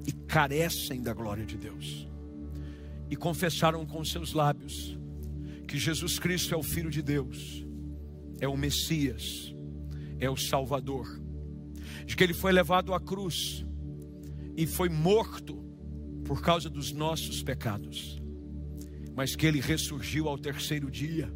e 0.07 0.11
carecem 0.11 1.01
da 1.01 1.13
glória 1.13 1.45
de 1.45 1.57
Deus, 1.57 2.07
e 3.09 3.16
confessaram 3.16 3.86
com 3.86 4.03
seus 4.03 4.34
lábios 4.34 4.97
que 5.68 5.78
Jesus 5.78 6.18
Cristo 6.18 6.53
é 6.53 6.57
o 6.57 6.63
Filho 6.63 6.89
de 6.89 7.01
Deus, 7.01 7.66
é 8.39 8.47
o 8.47 8.55
Messias, 8.55 9.55
é 10.20 10.30
o 10.30 10.38
Salvador, 10.38 11.07
de 12.05 12.16
que 12.16 12.24
ele 12.24 12.34
foi 12.34 12.51
levado 12.51 12.93
à 12.93 12.99
cruz 12.99 13.66
e 14.55 14.66
foi 14.66 14.89
morto 14.89 15.55
por 16.24 16.41
causa 16.41 16.70
dos 16.70 16.91
nossos 16.91 17.43
pecados, 17.43 18.22
mas 19.16 19.36
que 19.36 19.45
ele 19.45 19.59
ressurgiu 19.59 20.28
ao 20.28 20.38
terceiro 20.38 20.89
dia, 20.89 21.32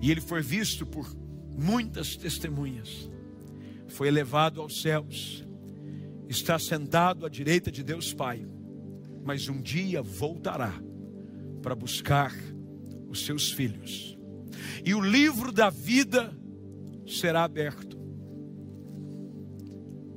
e 0.00 0.10
ele 0.10 0.20
foi 0.20 0.42
visto 0.42 0.86
por 0.86 1.14
muitas 1.56 2.16
testemunhas. 2.16 3.10
Foi 3.88 4.08
elevado 4.08 4.60
aos 4.60 4.82
céus, 4.82 5.46
está 6.28 6.58
sentado 6.58 7.24
à 7.24 7.28
direita 7.28 7.70
de 7.70 7.82
Deus 7.82 8.12
Pai, 8.12 8.46
mas 9.24 9.48
um 9.48 9.60
dia 9.60 10.02
voltará 10.02 10.74
para 11.62 11.74
buscar 11.74 12.32
os 13.08 13.24
seus 13.24 13.52
filhos. 13.52 14.18
E 14.84 14.94
o 14.94 15.00
livro 15.00 15.52
da 15.52 15.70
vida 15.70 16.34
será 17.06 17.44
aberto. 17.44 17.98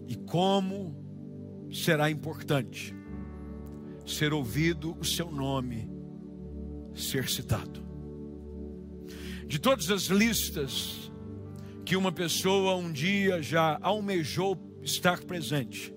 E 0.07 0.15
como 0.15 0.95
será 1.71 2.09
importante 2.09 2.95
ser 4.05 4.33
ouvido 4.33 4.97
o 4.99 5.03
seu 5.03 5.29
nome 5.31 5.89
ser 6.95 7.29
citado. 7.29 7.85
De 9.45 9.59
todas 9.59 9.91
as 9.91 10.03
listas 10.03 11.11
que 11.85 11.95
uma 11.95 12.11
pessoa 12.11 12.75
um 12.75 12.91
dia 12.91 13.41
já 13.41 13.77
almejou 13.81 14.57
estar 14.81 15.23
presente. 15.23 15.93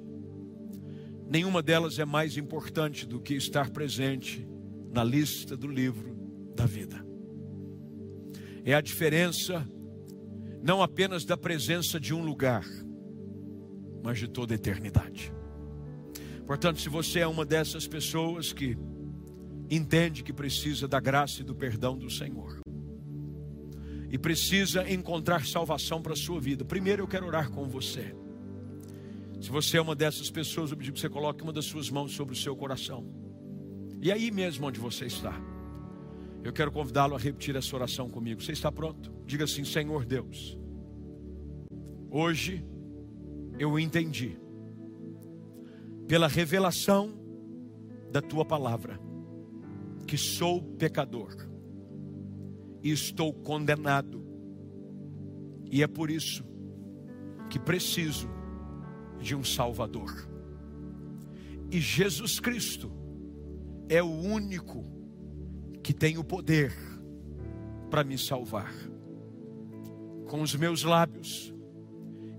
Nenhuma 1.29 1.63
delas 1.63 1.99
é 1.99 2.05
mais 2.05 2.37
importante 2.37 3.07
do 3.07 3.21
que 3.21 3.35
estar 3.35 3.71
presente 3.71 4.47
na 4.93 5.03
lista 5.03 5.57
do 5.57 5.67
livro 5.67 6.17
da 6.55 6.67
vida. 6.67 7.05
É 8.65 8.75
a 8.75 8.81
diferença 8.81 9.67
não 10.63 10.83
apenas 10.83 11.25
da 11.25 11.37
presença 11.37 11.99
de 11.99 12.13
um 12.15 12.23
lugar, 12.23 12.65
mas 14.03 14.19
de 14.19 14.29
toda 14.29 14.55
a 14.55 14.57
eternidade. 14.57 15.33
Portanto, 16.47 16.81
se 16.81 16.89
você 16.89 17.21
é 17.21 17.27
uma 17.27 17.45
dessas 17.45 17.87
pessoas 17.87 18.53
que 18.53 18.77
entende 19.71 20.23
que 20.23 20.33
precisa 20.33 20.89
da 20.89 20.99
graça 20.99 21.43
e 21.43 21.45
do 21.45 21.55
perdão 21.55 21.97
do 21.97 22.11
Senhor, 22.11 22.61
e 24.11 24.19
precisa 24.19 24.91
encontrar 24.91 25.47
salvação 25.47 26.03
para 26.03 26.15
a 26.15 26.17
sua 26.17 26.41
vida. 26.41 26.65
Primeiro 26.65 27.05
eu 27.05 27.07
quero 27.07 27.27
orar 27.27 27.49
com 27.51 27.69
você. 27.69 28.13
Se 29.41 29.49
você 29.49 29.79
é 29.79 29.81
uma 29.81 29.95
dessas 29.95 30.29
pessoas, 30.29 30.73
eu 30.73 30.77
pedi 30.77 30.91
que 30.91 30.99
você 30.99 31.09
coloque 31.09 31.43
uma 31.43 31.53
das 31.53 31.65
suas 31.65 31.89
mãos 31.89 32.13
sobre 32.13 32.35
o 32.35 32.37
seu 32.37 32.57
coração. 32.57 33.07
E 34.03 34.11
aí 34.11 34.31
mesmo 34.31 34.67
onde 34.67 34.81
você 34.81 35.07
está, 35.07 35.41
eu 36.43 36.53
quero 36.53 36.73
convidá-lo 36.73 37.15
a 37.15 37.19
repetir 37.19 37.55
essa 37.55 37.75
oração 37.77 38.09
comigo. 38.09 38.43
Você 38.43 38.53
está 38.53 38.73
pronto? 38.73 39.13
Diga 39.27 39.45
assim: 39.45 39.65
Senhor 39.65 40.05
Deus, 40.05 40.59
hoje 42.11 42.65
eu 43.59 43.79
entendi, 43.79 44.39
pela 46.09 46.29
revelação 46.29 47.13
da 48.11 48.23
tua 48.23 48.45
palavra, 48.45 48.99
que 50.07 50.17
sou 50.17 50.63
pecador 50.63 51.37
e 52.83 52.91
estou 52.91 53.33
condenado. 53.33 54.25
E 55.71 55.83
é 55.83 55.87
por 55.87 56.11
isso 56.11 56.45
que 57.49 57.59
preciso 57.59 58.29
de 59.21 59.37
um 59.37 59.45
Salvador. 59.45 60.29
E 61.71 61.79
Jesus 61.79 62.41
Cristo 62.41 62.91
é 63.89 64.03
o 64.03 64.11
único 64.11 65.00
que 65.91 65.95
tem 65.95 66.17
o 66.19 66.23
poder 66.23 66.73
para 67.91 68.05
me 68.05 68.17
salvar. 68.17 68.73
Com 70.29 70.41
os 70.41 70.55
meus 70.55 70.85
lábios, 70.85 71.53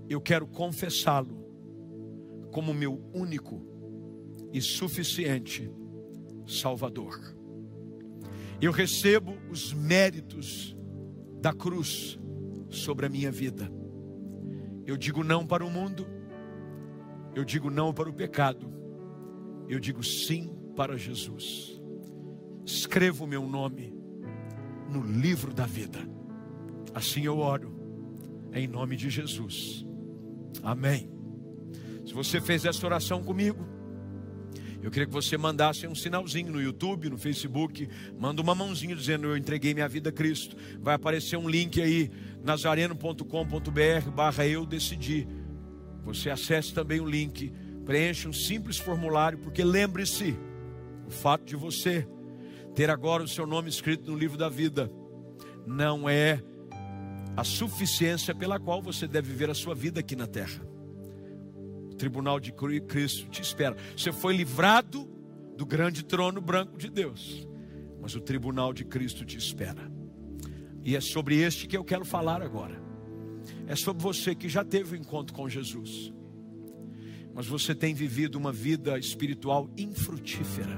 eu 0.08 0.22
quero 0.22 0.46
confessá-lo 0.46 1.36
como 2.50 2.72
meu 2.72 3.04
único 3.12 3.60
e 4.54 4.62
suficiente 4.62 5.70
Salvador 6.46 7.36
eu 8.58 8.72
recebo 8.72 9.36
os 9.50 9.74
méritos 9.74 10.74
da 11.42 11.52
cruz 11.52 12.18
sobre 12.70 13.04
a 13.04 13.08
minha 13.10 13.30
vida. 13.30 13.70
Eu 14.86 14.96
digo 14.96 15.22
não 15.22 15.44
para 15.46 15.62
o 15.62 15.70
mundo, 15.70 16.06
eu 17.34 17.44
digo 17.44 17.68
não 17.68 17.92
para 17.92 18.08
o 18.08 18.14
pecado, 18.14 18.72
eu 19.68 19.78
digo 19.78 20.02
sim 20.02 20.56
para 20.74 20.96
Jesus. 20.96 21.81
Escreva 22.64 23.24
o 23.24 23.26
meu 23.26 23.46
nome 23.46 23.92
no 24.90 25.02
livro 25.02 25.52
da 25.52 25.66
vida. 25.66 25.98
Assim 26.94 27.24
eu 27.24 27.38
oro, 27.38 27.74
em 28.52 28.68
nome 28.68 28.96
de 28.96 29.10
Jesus. 29.10 29.84
Amém. 30.62 31.10
Se 32.06 32.12
você 32.12 32.40
fez 32.40 32.64
essa 32.64 32.84
oração 32.84 33.22
comigo, 33.22 33.66
eu 34.82 34.90
queria 34.90 35.06
que 35.06 35.12
você 35.12 35.38
mandasse 35.38 35.86
um 35.86 35.94
sinalzinho 35.94 36.50
no 36.50 36.60
YouTube, 36.60 37.08
no 37.08 37.16
Facebook, 37.16 37.88
manda 38.18 38.42
uma 38.42 38.54
mãozinha 38.54 38.96
dizendo 38.96 39.28
eu 39.28 39.36
entreguei 39.36 39.72
minha 39.72 39.88
vida 39.88 40.10
a 40.10 40.12
Cristo. 40.12 40.56
Vai 40.80 40.94
aparecer 40.94 41.36
um 41.36 41.48
link 41.48 41.80
aí, 41.80 42.10
nazareno.com.br 42.42 44.10
barra 44.12 44.46
eu 44.46 44.66
decidi. 44.66 45.26
Você 46.02 46.30
acesse 46.30 46.74
também 46.74 47.00
o 47.00 47.08
link, 47.08 47.52
preencha 47.86 48.28
um 48.28 48.32
simples 48.32 48.76
formulário, 48.76 49.38
porque 49.38 49.62
lembre-se, 49.62 50.36
o 51.06 51.10
fato 51.10 51.44
de 51.44 51.54
você 51.54 52.06
ter 52.74 52.90
agora 52.90 53.22
o 53.22 53.28
seu 53.28 53.46
nome 53.46 53.68
escrito 53.68 54.10
no 54.10 54.16
livro 54.16 54.36
da 54.36 54.48
vida 54.48 54.90
não 55.66 56.08
é 56.08 56.42
a 57.36 57.44
suficiência 57.44 58.34
pela 58.34 58.58
qual 58.58 58.82
você 58.82 59.06
deve 59.06 59.28
viver 59.30 59.50
a 59.50 59.54
sua 59.54 59.74
vida 59.74 60.00
aqui 60.00 60.16
na 60.16 60.26
terra 60.26 60.72
tribunal 62.02 62.40
de 62.40 62.50
Cristo 62.50 63.28
te 63.28 63.40
espera. 63.40 63.76
Você 63.96 64.10
foi 64.10 64.36
livrado 64.36 65.08
do 65.56 65.64
grande 65.64 66.04
trono 66.04 66.40
branco 66.40 66.76
de 66.76 66.90
Deus. 66.90 67.46
mas 68.00 68.16
o 68.16 68.20
tribunal 68.20 68.72
de 68.72 68.84
Cristo 68.84 69.24
te 69.24 69.38
espera. 69.38 69.88
E 70.82 70.96
é 70.96 71.00
sobre 71.00 71.36
este 71.36 71.68
que 71.68 71.76
eu 71.76 71.84
quero 71.84 72.04
falar 72.04 72.42
agora. 72.42 72.82
É 73.68 73.76
sobre 73.76 74.02
você 74.02 74.34
que 74.34 74.48
já 74.48 74.64
teve 74.64 74.96
o 74.96 74.98
um 74.98 75.00
encontro 75.00 75.32
com 75.32 75.48
Jesus, 75.48 76.12
mas 77.32 77.46
você 77.46 77.76
tem 77.76 77.94
vivido 77.94 78.34
uma 78.34 78.50
vida 78.50 78.98
espiritual 78.98 79.70
infrutífera, 79.76 80.76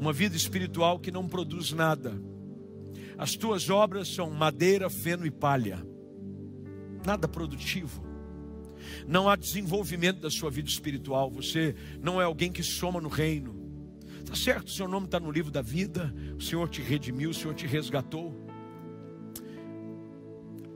uma 0.00 0.14
vida 0.14 0.34
espiritual 0.34 0.98
que 0.98 1.10
não 1.10 1.28
produz 1.28 1.72
nada. 1.72 2.18
As 3.18 3.36
tuas 3.36 3.68
obras 3.68 4.08
são 4.08 4.30
madeira, 4.30 4.88
feno 4.88 5.26
e 5.26 5.30
palha, 5.30 5.86
nada 7.04 7.28
produtivo. 7.28 8.02
Não 9.06 9.28
há 9.28 9.36
desenvolvimento 9.36 10.20
da 10.20 10.30
sua 10.30 10.50
vida 10.50 10.70
espiritual. 10.70 11.30
Você 11.30 11.76
não 12.00 12.18
é 12.18 12.24
alguém 12.24 12.50
que 12.50 12.62
soma 12.62 12.98
no 12.98 13.10
reino. 13.10 13.54
Tá 14.24 14.34
certo, 14.34 14.70
seu 14.70 14.88
nome 14.88 15.04
está 15.04 15.20
no 15.20 15.30
livro 15.30 15.50
da 15.50 15.60
vida. 15.60 16.14
O 16.34 16.40
Senhor 16.40 16.66
te 16.70 16.80
redimiu, 16.80 17.28
o 17.28 17.34
Senhor 17.34 17.54
te 17.54 17.66
resgatou. 17.66 18.34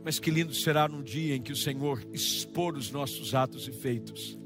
Mas 0.04 0.18
que 0.18 0.30
lindo 0.30 0.52
será 0.52 0.86
no 0.86 1.02
dia 1.02 1.34
em 1.34 1.40
que 1.40 1.52
o 1.52 1.56
Senhor 1.56 2.06
expor 2.12 2.76
os 2.76 2.90
nossos 2.90 3.34
atos 3.34 3.66
e 3.66 3.72
feitos 3.72 4.38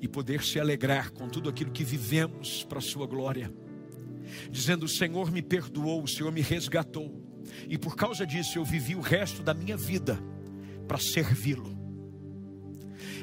e 0.00 0.06
poder 0.06 0.44
se 0.44 0.60
alegrar 0.60 1.10
com 1.10 1.28
tudo 1.28 1.48
aquilo 1.48 1.72
que 1.72 1.82
vivemos 1.82 2.62
para 2.62 2.78
a 2.78 2.82
Sua 2.82 3.08
glória, 3.08 3.52
dizendo: 4.50 4.84
O 4.84 4.88
Senhor 4.88 5.30
me 5.30 5.42
perdoou, 5.42 6.02
o 6.02 6.08
Senhor 6.08 6.32
me 6.32 6.40
resgatou, 6.40 7.22
e 7.68 7.78
por 7.78 7.96
causa 7.96 8.26
disso 8.26 8.58
eu 8.58 8.64
vivi 8.64 8.94
o 8.94 9.00
resto 9.00 9.42
da 9.42 9.54
minha 9.54 9.76
vida 9.76 10.18
para 10.86 10.98
servi-lo. 10.98 11.74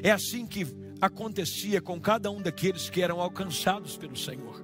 É 0.02 0.10
assim 0.10 0.46
que 0.46 0.66
acontecia 1.00 1.80
com 1.80 2.00
cada 2.00 2.30
um 2.30 2.40
daqueles 2.40 2.88
que 2.88 3.02
eram 3.02 3.20
alcançados 3.20 3.96
pelo 3.96 4.16
Senhor. 4.16 4.62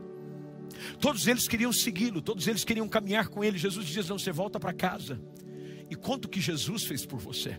Todos 1.01 1.27
eles 1.27 1.49
queriam 1.49 1.73
segui-lo, 1.73 2.23
todos 2.23 2.47
eles 2.47 2.65
queriam 2.65 2.89
caminhar 2.89 3.29
com 3.29 3.43
ele. 3.43 3.59
Jesus 3.59 3.87
diz: 3.87 4.09
Não, 4.09 4.19
você 4.19 4.33
volta 4.33 4.61
para 4.61 4.73
casa 4.73 5.21
e 5.91 5.97
conta 5.97 6.27
o 6.27 6.31
que 6.31 6.41
Jesus 6.41 6.85
fez 6.85 7.05
por 7.05 7.19
você. 7.19 7.59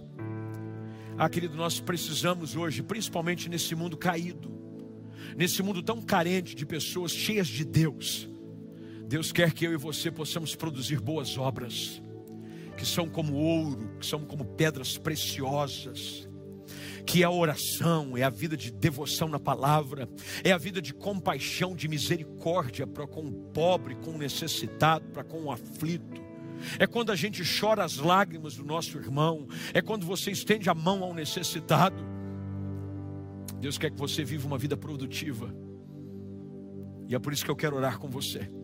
Ah, 1.18 1.30
querido, 1.30 1.58
nós 1.58 1.82
precisamos 1.82 2.56
hoje, 2.56 2.82
principalmente 2.82 3.50
nesse 3.50 3.76
mundo 3.76 3.98
caído, 3.98 4.50
nesse 5.36 5.62
mundo 5.62 5.84
tão 5.84 6.02
carente 6.02 6.56
de 6.56 6.66
pessoas 6.66 7.12
cheias 7.12 7.48
de 7.48 7.66
Deus. 7.66 8.29
Deus 9.10 9.32
quer 9.32 9.52
que 9.54 9.66
eu 9.66 9.74
e 9.74 9.76
você 9.76 10.12
possamos 10.12 10.54
produzir 10.54 11.02
boas 11.02 11.36
obras, 11.36 12.00
que 12.78 12.86
são 12.86 13.10
como 13.10 13.34
ouro, 13.34 13.96
que 14.00 14.06
são 14.06 14.24
como 14.24 14.46
pedras 14.46 15.00
preciosas, 15.00 16.30
que 17.08 17.24
é 17.24 17.26
a 17.26 17.32
oração, 17.32 18.16
é 18.16 18.22
a 18.22 18.30
vida 18.30 18.56
de 18.56 18.70
devoção 18.70 19.28
na 19.28 19.40
palavra, 19.40 20.08
é 20.44 20.52
a 20.52 20.60
vida 20.60 20.80
de 20.80 20.94
compaixão, 20.94 21.76
de 21.76 21.88
misericórdia 21.88 22.86
para 22.86 23.08
com 23.08 23.26
o 23.26 23.32
pobre, 23.32 23.96
com 23.96 24.12
o 24.12 24.18
necessitado, 24.20 25.10
para 25.10 25.24
com 25.24 25.46
o 25.46 25.52
aflito 25.52 26.30
é 26.78 26.86
quando 26.86 27.10
a 27.10 27.16
gente 27.16 27.42
chora 27.42 27.86
as 27.86 27.96
lágrimas 27.96 28.58
do 28.58 28.66
nosso 28.66 28.98
irmão, 28.98 29.48
é 29.74 29.82
quando 29.82 30.06
você 30.06 30.30
estende 30.30 30.70
a 30.70 30.76
mão 30.76 31.02
ao 31.06 31.14
necessitado. 31.14 32.04
Deus 33.62 33.78
quer 33.78 33.90
que 33.90 33.98
você 33.98 34.26
viva 34.26 34.46
uma 34.46 34.58
vida 34.58 34.76
produtiva, 34.76 35.56
e 37.08 37.16
é 37.16 37.20
por 37.20 37.32
isso 37.32 37.46
que 37.46 37.50
eu 37.50 37.56
quero 37.56 37.78
orar 37.78 37.98
com 37.98 38.10
você. 38.10 38.59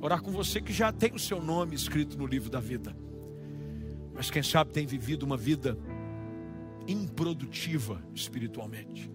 Orar 0.00 0.22
com 0.22 0.30
você 0.30 0.60
que 0.60 0.72
já 0.72 0.92
tem 0.92 1.12
o 1.12 1.18
seu 1.18 1.42
nome 1.42 1.74
escrito 1.74 2.16
no 2.16 2.26
livro 2.26 2.48
da 2.48 2.60
vida, 2.60 2.96
mas 4.14 4.30
quem 4.30 4.42
sabe 4.42 4.72
tem 4.72 4.86
vivido 4.86 5.24
uma 5.24 5.36
vida 5.36 5.78
improdutiva 6.88 8.02
espiritualmente. 8.14 9.10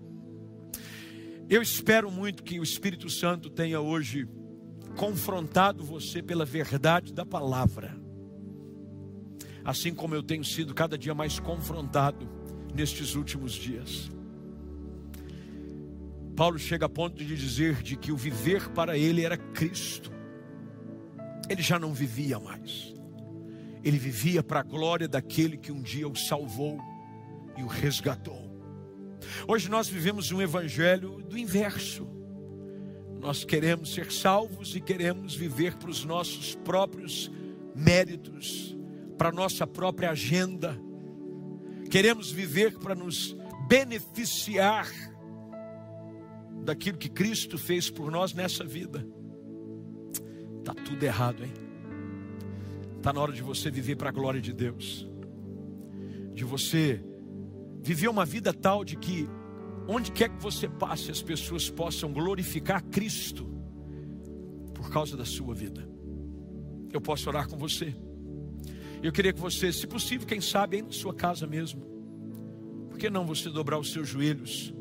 Eu 1.49 1.61
espero 1.61 2.11
muito 2.11 2.43
que 2.43 2.59
o 2.59 2.63
Espírito 2.63 3.09
Santo 3.09 3.49
tenha 3.49 3.79
hoje 3.79 4.27
confrontado 4.95 5.83
você 5.83 6.21
pela 6.21 6.45
verdade 6.45 7.13
da 7.13 7.25
palavra 7.25 8.05
assim 9.65 9.95
como 9.95 10.13
eu 10.13 10.21
tenho 10.21 10.43
sido 10.43 10.75
cada 10.75 10.95
dia 10.95 11.15
mais 11.15 11.39
confrontado 11.39 12.29
nestes 12.73 13.15
últimos 13.15 13.53
dias. 13.53 14.11
Paulo 16.35 16.59
chega 16.59 16.85
a 16.85 16.89
ponto 16.89 17.23
de 17.23 17.35
dizer 17.35 17.81
de 17.81 17.95
que 17.95 18.11
o 18.11 18.17
viver 18.17 18.69
para 18.69 18.95
ele 18.95 19.23
era 19.23 19.35
Cristo. 19.35 20.11
Ele 21.49 21.61
já 21.61 21.77
não 21.77 21.93
vivia 21.93 22.39
mais. 22.39 22.93
Ele 23.83 23.97
vivia 23.97 24.41
para 24.41 24.61
a 24.61 24.63
glória 24.63 25.07
daquele 25.07 25.57
que 25.57 25.71
um 25.71 25.81
dia 25.81 26.07
o 26.07 26.15
salvou 26.15 26.79
e 27.57 27.63
o 27.63 27.67
resgatou. 27.67 28.43
Hoje 29.47 29.69
nós 29.69 29.87
vivemos 29.87 30.31
um 30.31 30.41
evangelho 30.41 31.21
do 31.23 31.37
inverso. 31.37 32.07
Nós 33.19 33.43
queremos 33.43 33.93
ser 33.93 34.11
salvos 34.11 34.75
e 34.75 34.81
queremos 34.81 35.35
viver 35.35 35.75
para 35.75 35.89
os 35.89 36.03
nossos 36.03 36.55
próprios 36.55 37.31
méritos, 37.75 38.75
para 39.17 39.31
nossa 39.31 39.65
própria 39.67 40.11
agenda, 40.11 40.79
queremos 41.89 42.31
viver 42.31 42.77
para 42.77 42.95
nos 42.95 43.35
beneficiar 43.67 44.87
daquilo 46.63 46.97
que 46.97 47.09
Cristo 47.09 47.57
fez 47.57 47.89
por 47.89 48.11
nós 48.11 48.33
nessa 48.33 48.63
vida. 48.63 49.07
Está 50.65 50.73
tudo 50.73 51.03
errado, 51.03 51.43
hein? 51.43 51.53
Está 52.97 53.13
na 53.13 53.21
hora 53.21 53.31
de 53.31 53.43
você 53.43 53.69
viver 53.69 53.97
para 53.97 54.09
a 54.09 54.11
glória 54.11 54.41
de 54.41 54.51
Deus, 54.51 55.07
de 56.33 56.43
você 56.43 57.05
viver 57.83 58.07
uma 58.07 58.25
vida 58.25 58.51
tal 58.51 58.83
de 58.83 58.95
que, 58.95 59.29
onde 59.87 60.11
quer 60.11 60.27
que 60.27 60.41
você 60.41 60.67
passe, 60.67 61.11
as 61.11 61.21
pessoas 61.21 61.69
possam 61.69 62.11
glorificar 62.11 62.83
Cristo 62.85 63.47
por 64.73 64.89
causa 64.89 65.15
da 65.15 65.23
sua 65.23 65.53
vida. 65.53 65.87
Eu 66.91 66.99
posso 66.99 67.29
orar 67.29 67.47
com 67.47 67.59
você. 67.59 67.95
Eu 69.03 69.11
queria 69.11 69.31
que 69.31 69.39
você, 69.39 69.71
se 69.71 69.85
possível, 69.85 70.25
quem 70.25 70.41
sabe, 70.41 70.77
aí 70.77 70.81
na 70.81 70.91
sua 70.91 71.13
casa 71.13 71.45
mesmo, 71.45 71.79
por 72.89 72.97
que 72.97 73.07
não 73.07 73.23
você 73.23 73.51
dobrar 73.51 73.77
os 73.77 73.93
seus 73.93 74.09
joelhos 74.09 74.73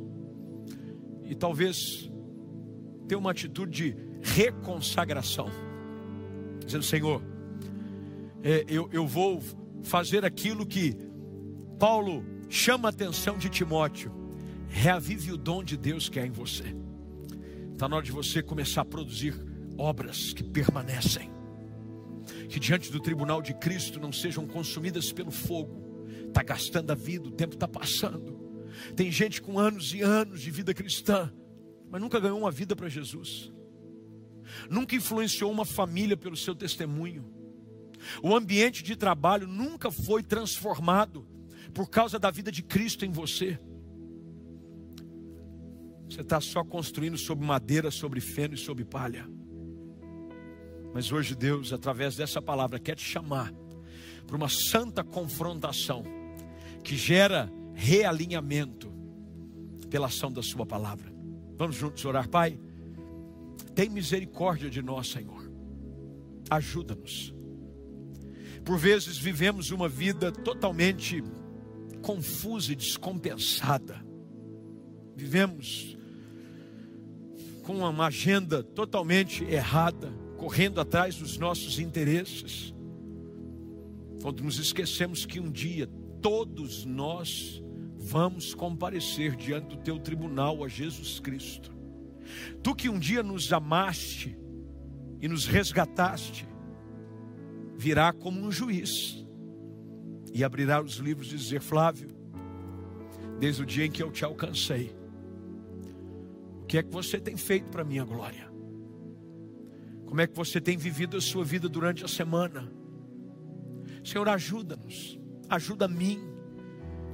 e 1.24 1.34
talvez 1.34 2.10
ter 3.06 3.16
uma 3.16 3.32
atitude 3.32 3.92
de 3.92 3.96
reconsagração, 4.22 5.50
dizendo: 6.64 6.84
Senhor, 6.84 7.22
é, 8.42 8.64
eu, 8.68 8.88
eu 8.92 9.06
vou 9.06 9.42
fazer 9.82 10.24
aquilo 10.24 10.66
que 10.66 10.96
Paulo 11.78 12.24
chama 12.48 12.88
a 12.88 12.90
atenção 12.90 13.36
de 13.36 13.48
Timóteo, 13.48 14.12
reavive 14.68 15.32
o 15.32 15.36
dom 15.36 15.62
de 15.62 15.76
Deus 15.76 16.08
que 16.08 16.18
é 16.18 16.26
em 16.26 16.30
você. 16.30 16.74
Está 17.72 17.88
na 17.88 17.96
hora 17.96 18.04
de 18.04 18.12
você 18.12 18.42
começar 18.42 18.82
a 18.82 18.84
produzir 18.84 19.34
obras 19.76 20.32
que 20.32 20.44
permanecem 20.44 21.34
que 22.48 22.58
diante 22.60 22.90
do 22.90 23.00
tribunal 23.00 23.42
de 23.42 23.54
Cristo 23.54 24.00
não 24.00 24.12
sejam 24.12 24.46
consumidas 24.46 25.12
pelo 25.12 25.30
fogo. 25.30 26.06
Está 26.28 26.42
gastando 26.42 26.90
a 26.90 26.94
vida, 26.94 27.28
o 27.28 27.32
tempo 27.32 27.54
está 27.54 27.68
passando. 27.68 28.38
Tem 28.96 29.10
gente 29.10 29.40
com 29.40 29.58
anos 29.58 29.94
e 29.94 30.02
anos 30.02 30.40
de 30.40 30.50
vida 30.50 30.74
cristã, 30.74 31.32
mas 31.90 32.00
nunca 32.00 32.18
ganhou 32.18 32.38
uma 32.38 32.50
vida 32.50 32.74
para 32.74 32.88
Jesus. 32.88 33.52
Nunca 34.70 34.94
influenciou 34.94 35.50
uma 35.50 35.64
família 35.64 36.16
pelo 36.16 36.36
seu 36.36 36.54
testemunho. 36.54 37.24
O 38.22 38.34
ambiente 38.34 38.82
de 38.82 38.96
trabalho 38.96 39.46
nunca 39.46 39.90
foi 39.90 40.22
transformado 40.22 41.26
por 41.72 41.88
causa 41.88 42.18
da 42.18 42.30
vida 42.30 42.52
de 42.52 42.62
Cristo 42.62 43.04
em 43.04 43.10
você. 43.10 43.58
Você 46.08 46.20
está 46.20 46.40
só 46.40 46.62
construindo 46.62 47.16
sobre 47.16 47.46
madeira, 47.46 47.90
sobre 47.90 48.20
feno 48.20 48.54
e 48.54 48.58
sobre 48.58 48.84
palha. 48.84 49.28
Mas 50.92 51.10
hoje 51.10 51.34
Deus, 51.34 51.72
através 51.72 52.14
dessa 52.14 52.40
palavra, 52.40 52.78
quer 52.78 52.94
te 52.94 53.02
chamar 53.02 53.52
para 54.26 54.36
uma 54.36 54.48
santa 54.48 55.02
confrontação 55.02 56.04
que 56.84 56.96
gera 56.96 57.50
realinhamento 57.74 58.92
pela 59.90 60.06
ação 60.06 60.30
da 60.30 60.42
Sua 60.42 60.64
palavra. 60.64 61.12
Vamos 61.56 61.76
juntos 61.76 62.04
orar, 62.04 62.28
Pai. 62.28 62.58
Tem 63.74 63.88
misericórdia 63.88 64.70
de 64.70 64.82
nós, 64.82 65.08
Senhor. 65.08 65.50
Ajuda-nos. 66.50 67.34
Por 68.64 68.78
vezes 68.78 69.18
vivemos 69.18 69.70
uma 69.70 69.88
vida 69.88 70.32
totalmente 70.32 71.22
confusa 72.00 72.72
e 72.72 72.76
descompensada. 72.76 74.04
Vivemos 75.16 75.96
com 77.62 77.78
uma 77.78 78.06
agenda 78.06 78.62
totalmente 78.62 79.44
errada 79.44 80.12
correndo 80.36 80.80
atrás 80.80 81.16
dos 81.16 81.38
nossos 81.38 81.78
interesses, 81.78 82.74
quando 84.20 84.42
nos 84.42 84.58
esquecemos 84.58 85.24
que 85.24 85.40
um 85.40 85.50
dia 85.50 85.88
todos 86.20 86.84
nós 86.84 87.62
vamos 87.96 88.54
comparecer 88.54 89.36
diante 89.36 89.76
do 89.76 89.82
teu 89.82 89.98
tribunal 89.98 90.62
a 90.62 90.68
Jesus 90.68 91.18
Cristo. 91.20 91.73
Tu 92.62 92.74
que 92.74 92.88
um 92.88 92.98
dia 92.98 93.22
nos 93.22 93.52
amaste 93.52 94.36
e 95.20 95.28
nos 95.28 95.46
resgataste, 95.46 96.46
virá 97.76 98.12
como 98.12 98.40
um 98.40 98.50
juiz 98.50 99.24
e 100.32 100.42
abrirá 100.42 100.82
os 100.82 100.96
livros 100.96 101.32
e 101.32 101.36
dizer: 101.36 101.60
Flávio, 101.60 102.08
desde 103.38 103.62
o 103.62 103.66
dia 103.66 103.86
em 103.86 103.90
que 103.90 104.02
eu 104.02 104.10
te 104.10 104.24
alcancei, 104.24 104.94
o 106.62 106.66
que 106.66 106.78
é 106.78 106.82
que 106.82 106.90
você 106.90 107.20
tem 107.20 107.36
feito 107.36 107.68
para 107.70 107.84
minha 107.84 108.04
glória? 108.04 108.52
Como 110.06 110.20
é 110.20 110.26
que 110.26 110.36
você 110.36 110.60
tem 110.60 110.76
vivido 110.76 111.16
a 111.16 111.20
sua 111.20 111.44
vida 111.44 111.68
durante 111.68 112.04
a 112.04 112.08
semana? 112.08 112.70
Senhor, 114.04 114.28
ajuda-nos, 114.28 115.18
ajuda 115.48 115.86
a 115.86 115.88
mim, 115.88 116.20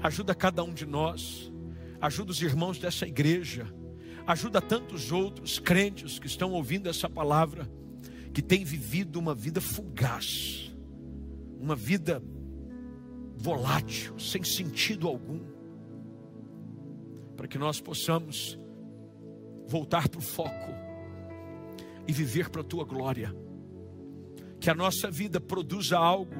ajuda 0.03 0.35
cada 0.35 0.63
um 0.63 0.73
de 0.73 0.85
nós, 0.85 1.53
ajuda 2.01 2.33
os 2.33 2.43
irmãos 2.43 2.79
dessa 2.79 3.07
igreja, 3.07 3.67
ajuda 4.33 4.61
tantos 4.61 5.13
outros 5.13 5.59
crentes 5.59 6.19
que 6.19 6.27
estão 6.27 6.53
ouvindo 6.53 6.89
essa 6.89 7.09
palavra, 7.09 7.71
que 8.33 8.43
têm 8.43 8.65
vivido 8.65 9.19
uma 9.19 9.35
vida 9.35 9.61
fugaz, 9.61 10.75
uma 11.59 11.75
vida 11.75 12.23
volátil, 13.37 14.19
sem 14.19 14.45
sentido 14.45 15.09
algum, 15.09 15.41
para 17.37 17.49
que 17.49 17.59
nós 17.59 17.81
possamos 17.81 18.59
voltar 19.67 20.09
para 20.09 20.19
o 20.19 20.23
foco 20.23 20.71
e 22.07 22.13
viver 22.13 22.51
para 22.51 22.61
a 22.61 22.65
tua 22.65 22.85
glória. 22.85 23.35
Que 24.61 24.69
a 24.69 24.75
nossa 24.75 25.11
vida 25.11 25.41
produza 25.41 25.97
algo 25.97 26.35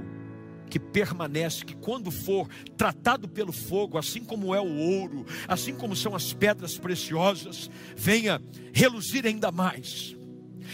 que 0.71 0.79
permanece, 0.79 1.65
que 1.65 1.75
quando 1.75 2.11
for 2.11 2.49
tratado 2.77 3.29
pelo 3.29 3.53
fogo, 3.53 3.99
assim 3.99 4.25
como 4.25 4.55
é 4.55 4.61
o 4.61 4.77
ouro, 4.77 5.27
assim 5.47 5.75
como 5.75 5.97
são 5.97 6.15
as 6.15 6.33
pedras 6.33 6.79
preciosas, 6.79 7.69
venha 7.97 8.41
reluzir 8.73 9.27
ainda 9.27 9.51
mais, 9.51 10.17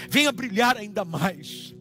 venha 0.09 0.30
brilhar 0.30 0.76
ainda 0.76 1.05
mais. 1.05 1.74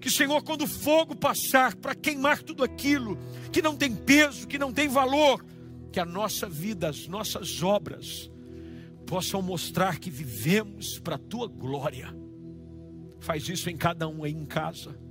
Que, 0.00 0.10
Senhor, 0.10 0.42
quando 0.42 0.62
o 0.62 0.68
fogo 0.68 1.16
passar 1.16 1.74
para 1.76 1.94
queimar 1.94 2.42
tudo 2.42 2.62
aquilo 2.62 3.18
que 3.50 3.62
não 3.62 3.76
tem 3.76 3.94
peso, 3.94 4.46
que 4.46 4.58
não 4.58 4.72
tem 4.72 4.88
valor, 4.88 5.44
que 5.90 5.98
a 5.98 6.04
nossa 6.04 6.48
vida, 6.48 6.88
as 6.88 7.08
nossas 7.08 7.62
obras 7.62 8.30
possam 9.06 9.40
mostrar 9.40 9.98
que 9.98 10.10
vivemos 10.10 10.98
para 10.98 11.14
a 11.14 11.18
tua 11.18 11.46
glória. 11.46 12.14
Faz 13.20 13.48
isso 13.48 13.70
em 13.70 13.76
cada 13.76 14.06
um 14.06 14.24
aí 14.24 14.32
em 14.32 14.44
casa. 14.44 15.05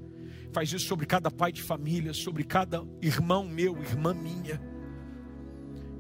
Faz 0.55 0.71
isso 0.71 0.85
sobre 0.85 1.05
cada 1.05 1.29
pai 1.29 1.51
de 1.51 1.61
família, 1.61 2.13
sobre 2.13 2.41
cada 2.45 2.81
irmão 3.01 3.45
meu, 3.45 3.77
irmã 3.83 4.13
minha. 4.13 4.61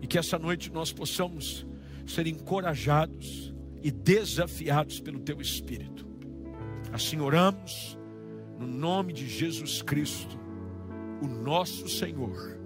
E 0.01 0.07
que 0.07 0.17
essa 0.17 0.39
noite 0.39 0.71
nós 0.71 0.93
possamos 0.93 1.67
ser 2.07 2.25
encorajados 2.25 3.53
e 3.83 3.91
desafiados 3.91 5.01
pelo 5.01 5.19
teu 5.19 5.41
Espírito. 5.41 6.07
Assim 6.93 7.19
oramos, 7.19 7.99
no 8.57 8.65
nome 8.65 9.11
de 9.11 9.27
Jesus 9.27 9.81
Cristo 9.81 10.39
o 11.21 11.27
nosso 11.27 11.89
Senhor, 11.89 12.57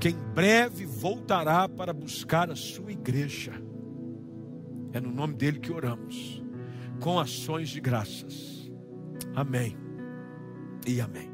que 0.00 0.08
em 0.08 0.18
breve 0.34 0.86
voltará 0.86 1.68
para 1.68 1.92
buscar 1.92 2.50
a 2.50 2.56
sua 2.56 2.90
igreja. 2.90 3.52
É 4.94 5.00
no 5.00 5.12
nome 5.12 5.34
dele 5.34 5.58
que 5.58 5.70
oramos, 5.70 6.42
com 7.00 7.20
ações 7.20 7.68
de 7.68 7.82
graças. 7.82 8.72
Amém 9.34 9.81
e 10.86 11.00
amém. 11.00 11.31